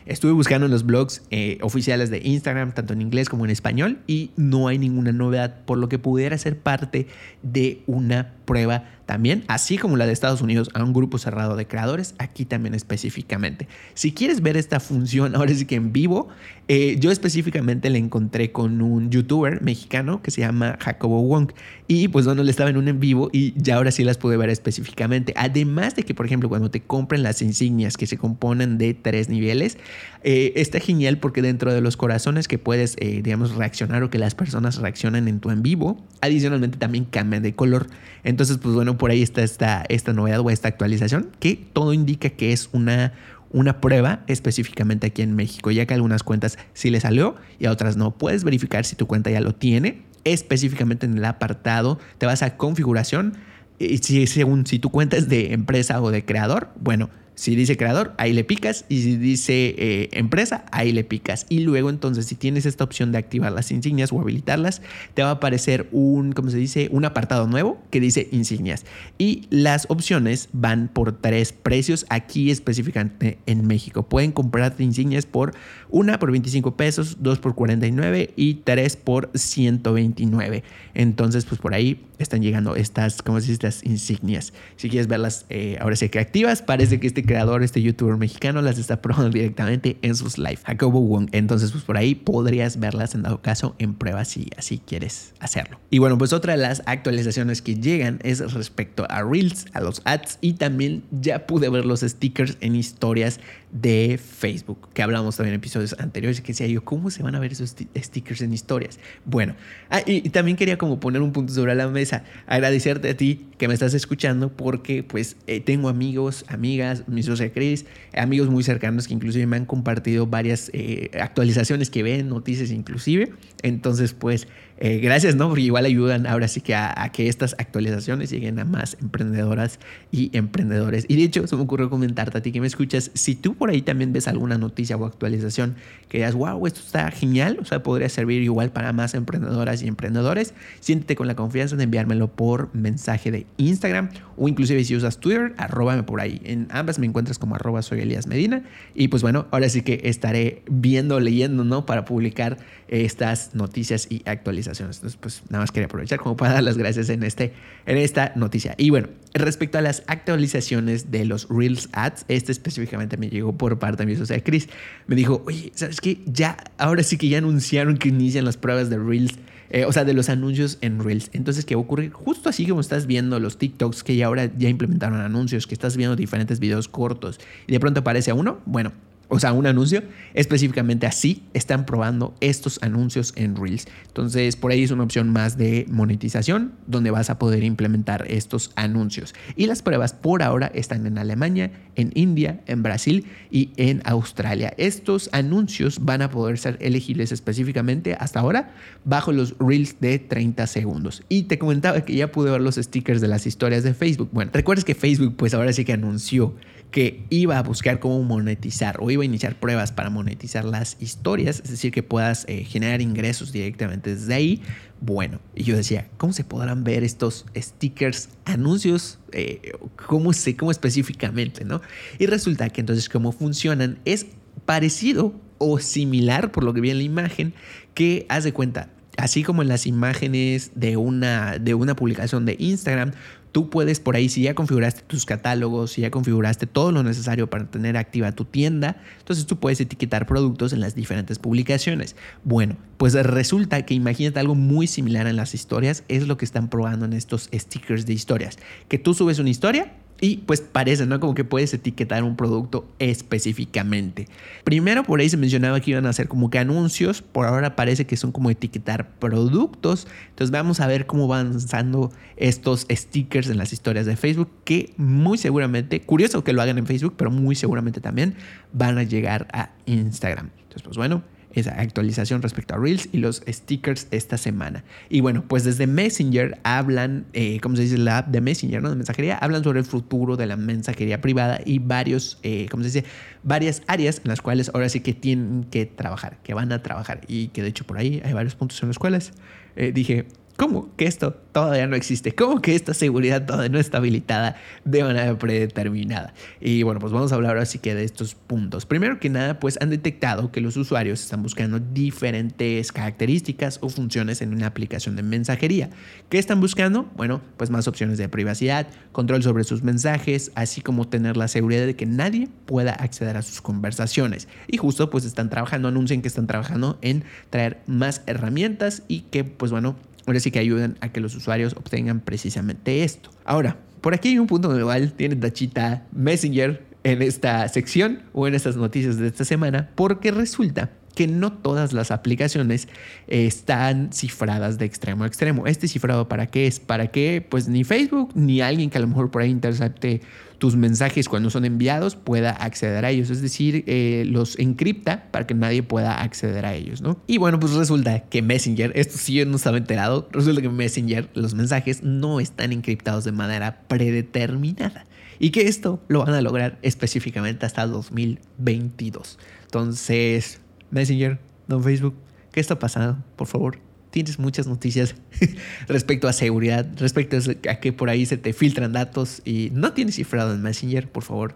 Estuve 0.09 0.33
buscando 0.33 0.65
en 0.65 0.73
los 0.73 0.87
blogs 0.87 1.21
eh, 1.31 1.59
oficiales 1.61 2.09
de 2.09 2.23
Instagram, 2.25 2.73
tanto 2.73 2.95
en 2.95 3.03
inglés 3.03 3.29
como 3.29 3.45
en 3.45 3.51
español, 3.51 3.99
y 4.07 4.31
no 4.37 4.69
hay 4.69 4.79
ninguna 4.79 5.13
novedad, 5.13 5.61
por 5.67 5.77
lo 5.77 5.91
que 5.91 5.99
pudiera 5.99 6.39
ser 6.39 6.59
parte 6.59 7.09
de 7.43 7.83
una 7.87 8.33
prueba 8.47 8.85
también, 9.09 9.43
así 9.49 9.79
como 9.79 9.97
la 9.97 10.05
de 10.05 10.13
Estados 10.13 10.43
Unidos 10.43 10.69
a 10.75 10.85
un 10.85 10.93
grupo 10.93 11.17
cerrado 11.17 11.57
de 11.57 11.67
creadores, 11.67 12.15
aquí 12.19 12.45
también 12.45 12.75
específicamente. 12.75 13.67
Si 13.95 14.13
quieres 14.13 14.43
ver 14.43 14.59
esta 14.59 14.81
función 14.81 15.35
ahora 15.35 15.55
sí 15.55 15.65
que 15.65 15.77
en 15.77 15.95
vivo, 15.95 16.29
eh, 16.69 16.99
yo 17.01 17.11
específicamente 17.11 17.89
la 17.89 17.97
encontré 17.97 18.53
con 18.53 18.83
un 18.83 19.09
youtuber 19.09 19.63
mexicano 19.63 20.21
que 20.21 20.31
se 20.31 20.43
llama 20.43 20.77
Jacobo 20.79 21.23
Wong 21.23 21.53
y 21.87 22.09
pues 22.09 22.27
bueno, 22.27 22.43
le 22.43 22.51
estaba 22.51 22.69
en 22.69 22.77
un 22.77 22.87
en 22.87 23.01
vivo 23.01 23.31
y 23.33 23.55
ya 23.57 23.77
ahora 23.77 23.91
sí 23.93 24.05
las 24.05 24.19
pude 24.19 24.37
ver 24.37 24.51
específicamente. 24.51 25.33
Además 25.37 25.97
de 25.97 26.03
que, 26.03 26.13
por 26.13 26.27
ejemplo, 26.27 26.51
cuando 26.51 26.71
te 26.71 26.83
compren 26.83 27.23
las 27.23 27.41
insignias 27.41 27.97
que 27.97 28.07
se 28.07 28.19
componen 28.19 28.77
de 28.77 28.93
tres 28.93 29.31
niveles, 29.31 29.79
eh, 30.23 30.53
está 30.57 30.81
genial 30.81 31.17
porque 31.17 31.41
dentro 31.41 31.73
de 31.73 31.81
los 31.81 31.97
corazones 31.97 32.47
que 32.47 32.59
puedes, 32.59 32.97
eh, 32.99 33.23
digamos, 33.23 33.55
reaccionar 33.55 34.03
o 34.03 34.11
que 34.11 34.19
las 34.19 34.35
personas 34.35 34.77
reaccionen 34.77 35.29
en 35.29 35.41
tu 35.41 35.51
en 35.51 35.63
vivo, 35.63 36.05
adicionalmente 36.21 36.77
también 36.77 37.07
cambian 37.07 37.43
de 37.43 37.55
color. 37.55 37.87
Entonces, 38.25 38.59
pues 38.59 38.75
bueno, 38.75 38.98
por 38.99 39.11
ahí 39.11 39.23
está 39.23 39.43
esta, 39.43 40.13
novedad 40.13 40.41
o 40.41 40.51
esta 40.51 40.69
actualización 40.69 41.31
que 41.41 41.59
todo 41.73 41.93
indica 41.93 42.31
que 42.31 42.53
es 42.53 42.69
una, 42.73 43.13
una 43.51 43.81
prueba 43.81 44.21
específicamente 44.27 45.07
aquí 45.07 45.23
en 45.23 45.35
México, 45.35 45.71
ya 45.71 45.87
que 45.87 45.95
algunas 45.95 46.23
cuentas 46.23 46.59
sí 46.75 46.91
le 46.91 47.01
salió 47.01 47.37
y 47.59 47.67
a 47.67 47.73
otras 47.73 47.97
no. 47.97 48.11
Puedes 48.11 48.45
verificar 48.45 48.85
si 48.85 48.97
tu 48.97 49.07
cuenta 49.07 49.31
ya 49.31 49.41
lo 49.41 49.55
tiene 49.55 50.09
específicamente 50.25 51.07
en 51.07 51.17
el 51.17 51.25
apartado, 51.25 51.99
te 52.19 52.27
vas 52.27 52.43
a 52.43 52.57
configuración 52.57 53.39
y 53.79 53.99
si, 53.99 54.27
según 54.27 54.67
si 54.67 54.79
tu 54.79 54.91
cuenta 54.91 55.17
es 55.17 55.29
de 55.29 55.53
empresa 55.53 56.01
o 56.03 56.11
de 56.11 56.25
creador, 56.25 56.71
bueno, 56.81 57.11
Si 57.39 57.55
dice 57.55 57.77
creador, 57.77 58.15
ahí 58.19 58.33
le 58.33 58.43
picas. 58.43 58.85
Y 58.89 59.01
si 59.03 59.17
dice 59.17 59.77
eh, 59.79 60.09
empresa, 60.11 60.65
ahí 60.73 60.91
le 60.91 61.05
picas. 61.05 61.47
Y 61.49 61.61
luego 61.61 61.89
entonces, 61.89 62.27
si 62.27 62.35
tienes 62.35 62.67
esta 62.67 62.83
opción 62.83 63.13
de 63.13 63.19
activar 63.19 63.53
las 63.53 63.71
insignias 63.71 64.13
o 64.13 64.21
habilitarlas, 64.21 64.83
te 65.15 65.23
va 65.23 65.29
a 65.29 65.33
aparecer 65.35 65.89
un, 65.93 66.33
¿cómo 66.33 66.51
se 66.51 66.57
dice? 66.57 66.89
Un 66.91 67.05
apartado 67.05 67.47
nuevo 67.47 67.81
que 67.91 68.01
dice 68.01 68.29
insignias. 68.33 68.85
Y 69.19 69.47
las 69.51 69.87
opciones 69.89 70.49
van 70.53 70.89
por 70.89 71.13
tres 71.13 71.53
precios 71.53 72.07
aquí 72.09 72.51
específicamente 72.51 73.39
en 73.47 73.69
México. 73.69 74.03
Pueden 74.03 74.33
comprar 74.33 74.75
insignias 74.81 75.25
por 75.25 75.55
una 75.91 76.19
por 76.19 76.33
25 76.33 76.77
pesos, 76.77 77.19
dos 77.21 77.39
por 77.39 77.55
49 77.55 78.33
y 78.35 78.55
tres 78.55 78.97
por 78.97 79.31
129. 79.33 80.65
Entonces, 80.95 81.45
pues 81.45 81.61
por 81.61 81.73
ahí 81.73 82.05
están 82.19 82.43
llegando 82.43 82.75
estas, 82.75 83.23
¿cómo 83.23 83.39
se 83.39 83.53
dice? 83.53 83.53
Estas 83.53 83.85
insignias. 83.85 84.53
Si 84.75 84.89
quieres 84.91 85.07
verlas 85.07 85.47
eh, 85.51 85.79
ahora 85.81 85.95
sí 85.95 86.09
que 86.09 86.19
activas, 86.19 86.63
parece 86.63 86.99
que 86.99 87.07
este 87.07 87.28
creador, 87.29 87.63
este 87.63 87.81
youtuber 87.81 88.17
mexicano, 88.17 88.61
las 88.63 88.79
está 88.79 89.01
probando 89.01 89.31
directamente 89.31 89.99
en 90.03 90.17
sus 90.17 90.39
live. 90.39 90.59
Jacobo 90.65 91.01
Wong. 91.01 91.29
Entonces, 91.31 91.71
pues 91.71 91.85
por 91.85 91.97
ahí 91.97 92.17
podrías 92.17 92.81
verlas 92.81 93.15
en 93.15 93.23
dado 93.23 93.41
caso 93.41 93.77
en 93.79 93.95
prueba 93.95 94.25
si 94.25 94.49
así 94.57 94.81
quieres 94.85 95.35
hacerlo. 95.39 95.79
Y 95.91 95.99
bueno, 95.99 96.19
pues 96.19 96.33
otra 96.33 96.55
de 96.55 96.59
las 96.59 96.83
actualizaciones 96.87 97.63
que 97.63 97.77
llegan 97.77 98.19
es 98.25 98.53
respecto 98.53 99.07
a 99.09 99.23
Reels, 99.23 99.67
a 99.75 99.81
los 99.81 100.03
ads 100.05 100.39
y 100.41 100.55
también 100.55 101.05
ya 101.13 101.47
pude 101.47 101.69
ver 101.69 101.85
los 101.85 102.01
stickers 102.01 102.57
en 102.61 102.75
historias 102.75 103.39
de 103.71 104.19
Facebook, 104.19 104.89
que 104.95 105.03
hablamos 105.03 105.37
también 105.37 105.55
en 105.55 105.61
episodios 105.61 105.95
anteriores, 105.99 106.41
que 106.41 106.49
decía 106.49 106.67
yo, 106.67 106.85
¿cómo 106.85 107.11
se 107.11 107.23
van 107.23 107.35
a 107.35 107.39
ver 107.39 107.53
esos 107.53 107.75
stickers 107.97 108.41
en 108.41 108.53
historias? 108.53 108.99
Bueno, 109.25 109.55
ah, 109.91 110.01
y, 110.07 110.29
también 110.31 110.57
quería 110.57 110.79
como 110.79 111.01
poner 111.01 111.21
un 111.21 111.33
punto 111.33 111.53
sobre 111.53 111.75
la 111.75 111.89
mesa, 111.89 112.25
agradecerte 112.47 113.11
a 113.11 113.17
ti 113.17 113.47
que 113.59 113.69
me 113.69 113.75
estás 113.75 113.93
escuchando, 113.93 114.51
porque 114.51 115.03
pues 115.03 115.37
eh, 115.47 115.61
tengo 115.61 115.89
amigos, 115.89 116.45
amigas, 116.49 117.05
mi 117.19 117.23
socia 117.25 117.53
Chris, 117.53 117.85
amigos 118.17 118.49
muy 118.49 118.63
cercanos 118.63 119.09
que 119.09 119.15
inclusive 119.15 119.47
me 119.47 119.57
han 119.57 119.67
compartido 119.67 120.27
varias 120.27 120.71
eh, 120.73 121.11
actualizaciones 121.21 121.91
que 121.91 122.05
ven, 122.05 122.29
noticias 122.29 122.71
inclusive, 122.71 123.33
entonces 123.63 124.15
pues 124.15 124.47
eh, 124.81 124.99
gracias, 124.99 125.35
¿no? 125.35 125.49
Porque 125.49 125.63
igual 125.63 125.87
ayudan 125.87 126.25
ahora 126.29 126.47
sí 126.47 126.61
que 126.61 126.77
a, 126.77 127.11
que 127.13 127.29
estas 127.29 127.57
actualizaciones 127.59 128.31
lleguen 128.31 128.61
a 128.61 128.65
más 128.65 128.97
emprendedoras 129.01 129.81
y 130.13 130.31
emprendedores. 130.37 131.05
Y 131.09 131.17
de 131.17 131.25
hecho, 131.25 131.47
se 131.49 131.57
me 131.57 131.63
ocurrió 131.63 131.91
comentarte 131.91 132.39
a 132.39 132.43
ti 132.43 132.53
que 132.53 132.61
me 132.61 132.69
escuchas, 132.69 133.11
si 133.15 133.35
tú 133.35 133.57
por 133.57 133.71
ahí 133.71 133.83
también 133.83 134.13
ves 134.13 134.29
alguna 134.29 134.57
noticia 134.57 134.97
o 134.97 135.05
actualización 135.05 135.75
que 136.09 136.19
digas, 136.19 136.35
wow, 136.35 136.65
esto 136.65 136.81
está 136.81 137.11
genial, 137.11 137.59
o 137.61 137.65
sea, 137.65 137.83
podría 137.83 138.09
servir 138.09 138.41
igual 138.43 138.71
para 138.71 138.93
más 138.93 139.15
emprendedoras 139.15 139.83
y 139.83 139.89
emprendedores, 139.89 140.55
siéntete 140.79 141.17
con 141.17 141.27
la 141.27 141.35
confianza 141.35 141.75
de 141.75 141.83
enviármelo 141.83 142.29
por 142.29 142.73
mensaje 142.73 143.33
de 143.33 143.47
Instagram 143.57 144.11
o 144.39 144.49
inclusive 144.49 144.83
si 144.85 144.97
usas 144.97 145.19
Twitter, 145.19 145.55
arróbame 145.57 146.03
por 146.03 146.21
ahí. 146.21 146.41
En 146.45 146.69
ambas 146.71 146.99
me 146.99 147.07
encuentras 147.07 147.39
como 147.39 147.57
soy 147.83 148.01
Elías 148.01 148.27
Medina. 148.27 148.63
Y 148.95 149.09
pues 149.09 149.23
bueno, 149.23 149.47
ahora 149.51 149.69
sí 149.69 149.83
que 149.83 150.01
estaré 150.05 150.63
viendo, 150.71 151.21
leyendo, 151.21 151.65
¿no? 151.65 151.87
Para 151.87 152.05
publicar 152.05 152.59
estas 152.89 153.55
noticias 153.55 154.07
y 154.11 154.23
actualizaciones. 154.25 154.97
Entonces, 154.97 155.19
pues 155.21 155.43
nada 155.51 155.63
más 155.63 155.73
quería 155.73 155.87
aprovechar 155.87 156.19
como 156.19 156.37
para 156.37 156.55
dar 156.55 156.63
las 156.63 156.79
gracias 156.79 157.09
en, 157.11 157.23
este, 157.23 157.53
en 157.87 157.99
esta 157.99 158.33
noticia. 158.37 158.75
Y 158.79 158.91
bueno, 158.91 159.09
respecto 159.35 159.79
a 159.79 159.83
las 159.83 160.03
actualizaciones 160.07 161.11
de 161.11 161.25
los 161.25 161.49
Reels 161.49 161.89
Ads, 161.93 162.25
este 162.29 162.53
específicamente 162.53 163.17
me 163.17 163.29
llegó 163.29 163.57
por 163.57 163.79
parte 163.79 164.05
de 164.05 164.07
mi 164.07 164.17
socia 164.17 164.43
Chris. 164.43 164.69
Me 165.07 165.17
dijo, 165.17 165.43
oye, 165.47 165.73
¿sabes 165.75 166.01
qué? 166.01 166.21
Ya, 166.27 166.57
ahora 166.79 167.03
sí 167.03 167.19
que 167.19 167.29
ya 167.29 167.39
anunciaron 167.39 167.97
que 167.97 168.09
inician 168.09 168.45
las 168.45 168.57
pruebas 168.57 168.91
de 168.91 168.99
Reels 168.99 169.35
eh, 169.71 169.85
o 169.85 169.93
sea, 169.93 170.05
de 170.05 170.15
los 170.15 170.29
anuncios 170.29 170.79
en 170.81 171.03
Reels. 171.03 171.31
Entonces, 171.33 171.65
¿qué 171.65 171.75
ocurrir? 171.77 172.13
Justo 172.13 172.49
así 172.49 172.67
como 172.67 172.81
estás 172.81 173.07
viendo 173.07 173.39
los 173.41 173.59
TikToks 173.59 174.03
que 174.03 174.17
ya 174.17 174.27
ahora 174.27 174.51
ya 174.57 174.69
implementaron 174.69 175.21
anuncios, 175.21 175.67
que 175.67 175.75
estás 175.75 175.97
viendo 175.97 176.17
diferentes 176.17 176.61
videos 176.61 176.89
cortos 176.89 177.41
y 177.67 177.73
de 177.73 177.81
pronto 177.81 178.01
aparece 178.01 178.33
uno, 178.33 178.59
bueno, 178.67 178.93
o 179.29 179.39
sea, 179.39 179.53
un 179.53 179.67
anuncio, 179.67 180.03
específicamente 180.33 181.07
así 181.07 181.43
están 181.53 181.85
probando 181.85 182.35
estos 182.41 182.79
anuncios 182.83 183.33
en 183.37 183.57
Reels. 183.57 183.87
Entonces, 184.07 184.57
por 184.57 184.73
ahí 184.73 184.83
es 184.83 184.91
una 184.91 185.05
opción 185.05 185.31
más 185.31 185.59
de 185.59 185.87
monetización 185.91 186.73
donde 186.87 187.11
vas 187.11 187.29
a 187.29 187.39
poder 187.39 187.63
implementar 187.63 188.25
estos 188.29 188.73
anuncios. 188.75 189.35
Y 189.55 189.67
las 189.67 189.83
pruebas 189.83 190.15
por 190.15 190.43
ahora 190.43 190.71
están 190.75 191.07
en 191.07 191.19
Alemania, 191.19 191.71
en 191.95 192.11
India, 192.15 192.61
en 192.67 192.83
Brasil 192.83 193.27
y 193.51 193.71
en 193.77 194.01
Australia. 194.05 194.73
Estos 194.79 195.29
anuncios 195.33 196.05
van 196.05 196.23
a 196.23 196.31
poder 196.31 196.59
ser 196.59 196.79
elegibles 196.81 197.31
específicamente 197.31 198.17
hasta 198.19 198.41
ahora 198.41 198.75
bajo 199.05 199.33
los 199.33 199.57
Reels 199.59 200.01
de 200.01 200.19
30 200.19 200.67
segundos. 200.67 201.23
Y 201.29 201.43
te 201.45 201.59
comentaba 201.59 202.01
que 202.01 202.15
ya 202.15 202.33
pude 202.33 202.51
ver 202.51 202.63
los 202.63 202.77
stickers 202.77 203.21
de 203.21 203.29
las 203.29 203.47
historias 203.47 203.83
de 203.83 203.93
Facebook. 203.93 204.31
Bueno, 204.33 204.51
recuerdas 204.55 204.85
que 204.85 204.95
Facebook 204.95 205.35
pues 205.37 205.53
ahora 205.53 205.73
sí 205.73 205.85
que 205.85 205.93
anunció 205.93 206.55
que 206.91 207.25
iba 207.29 207.59
a 207.59 207.63
buscar 207.63 208.01
cómo 208.01 208.23
monetizar 208.23 208.97
o 209.01 209.11
iba 209.11 209.23
a 209.23 209.27
iniciar 209.27 209.57
pruebas 209.57 209.93
para 209.93 210.11
monetizar 210.11 210.65
las 210.65 210.97
historias, 211.01 211.61
es 211.63 211.71
decir, 211.71 211.93
que 211.93 212.03
puedas 212.03 212.45
eh, 212.49 212.65
generar 212.65 213.01
ingresos 213.03 213.53
directamente 213.53 214.15
desde 214.15 214.35
ahí. 214.35 214.63
Bueno, 215.01 215.41
y 215.55 215.65
yo 215.65 215.77
decía, 215.77 216.09
¿cómo 216.17 216.33
se 216.33 216.45
podrán 216.45 216.85
ver 216.85 217.05
estos 217.05 217.45
stickers, 217.57 218.31
anuncios? 218.45 219.19
Eh, 219.33 219.73
¿Cómo 220.07 220.33
sé, 220.33 220.57
cómo 220.57 220.71
específicamente, 220.71 221.65
no? 221.65 221.83
Y 222.19 222.27
resulta 222.27 222.69
que 222.71 222.81
entonces 222.81 223.09
cómo 223.09 223.33
funcionan 223.33 223.99
es 224.05 224.27
parecido 224.65 225.35
o 225.59 225.79
similar, 225.79 226.53
por 226.53 226.65
lo 226.65 226.73
que 226.73 226.81
vi 226.81 226.91
en 226.91 226.99
la 226.99 227.05
imagen, 227.05 227.55
que 227.95 228.27
haz 228.29 228.45
de 228.45 228.53
cuenta, 228.53 228.91
así 229.19 229.43
como 229.43 229.63
en 229.63 229.69
las 229.69 229.87
imágenes 229.87 230.71
de 230.75 230.97
una, 230.97 231.59
de 231.59 231.75
una 231.75 231.95
publicación 231.95 232.47
de 232.47 232.57
Instagram, 232.59 233.13
Tú 233.53 233.71
puedes 233.71 234.01
por 234.01 234.17
ahí, 234.17 234.29
si 234.29 234.43
ya 234.43 234.55
configuraste 234.55 235.03
tus 235.03 235.25
catálogos, 235.25 235.93
si 235.93 236.03
ya 236.03 236.11
configuraste 236.11 236.67
todo 236.67 236.93
lo 236.93 237.03
necesario 237.03 237.49
para 237.49 237.71
tener 237.71 237.97
activa 237.97 238.33
tu 238.33 238.45
tienda, 238.45 239.01
entonces 239.19 239.47
tú 239.47 239.59
puedes 239.59 239.81
etiquetar 239.81 240.27
productos 240.27 240.73
en 240.73 240.81
las 240.81 240.95
diferentes 240.95 241.39
publicaciones. 241.39 242.17
Bueno, 242.45 242.77
pues 242.97 243.15
resulta 243.15 243.83
que 243.83 243.95
imagínate 243.95 244.41
algo 244.41 244.55
muy 244.55 244.87
similar 244.87 245.27
en 245.27 245.37
las 245.37 245.55
historias, 245.55 246.05
es 246.09 246.27
lo 246.27 246.37
que 246.37 246.45
están 246.45 246.69
probando 246.69 247.05
en 247.07 247.13
estos 247.13 247.49
stickers 247.55 248.07
de 248.07 248.13
historias. 248.13 248.59
Que 248.89 248.99
tú 248.99 249.15
subes 249.15 249.39
una 249.39 249.51
historia 249.51 249.93
y 250.21 250.39
pues 250.39 250.61
parece, 250.61 251.07
¿no? 251.07 251.21
Como 251.21 251.35
que 251.35 251.45
puedes 251.45 251.73
etiquetar 251.75 252.25
un 252.25 252.37
producto 252.37 252.89
específicamente. 252.99 254.27
Primero 254.65 255.05
por 255.05 255.21
ahí 255.21 255.29
se 255.29 255.37
mencionaba 255.37 255.81
que 255.81 255.93
iban 255.93 256.07
a 256.07 256.11
hacer 256.11 256.29
como 256.29 256.51
que 256.51 256.59
anuncios, 256.59 257.23
por 257.23 257.47
ahora 257.47 257.77
parece 257.77 258.07
que 258.07 258.17
son 258.17 258.33
como 258.33 258.51
etiquetar 258.51 259.11
productos. 259.19 260.09
Entonces 260.31 260.51
vamos 260.51 260.81
a 260.81 260.87
ver 260.87 261.07
cómo 261.07 261.29
van 261.29 261.49
avanzando 261.49 262.13
estos 262.37 262.87
stickers 262.91 263.49
en 263.49 263.59
las 263.59 263.73
historias 263.73 264.07
de 264.07 264.17
Facebook, 264.17 264.51
que 264.65 264.93
muy 264.97 265.39
seguramente, 265.39 266.01
curioso 266.01 266.43
que 266.43 266.53
lo 266.53 266.63
hagan 266.63 266.79
en 266.79 266.87
Facebook, 266.87 267.15
pero 267.17 267.31
muy 267.31 267.55
seguramente 267.55 268.01
también 268.01 268.35
van 268.73 268.99
a 268.99 269.05
llegar 269.05 269.47
a 269.53 269.71
Instagram. 269.87 270.51
Entonces 270.59 270.83
pues 270.83 270.97
bueno, 270.97 271.23
esa 271.59 271.81
actualización 271.81 272.43
respecto 272.43 272.75
a 272.75 272.79
Reels 272.79 273.09
y 273.13 273.19
los 273.19 273.43
stickers 273.47 274.07
esta 274.11 274.39
semana. 274.39 274.85
Y 275.09 275.21
bueno, 275.21 275.45
pues 275.47 275.65
desde 275.65 275.87
Messenger 275.87 276.59
hablan, 276.63 277.27
eh, 277.33 277.61
como 277.61 277.77
se 277.77 277.83
dice 277.83 277.99
la 277.99 278.19
app 278.19 278.29
de 278.29 278.41
Messenger, 278.41 278.83
¿no? 278.83 278.91
De 278.91 278.97
mensajería, 278.97 279.37
hablan 279.39 279.65
sobre 279.65 279.81
el 279.81 279.85
futuro 279.85 280.37
de 280.37 280.47
la 280.47 280.57
mensajería 280.57 281.21
privada 281.21 281.61
y 281.65 281.79
varios, 281.79 282.39
eh, 282.43 282.67
como 282.71 282.83
se 282.83 282.89
dice, 282.91 283.05
varias 283.43 283.83
áreas 283.87 284.21
en 284.25 284.29
las 284.29 284.41
cuales 284.41 284.71
ahora 284.75 284.89
sí 284.89 285.01
que 285.01 285.15
tienen 285.15 285.65
que 285.65 285.87
trabajar, 285.87 286.39
que 286.43 286.55
van 286.55 286.73
a 286.73 286.83
trabajar 286.83 287.21
y 287.29 287.49
que 287.49 287.63
de 287.63 287.69
hecho 287.69 287.87
por 287.87 287.99
ahí 287.99 288.21
hay 288.25 288.33
varios 288.33 288.55
puntos 288.55 288.83
en 288.83 288.89
los 288.89 288.99
cuales 288.99 289.33
eh, 289.77 289.93
dije, 289.93 290.27
¿Cómo 290.59 290.89
que 290.97 291.07
esto 291.07 291.35
todavía 291.53 291.87
no 291.87 291.95
existe? 291.95 292.35
¿Cómo 292.35 292.61
que 292.61 292.75
esta 292.75 292.93
seguridad 292.93 293.47
todavía 293.47 293.69
no 293.69 293.79
está 293.79 293.99
habilitada 293.99 294.57
de 294.85 295.05
manera 295.05 295.39
predeterminada? 295.39 296.35
Y 296.61 296.83
bueno, 296.83 296.99
pues 296.99 297.13
vamos 297.13 297.31
a 297.31 297.37
hablar 297.37 297.53
ahora 297.53 297.65
sí 297.65 297.79
que 297.79 297.95
de 297.95 298.03
estos 298.03 298.35
puntos. 298.35 298.85
Primero 298.85 299.21
que 299.21 299.31
nada, 299.31 299.61
pues 299.61 299.79
han 299.81 299.91
detectado 299.91 300.51
que 300.51 300.61
los 300.61 300.77
usuarios 300.77 301.23
están 301.23 301.45
buscando 301.45 301.79
diferentes 301.79 302.91
características 302.91 303.79
o 303.83 303.89
funciones 303.89 304.43
en 304.43 304.53
una 304.53 304.67
aplicación 304.67 305.15
de 305.15 305.23
mensajería. 305.23 305.91
¿Qué 306.29 306.41
están 306.41 306.61
buscando? 306.61 307.09
Bueno, 307.15 307.41
pues 307.57 307.71
más 307.71 307.87
opciones 307.87 308.19
de 308.19 308.29
privacidad, 308.29 308.89
control 309.13 309.45
sobre 309.45 309.63
sus 309.63 309.85
mensajes, 309.85 310.51
así 310.57 310.81
como 310.81 311.07
tener 311.07 311.37
la 311.37 311.47
seguridad 311.47 311.87
de 311.87 311.95
que 311.95 312.07
nadie 312.07 312.49
pueda 312.67 312.95
acceder 312.95 313.37
a 313.37 313.43
sus 313.43 313.61
conversaciones. 313.61 314.49
Y 314.67 314.79
justo 314.79 315.09
pues 315.09 315.25
están 315.25 315.51
trabajando, 315.51 315.87
anuncian 315.87 316.21
que 316.21 316.27
están 316.27 316.49
trabajando 316.49 316.99
en 317.01 317.23
traer 317.51 317.79
más 317.87 318.23
herramientas 318.27 319.05
y 319.07 319.21
que 319.21 319.45
pues 319.45 319.71
bueno, 319.71 319.95
ahora 320.29 320.41
sí 320.41 320.51
que 320.51 320.59
ayudan 320.59 320.99
a 321.01 321.11
que 321.11 321.21
los 321.21 321.35
usuarios 321.35 321.75
obtengan 321.75 322.21
precisamente 322.21 323.03
esto. 323.03 323.31
Ahora, 323.47 323.79
por 324.03 324.13
aquí 324.13 324.29
hay 324.29 324.39
un 324.39 324.47
punto 324.47 324.69
donde 324.69 324.83
igual 324.83 325.13
tiene 325.13 325.37
tachita 325.37 326.07
Messenger 326.13 326.85
en 327.03 327.23
esta 327.23 327.67
sección 327.69 328.21
o 328.35 328.47
en 328.47 328.55
estas 328.55 328.77
noticias 328.77 329.17
de 329.17 329.29
esta 329.29 329.47
semana, 329.47 329.89
porque 329.95 330.31
resulta 330.31 330.91
que 331.19 331.27
no 331.27 331.53
todas 331.53 331.93
las 331.93 332.13
aplicaciones 332.13 332.87
están 333.27 334.11
cifradas 334.13 334.79
de 334.79 334.85
extremo 334.85 335.25
a 335.25 335.27
extremo. 335.27 335.67
¿Este 335.67 335.89
cifrado 335.89 336.29
para 336.29 336.47
qué 336.47 336.69
es? 336.69 336.79
Para 336.79 337.09
que 337.09 337.45
pues 337.49 337.67
ni 337.67 337.83
Facebook 337.83 338.31
ni 338.37 338.61
alguien 338.61 338.89
que 338.89 338.99
a 338.99 339.01
lo 339.01 339.09
mejor 339.09 339.29
por 339.33 339.43
ahí 339.43 339.51
intercepte 339.51 340.21
tus 340.59 340.77
mensajes 340.77 341.29
cuando 341.29 341.51
son 341.51 341.65
enviados 341.65 342.15
pueda 342.15 342.51
acceder 342.51 343.05
a 343.05 343.11
ellos. 343.11 343.31
Es 343.31 343.43
decir, 343.43 343.83
eh, 343.89 344.27
los 344.29 344.57
encripta 344.61 345.25
para 345.33 345.45
que 345.45 345.55
nadie 345.55 345.83
pueda 345.83 346.23
acceder 346.23 346.65
a 346.65 346.75
ellos, 346.75 347.03
¿no? 347.03 347.21
Y 347.27 347.39
bueno, 347.39 347.59
pues 347.59 347.73
resulta 347.73 348.21
que 348.21 348.41
Messenger, 348.41 348.93
esto 348.95 349.19
sí 349.19 349.35
yo 349.35 349.45
no 349.45 349.57
estaba 349.57 349.77
enterado, 349.77 350.29
resulta 350.31 350.63
que 350.63 350.69
Messenger, 350.69 351.31
los 351.35 351.55
mensajes 351.55 352.05
no 352.05 352.39
están 352.39 352.73
encriptados 352.73 353.25
de 353.25 353.33
manera 353.33 353.81
predeterminada. 353.89 355.05
y 355.41 355.51
que 355.51 355.69
esto 355.69 356.01
lo 356.09 356.25
van 356.25 356.35
a 356.35 356.41
lograr 356.43 356.79
específicamente 356.83 357.65
hasta 357.65 357.87
2022. 357.87 359.39
Entonces, 359.67 360.61
Messenger, 360.91 361.39
Don 361.67 361.83
Facebook, 361.83 362.15
¿qué 362.53 362.61
está 362.61 362.79
pasando? 362.79 363.23
Por 363.37 363.47
favor, 363.47 363.79
tienes 364.11 364.39
muchas 364.39 364.67
noticias 364.67 365.15
respecto 365.89 366.29
a 366.29 366.33
seguridad, 366.33 366.87
respecto 366.97 367.37
a 367.69 367.75
que 367.77 367.93
por 367.93 368.11
ahí 368.11 368.27
se 368.27 368.37
te 368.37 368.53
filtran 368.53 368.93
datos 368.93 369.43
y 369.45 369.71
no 369.73 369.93
tienes 369.93 370.17
cifrado 370.17 370.55
en 370.55 370.63
Messenger, 370.63 371.09
por 371.09 371.23
favor, 371.23 371.55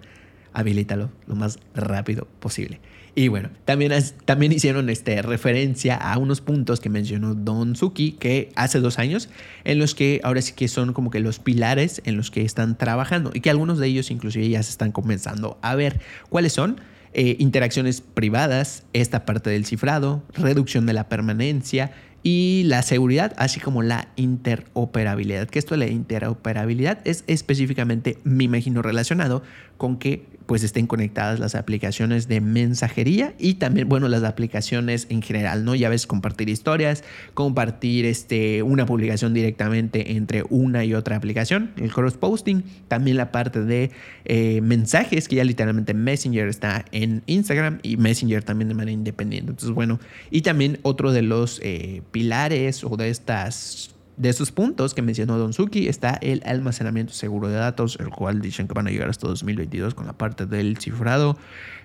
habilítalo 0.52 1.10
lo 1.26 1.34
más 1.34 1.58
rápido 1.74 2.26
posible. 2.40 2.80
Y 3.14 3.28
bueno, 3.28 3.50
también, 3.66 3.92
también 4.24 4.52
hicieron 4.52 4.88
este, 4.88 5.20
referencia 5.20 5.96
a 5.96 6.16
unos 6.16 6.40
puntos 6.40 6.80
que 6.80 6.88
mencionó 6.88 7.34
Don 7.34 7.76
Suki 7.76 8.12
que 8.12 8.50
hace 8.54 8.80
dos 8.80 8.98
años, 8.98 9.28
en 9.64 9.78
los 9.78 9.94
que 9.94 10.20
ahora 10.24 10.40
sí 10.40 10.54
que 10.54 10.66
son 10.66 10.94
como 10.94 11.10
que 11.10 11.20
los 11.20 11.38
pilares 11.38 12.00
en 12.06 12.16
los 12.16 12.30
que 12.30 12.42
están 12.42 12.78
trabajando 12.78 13.30
y 13.34 13.40
que 13.40 13.50
algunos 13.50 13.78
de 13.78 13.86
ellos 13.88 14.10
inclusive 14.10 14.48
ya 14.48 14.62
se 14.62 14.70
están 14.70 14.92
comenzando 14.92 15.58
a 15.60 15.74
ver. 15.74 16.00
¿Cuáles 16.30 16.54
son? 16.54 16.80
Eh, 17.14 17.36
interacciones 17.38 18.00
privadas, 18.00 18.84
esta 18.92 19.24
parte 19.24 19.50
del 19.50 19.66
cifrado, 19.66 20.22
reducción 20.32 20.86
de 20.86 20.94
la 20.94 21.08
permanencia, 21.08 21.92
y 22.22 22.62
la 22.66 22.82
seguridad, 22.82 23.34
así 23.36 23.58
como 23.60 23.82
la 23.82 24.08
interoperabilidad. 24.16 25.48
Que 25.48 25.58
esto 25.58 25.74
de 25.74 25.78
la 25.78 25.88
interoperabilidad 25.88 27.00
es 27.04 27.24
específicamente, 27.26 28.18
me 28.24 28.44
imagino, 28.44 28.80
relacionado 28.80 29.42
con 29.76 29.98
que 29.98 30.24
pues 30.46 30.62
estén 30.62 30.86
conectadas 30.86 31.38
las 31.40 31.54
aplicaciones 31.54 32.28
de 32.28 32.40
mensajería 32.40 33.34
y 33.38 33.54
también, 33.54 33.88
bueno, 33.88 34.08
las 34.08 34.24
aplicaciones 34.24 35.06
en 35.10 35.22
general, 35.22 35.64
¿no? 35.64 35.74
Ya 35.74 35.88
ves, 35.88 36.06
compartir 36.06 36.48
historias, 36.48 37.04
compartir 37.34 38.06
este, 38.06 38.62
una 38.62 38.86
publicación 38.86 39.34
directamente 39.34 40.12
entre 40.12 40.44
una 40.50 40.84
y 40.84 40.94
otra 40.94 41.16
aplicación, 41.16 41.72
el 41.76 41.92
cross 41.92 42.14
posting, 42.14 42.62
también 42.88 43.16
la 43.16 43.32
parte 43.32 43.62
de 43.62 43.90
eh, 44.24 44.60
mensajes, 44.60 45.28
que 45.28 45.36
ya 45.36 45.44
literalmente 45.44 45.94
Messenger 45.94 46.48
está 46.48 46.84
en 46.92 47.22
Instagram 47.26 47.78
y 47.82 47.96
Messenger 47.96 48.42
también 48.42 48.68
de 48.68 48.74
manera 48.74 48.92
independiente. 48.92 49.50
Entonces, 49.50 49.74
bueno, 49.74 50.00
y 50.30 50.42
también 50.42 50.78
otro 50.82 51.12
de 51.12 51.22
los 51.22 51.60
eh, 51.62 52.02
pilares 52.10 52.84
o 52.84 52.96
de 52.96 53.10
estas 53.10 53.94
de 54.16 54.28
esos 54.28 54.52
puntos 54.52 54.94
que 54.94 55.02
mencionó 55.02 55.38
Don 55.38 55.52
Suki 55.52 55.88
está 55.88 56.18
el 56.20 56.42
almacenamiento 56.44 57.12
seguro 57.12 57.48
de 57.48 57.54
datos, 57.54 57.96
el 58.00 58.10
cual 58.10 58.40
dicen 58.40 58.68
que 58.68 58.74
van 58.74 58.86
a 58.86 58.90
llegar 58.90 59.08
hasta 59.08 59.26
2022 59.26 59.94
con 59.94 60.06
la 60.06 60.12
parte 60.12 60.46
del 60.46 60.76
cifrado 60.78 61.36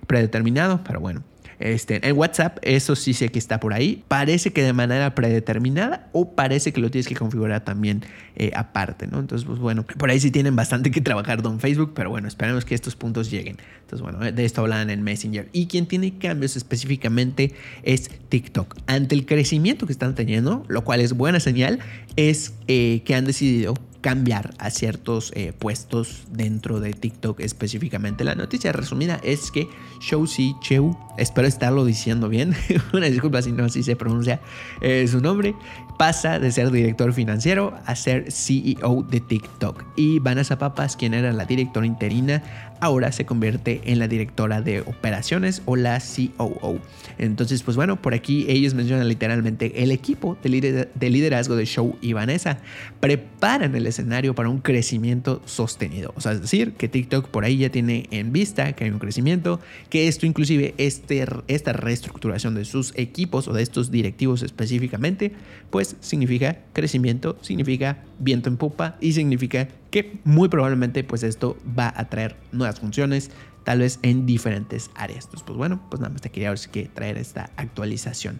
predeterminado, 0.07 0.81
pero 0.83 0.99
bueno, 0.99 1.23
este, 1.59 2.07
en 2.07 2.17
WhatsApp, 2.17 2.57
eso 2.61 2.95
sí 2.95 3.13
sé 3.13 3.29
que 3.29 3.39
está 3.39 3.59
por 3.59 3.73
ahí. 3.73 4.03
Parece 4.07 4.51
que 4.53 4.63
de 4.63 4.73
manera 4.73 5.15
predeterminada 5.15 6.07
o 6.11 6.31
parece 6.31 6.71
que 6.71 6.81
lo 6.81 6.91
tienes 6.91 7.07
que 7.07 7.15
configurar 7.15 7.63
también 7.63 8.03
eh, 8.35 8.51
aparte, 8.55 9.07
¿no? 9.07 9.19
Entonces, 9.19 9.47
pues 9.47 9.59
bueno, 9.59 9.83
por 9.83 10.09
ahí 10.09 10.19
sí 10.19 10.29
tienen 10.29 10.55
bastante 10.55 10.91
que 10.91 11.01
trabajar 11.01 11.41
Don 11.41 11.59
Facebook, 11.59 11.93
pero 11.95 12.09
bueno, 12.09 12.27
esperemos 12.27 12.65
que 12.65 12.75
estos 12.75 12.95
puntos 12.95 13.31
lleguen. 13.31 13.57
Entonces, 13.81 14.01
bueno, 14.01 14.19
de 14.19 14.45
esto 14.45 14.61
hablan 14.61 14.89
en 14.89 15.01
Messenger. 15.01 15.49
Y 15.51 15.67
quien 15.67 15.87
tiene 15.87 16.17
cambios 16.17 16.55
específicamente 16.55 17.53
es 17.83 18.11
TikTok. 18.29 18.77
Ante 18.85 19.15
el 19.15 19.25
crecimiento 19.25 19.87
que 19.87 19.93
están 19.93 20.13
teniendo, 20.13 20.63
lo 20.67 20.83
cual 20.83 21.01
es 21.01 21.13
buena 21.13 21.39
señal, 21.39 21.79
es 22.15 22.53
eh, 22.67 23.01
que 23.05 23.15
han 23.15 23.25
decidido 23.25 23.73
cambiar 24.01 24.53
a 24.59 24.69
ciertos 24.69 25.31
eh, 25.35 25.53
puestos 25.57 26.23
dentro 26.31 26.79
de 26.79 26.93
TikTok 26.93 27.39
específicamente. 27.39 28.23
La 28.23 28.35
noticia 28.35 28.71
resumida 28.71 29.19
es 29.23 29.51
que 29.51 29.67
Shousi 30.01 30.55
Cheu, 30.61 30.97
espero 31.17 31.47
estarlo 31.47 31.85
diciendo 31.85 32.29
bien, 32.29 32.55
una 32.93 33.07
disculpa 33.07 33.41
si 33.41 33.51
no 33.51 33.65
así 33.65 33.83
se 33.83 33.95
pronuncia 33.95 34.39
eh, 34.81 35.07
su 35.07 35.21
nombre, 35.21 35.55
pasa 35.97 36.39
de 36.39 36.51
ser 36.51 36.71
director 36.71 37.11
financiero 37.11 37.73
a 37.85 37.95
ser 37.95 38.31
CEO 38.31 39.03
de 39.09 39.19
TikTok. 39.19 39.83
Y 39.95 40.19
Vanessa 40.19 40.57
Papas, 40.57 40.95
quien 40.95 41.13
era 41.13 41.33
la 41.33 41.45
directora 41.45 41.85
interina, 41.85 42.43
ahora 42.79 43.11
se 43.11 43.25
convierte 43.25 43.81
en 43.85 43.99
la 43.99 44.07
directora 44.07 44.61
de 44.61 44.81
operaciones 44.81 45.61
o 45.65 45.75
la 45.75 45.99
COO. 45.99 46.79
Entonces, 47.17 47.63
pues 47.63 47.75
bueno, 47.75 48.01
por 48.01 48.13
aquí 48.13 48.45
ellos 48.47 48.73
mencionan 48.73 49.07
literalmente 49.07 49.83
el 49.83 49.91
equipo 49.91 50.37
de 50.43 51.09
liderazgo 51.09 51.55
de 51.55 51.65
Show 51.65 51.97
y 52.01 52.13
Vanessa 52.13 52.59
preparan 52.99 53.75
el 53.75 53.87
escenario 53.87 54.35
para 54.35 54.49
un 54.49 54.59
crecimiento 54.59 55.41
sostenido. 55.45 56.13
O 56.15 56.21
sea, 56.21 56.33
es 56.33 56.41
decir, 56.41 56.73
que 56.73 56.87
TikTok 56.87 57.29
por 57.29 57.45
ahí 57.45 57.57
ya 57.57 57.69
tiene 57.69 58.07
en 58.11 58.31
vista 58.31 58.73
que 58.73 58.83
hay 58.83 58.91
un 58.91 58.99
crecimiento, 58.99 59.59
que 59.89 60.07
esto 60.07 60.25
inclusive 60.25 60.75
este, 60.77 61.25
esta 61.47 61.73
reestructuración 61.73 62.55
de 62.55 62.65
sus 62.65 62.93
equipos 62.95 63.47
o 63.47 63.53
de 63.53 63.63
estos 63.63 63.91
directivos 63.91 64.43
específicamente, 64.43 65.31
pues 65.71 65.86
significa 66.01 66.59
crecimiento, 66.73 67.37
significa 67.41 68.03
viento 68.19 68.49
en 68.49 68.57
popa 68.57 68.97
y 68.99 69.13
significa 69.13 69.67
que 69.91 70.19
muy 70.23 70.49
probablemente 70.49 71.03
pues 71.03 71.23
esto 71.23 71.57
va 71.77 71.93
a 71.95 72.09
traer 72.09 72.35
nuevas 72.51 72.79
funciones, 72.79 73.31
tal 73.63 73.79
vez 73.79 73.99
en 74.01 74.25
diferentes 74.25 74.89
áreas. 74.95 75.25
Entonces, 75.25 75.43
pues 75.45 75.57
bueno, 75.57 75.81
pues 75.89 75.99
nada 75.99 76.11
más 76.11 76.21
te 76.21 76.29
quería 76.29 76.53
que 76.71 76.85
traer 76.85 77.17
esta 77.17 77.51
actualización. 77.57 78.39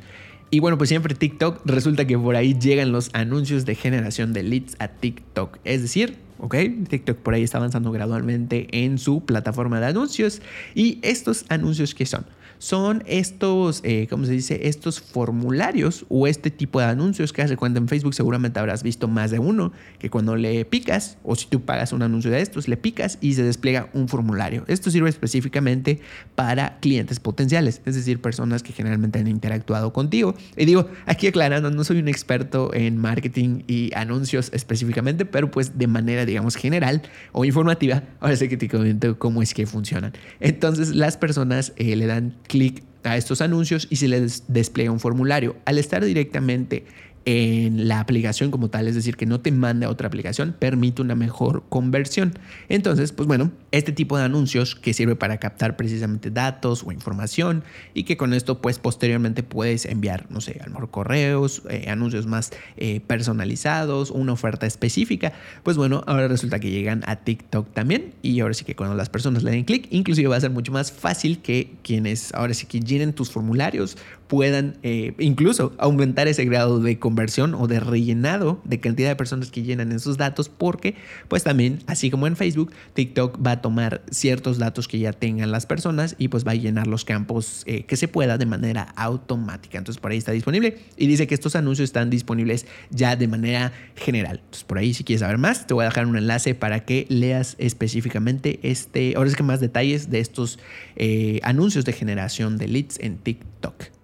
Y 0.50 0.60
bueno, 0.60 0.78
pues 0.78 0.88
siempre 0.88 1.14
TikTok, 1.14 1.62
resulta 1.66 2.08
que 2.08 2.18
por 2.18 2.38
ahí 2.38 2.58
llegan 2.58 2.94
los 2.94 3.10
anuncios 3.14 3.66
de 3.66 3.76
generación 3.76 4.32
de 4.32 4.44
leads 4.44 4.78
a 4.80 4.88
TikTok. 4.88 5.58
Es 5.66 5.82
decir, 5.82 6.18
ok, 6.40 6.56
TikTok 6.88 7.18
por 7.18 7.34
ahí 7.34 7.44
está 7.44 7.58
avanzando 7.58 7.92
gradualmente 7.92 8.68
en 8.72 8.98
su 8.98 9.26
plataforma 9.26 9.82
de 9.82 9.88
anuncios. 9.88 10.42
Y 10.74 11.00
estos 11.02 11.46
anuncios 11.50 11.94
que 11.94 12.06
son 12.06 12.26
son 12.60 13.04
estos, 13.06 13.82
eh, 13.84 14.08
¿cómo 14.10 14.26
se 14.26 14.32
dice? 14.32 14.68
Estos 14.68 15.00
formularios 15.00 16.06
o 16.10 16.28
este 16.28 16.52
tipo 16.52 16.80
de 16.80 16.86
anuncios 16.86 17.34
que 17.34 17.42
hace 17.42 17.58
cuenta 17.58 17.80
en 17.80 17.88
Facebook 17.88 18.14
seguramente 18.14 18.60
habrás 18.60 18.84
visto 18.84 19.08
más 19.08 19.32
de 19.32 19.40
uno, 19.40 19.72
que 20.00 20.10
cuando 20.10 20.36
le 20.36 20.66
picas 20.66 21.18
o 21.24 21.36
si 21.36 21.48
tú 21.48 21.62
pagas 21.62 21.94
un 21.94 22.02
anuncio 22.02 22.32
de 22.32 22.42
estos, 22.42 22.68
le 22.68 22.78
picas 22.78 23.18
y 23.22 23.34
se 23.34 23.44
despliega 23.44 23.90
un 23.94 24.08
formulario. 24.08 24.64
Esto 24.68 24.92
sirve 24.92 25.10
específicamente 25.10 26.00
para 26.36 26.80
clientes 26.80 27.20
potenciales, 27.20 27.82
es 27.86 27.96
decir, 27.96 28.22
personas 28.22 28.64
que 28.64 28.74
generalmente 28.74 29.20
han 29.20 29.28
interactuado 29.28 29.94
contigo. 29.94 30.36
Y 30.56 30.66
digo, 30.66 30.90
aquí 31.06 31.28
aclarando, 31.28 31.72
no 31.72 31.84
soy 31.84 32.00
un 32.00 32.08
experto 32.08 32.74
en 32.74 32.98
marketing 32.98 33.64
y 33.68 33.92
anuncios 33.96 34.50
específicamente, 34.54 35.26
pero 35.26 35.52
pues 35.52 35.78
de 35.78 35.88
manera, 35.88 36.26
digamos, 36.26 36.56
general 36.56 37.02
o 37.32 37.46
informativa, 37.46 38.04
ahora 38.20 38.36
sé 38.36 38.50
que 38.50 38.58
te 38.58 38.68
comento 38.68 39.18
cómo 39.20 39.42
es 39.42 39.54
que 39.54 39.66
funcionan. 39.66 40.14
Entonces 40.40 40.96
las 40.96 41.18
personas 41.18 41.74
eh, 41.76 41.96
le 41.96 42.06
dan 42.06 42.36
clic 42.48 42.84
a 43.04 43.18
estos 43.18 43.42
anuncios 43.42 43.88
y 43.90 43.98
se 43.98 44.08
les 44.08 44.44
despliega 44.48 44.92
un 44.92 45.00
formulario. 45.00 45.56
Al 45.66 45.78
estar 45.78 46.04
directamente 46.04 46.86
en 47.30 47.90
la 47.90 48.00
aplicación 48.00 48.52
como 48.52 48.70
tal, 48.70 48.88
es 48.88 48.96
decir, 48.96 49.18
que 49.18 49.26
no 49.26 49.42
te 49.42 49.52
mande 49.52 49.86
a 49.86 49.90
otra 49.90 50.08
aplicación, 50.08 50.56
permite 50.58 51.02
una 51.02 51.14
mejor 51.14 51.66
conversión. 51.68 52.32
Entonces, 52.70 53.12
pues 53.12 53.28
bueno, 53.28 53.52
este 53.74 53.92
tipo 53.92 54.18
de 54.18 54.24
anuncios 54.24 54.76
que 54.76 54.94
sirve 54.94 55.18
para 55.18 55.38
captar 55.38 55.76
precisamente 55.76 56.32
datos 56.32 56.86
o 56.86 56.94
información 56.94 57.66
y 57.94 58.04
que 58.04 58.16
con 58.16 58.34
esto 58.34 58.62
pues 58.62 58.80
posteriormente 58.80 59.44
puedes 59.44 59.84
enviar, 59.84 60.26
no 60.32 60.40
sé, 60.40 60.62
a 60.62 60.68
lo 60.68 60.76
mejor 60.76 60.90
correos, 60.90 61.64
eh, 61.70 61.90
anuncios 61.90 62.28
más 62.28 62.52
eh, 62.78 63.02
personalizados, 63.02 64.10
una 64.10 64.32
oferta 64.32 64.66
específica, 64.66 65.34
pues 65.64 65.76
bueno, 65.76 66.06
ahora 66.08 66.30
resulta 66.30 66.62
que 66.62 66.72
llegan 66.72 67.04
a 67.08 67.18
TikTok 67.18 67.74
también 67.74 68.14
y 68.22 68.40
ahora 68.40 68.54
sí 68.54 68.64
que 68.64 68.78
cuando 68.78 68.96
las 68.96 69.10
personas 69.10 69.44
le 69.44 69.52
den 69.52 69.66
clic, 69.66 69.90
inclusive 69.90 70.30
va 70.30 70.38
a 70.38 70.40
ser 70.40 70.52
mucho 70.52 70.72
más 70.72 70.94
fácil 70.94 71.40
que 71.40 71.74
quienes 71.84 72.34
ahora 72.34 72.54
sí 72.54 72.68
que 72.68 72.80
llenen 72.80 73.12
tus 73.12 73.32
formularios 73.32 73.98
puedan 74.28 74.78
eh, 74.84 75.14
incluso 75.20 75.74
aumentar 75.78 76.28
ese 76.28 76.46
grado 76.46 76.80
de 76.80 77.00
conversión 77.00 77.54
o 77.56 77.68
de 77.68 77.80
rellenado 77.80 78.62
de 78.64 78.80
cantidad 78.80 79.10
de 79.10 79.16
personas 79.16 79.52
que 79.52 79.64
llenan 79.64 79.92
esos 79.92 80.18
datos 80.18 80.50
porque 80.50 80.96
pues 81.28 81.44
también 81.44 81.80
así 81.88 82.10
como 82.10 82.28
en 82.28 82.36
Facebook 82.36 82.72
TikTok 82.94 83.46
va 83.46 83.52
a 83.52 83.62
tomar 83.62 84.02
ciertos 84.12 84.58
datos 84.58 84.88
que 84.88 85.00
ya 85.00 85.14
tengan 85.14 85.52
las 85.52 85.66
personas 85.66 86.16
y 86.18 86.28
pues 86.28 86.46
va 86.46 86.52
a 86.52 86.56
llenar 86.56 86.88
los 86.88 87.06
campos 87.06 87.64
eh, 87.66 87.84
que 87.84 87.96
se 87.96 88.08
pueda 88.08 88.38
de 88.38 88.46
manera 88.46 88.94
automática. 88.96 89.78
Entonces 89.78 90.00
por 90.00 90.12
ahí 90.12 90.18
está 90.18 90.32
disponible. 90.32 90.78
Y 90.98 91.08
dice 91.08 91.28
que 91.28 91.34
estos 91.34 91.56
anuncios 91.56 91.86
están 91.86 92.10
disponibles 92.10 92.66
ya 92.90 93.16
de 93.16 93.28
manera 93.28 93.72
general. 93.96 94.42
Entonces 94.44 94.64
por 94.64 94.78
ahí 94.78 94.94
si 94.94 95.04
quieres 95.04 95.22
saber 95.22 95.38
más 95.38 95.68
te 95.68 95.74
voy 95.74 95.84
a 95.84 95.88
dejar 95.88 96.06
un 96.06 96.18
enlace 96.18 96.56
para 96.56 96.86
que 96.86 97.06
leas 97.10 97.56
específicamente 97.60 98.60
este 98.64 99.14
ahora 99.16 99.30
es 99.30 99.36
que 99.36 99.44
más 99.44 99.60
detalles 99.60 100.10
de 100.10 100.20
estos 100.20 100.60
eh, 100.96 101.40
anuncios 101.44 101.86
de 101.86 101.94
generación 101.94 102.58
de 102.58 102.68
leads 102.68 103.00
en 103.00 103.18
TikTok 103.18 103.97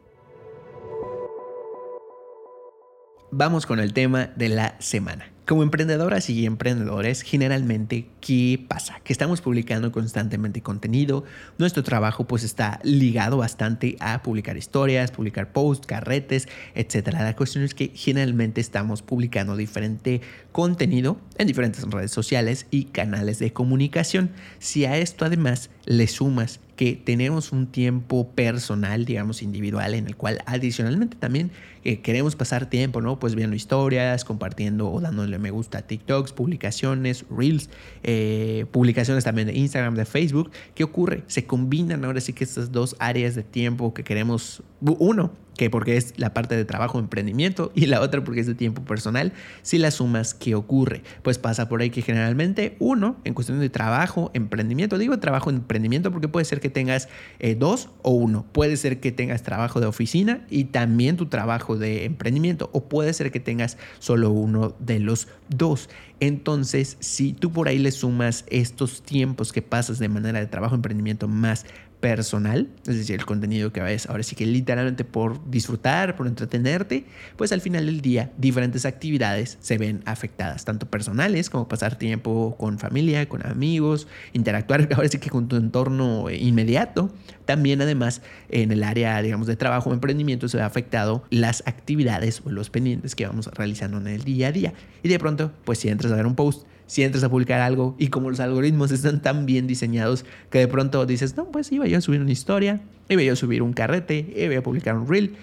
vamos 3.36 3.66
con 3.66 3.80
el 3.80 3.94
tema 3.94 4.30
de 4.36 4.50
la 4.50 4.76
semana. 4.80 5.26
Como 5.46 5.64
emprendedoras 5.64 6.30
y 6.30 6.46
emprendedores, 6.46 7.22
generalmente, 7.22 8.08
¿qué 8.26 8.58
pasa? 8.70 9.02
Que 9.04 9.12
estamos 9.12 9.42
publicando 9.42 9.92
constantemente 9.92 10.62
contenido. 10.62 11.26
Nuestro 11.58 11.84
trabajo 11.84 12.26
pues 12.26 12.44
está 12.44 12.80
ligado 12.84 13.38
bastante 13.38 13.98
a 14.00 14.24
publicar 14.24 14.56
historias, 14.56 15.12
publicar 15.12 15.52
posts, 15.52 15.86
carretes, 15.86 16.48
etc. 16.74 17.10
La 17.12 17.36
cuestión 17.36 17.66
es 17.66 17.74
que 17.74 17.92
generalmente 17.94 18.62
estamos 18.62 19.02
publicando 19.02 19.58
diferente 19.58 20.22
contenido 20.54 21.18
en 21.38 21.48
diferentes 21.48 21.84
redes 21.84 22.12
sociales 22.12 22.66
y 22.72 22.86
canales 22.86 23.40
de 23.40 23.52
comunicación. 23.52 24.32
Si 24.60 24.86
a 24.86 24.98
esto 24.98 25.26
además 25.26 25.70
le 25.86 26.08
sumas 26.08 26.62
que 26.76 26.96
tenemos 26.96 27.52
un 27.52 27.68
tiempo 27.68 28.30
personal, 28.30 29.06
digamos, 29.06 29.44
individual, 29.44 29.94
en 29.94 30.08
el 30.08 30.16
cual 30.16 30.40
adicionalmente 30.46 31.18
también 31.18 31.52
eh, 31.84 32.00
queremos 32.00 32.36
pasar 32.36 32.70
tiempo, 32.70 33.00
¿no? 33.00 33.20
Pues 33.20 33.36
viendo 33.36 33.56
historias, 33.56 34.26
compartiendo 34.26 34.92
o 34.92 35.00
dándole 35.00 35.38
me 35.38 35.52
gusta 35.52 35.80
a 35.80 35.82
TikToks, 35.84 36.32
publicaciones, 36.34 37.26
Reels, 37.30 37.70
publicaciones 38.72 39.24
también 39.24 39.48
de 39.48 39.54
Instagram, 39.54 39.96
de 39.96 40.06
Facebook. 40.06 40.52
¿Qué 40.76 40.84
ocurre? 40.84 41.24
Se 41.28 41.46
combinan 41.46 42.06
ahora 42.06 42.22
sí 42.22 42.34
que 42.34 42.44
estas 42.44 42.72
dos 42.72 42.96
áreas 43.00 43.36
de 43.36 43.44
tiempo 43.44 43.94
que 43.94 44.04
queremos, 44.04 44.64
uno, 44.82 45.32
que 45.58 45.70
porque 45.70 45.98
es 45.98 46.14
la 46.18 46.34
parte 46.34 46.56
de 46.56 46.66
trabajo, 46.66 47.00
emprendimiento, 47.00 47.72
y 47.76 47.86
la 47.86 48.02
otra 48.02 48.24
porque 48.24 48.42
es 48.42 48.48
de 48.48 48.56
tiempo 48.56 48.84
personal, 48.84 49.34
si 49.62 49.78
la 49.78 49.92
sumas, 49.92 50.34
¿qué 50.34 50.56
ocurre? 50.56 51.04
Pues 51.22 51.38
pasa 51.38 51.70
por 51.70 51.82
ahí 51.82 51.90
que 51.90 52.02
generalmente 52.02 52.76
uno, 52.80 53.18
en 53.24 53.34
cuestión 53.34 53.60
de 53.60 53.70
trabajo, 53.70 54.32
emprendimiento, 54.34 54.98
digo 54.98 55.20
trabajo, 55.20 55.50
emprendimiento, 55.50 56.12
porque 56.12 56.28
puede 56.28 56.46
ser 56.46 56.60
que 56.60 56.70
tengas 56.70 57.10
eh, 57.40 57.56
dos 57.56 57.90
o 58.02 58.12
uno, 58.12 58.46
puede 58.52 58.78
ser 58.78 59.00
que 59.00 59.12
tengas 59.12 59.44
trabajo 59.44 59.80
de 59.80 59.88
oficina 59.88 60.46
y 60.50 60.66
también 60.66 61.18
tu 61.18 61.28
trabajo 61.28 61.78
de 61.78 62.06
emprendimiento, 62.06 62.70
o 62.74 62.86
puede 62.90 63.14
ser 63.14 63.32
que 63.32 63.40
tengas 63.40 63.78
solo 64.00 64.32
uno 64.32 64.76
de 64.80 65.00
los 65.00 65.28
dos. 65.50 65.90
Entonces, 66.20 66.98
si 67.00 67.34
tú 67.34 67.52
por 67.52 67.68
ahí 67.68 67.78
le 67.78 67.92
sumas 67.92 68.46
estos 68.50 69.02
tiempos 69.02 69.52
que 69.52 69.62
pasas 69.62 70.00
de 70.00 70.08
manera 70.08 70.40
de 70.40 70.48
trabajo, 70.48 70.74
emprendimiento 70.74 71.28
más 71.28 71.66
personal, 72.04 72.68
es 72.86 72.98
decir, 72.98 73.18
el 73.18 73.26
contenido 73.26 73.72
que 73.72 73.80
ves 73.80 74.10
ahora 74.10 74.24
sí 74.24 74.36
que 74.36 74.46
literalmente 74.46 75.06
por 75.06 75.50
disfrutar, 75.50 76.18
por 76.18 76.28
entretenerte, 76.28 77.06
pues 77.38 77.54
al 77.54 77.62
final 77.62 77.86
del 77.86 78.02
día 78.02 78.30
diferentes 78.38 78.86
actividades 78.86 79.58
se 79.62 79.78
ven 79.78 80.02
afectadas, 80.06 80.66
tanto 80.66 80.86
personales 80.86 81.50
como 81.50 81.70
pasar 81.70 81.96
tiempo 81.96 82.58
con 82.60 82.78
familia, 82.78 83.30
con 83.30 83.48
amigos, 83.48 84.10
interactuar 84.34 84.90
ahora 84.98 85.08
sí 85.08 85.18
que 85.18 85.30
con 85.30 85.48
tu 85.48 85.56
entorno 85.56 86.30
inmediato, 86.30 87.10
también 87.46 87.82
además 87.82 88.22
en 88.50 88.74
el 88.74 88.84
área, 88.84 89.22
digamos, 89.22 89.48
de 89.48 89.56
trabajo 89.56 89.90
o 89.90 89.94
emprendimiento 89.94 90.50
se 90.50 90.58
ve 90.58 90.64
afectado 90.64 91.24
las 91.30 91.64
actividades 91.68 92.42
o 92.44 92.50
los 92.50 92.70
pendientes 92.70 93.16
que 93.16 93.26
vamos 93.26 93.48
realizando 93.54 93.98
en 94.00 94.08
el 94.08 94.26
día 94.26 94.50
a 94.50 94.52
día. 94.52 94.74
Y 95.04 95.08
de 95.08 95.20
pronto, 95.20 95.54
pues 95.64 95.80
si 95.80 95.88
entras 95.88 96.12
a 96.12 96.18
ver 96.18 96.26
un 96.26 96.36
post, 96.36 96.68
si 96.88 97.04
entras 97.04 97.24
a 97.24 97.30
publicar 97.30 97.62
algo 97.62 97.96
y 97.98 98.08
como 98.08 98.30
los 98.30 98.40
algoritmos 98.40 98.92
están 98.92 99.22
tan 99.22 99.46
bien 99.46 99.68
diseñados 99.68 100.26
que 100.50 100.60
de 100.60 100.68
pronto 100.68 101.06
dices, 101.06 101.36
no, 101.38 101.46
pues 101.46 101.72
iba 101.72 101.88
yo 101.88 101.98
a 101.98 102.02
subir 102.02 102.22
una 102.22 102.32
historia, 102.32 102.82
iba 103.10 103.22
yo 103.22 103.34
a 103.34 103.36
subir 103.36 103.62
un 103.62 103.74
carrete, 103.74 104.34
iba 104.36 104.58
a 104.58 104.64
publicar 104.64 104.96
un 104.96 105.08
reel 105.08 105.36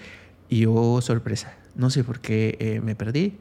y 0.49 0.65
oh, 0.67 1.01
sorpresa, 1.01 1.53
no 1.75 1.89
sé 1.89 2.03
por 2.03 2.19
qué 2.19 2.57
eh, 2.59 2.81
me 2.81 2.95
perdí 2.95 3.33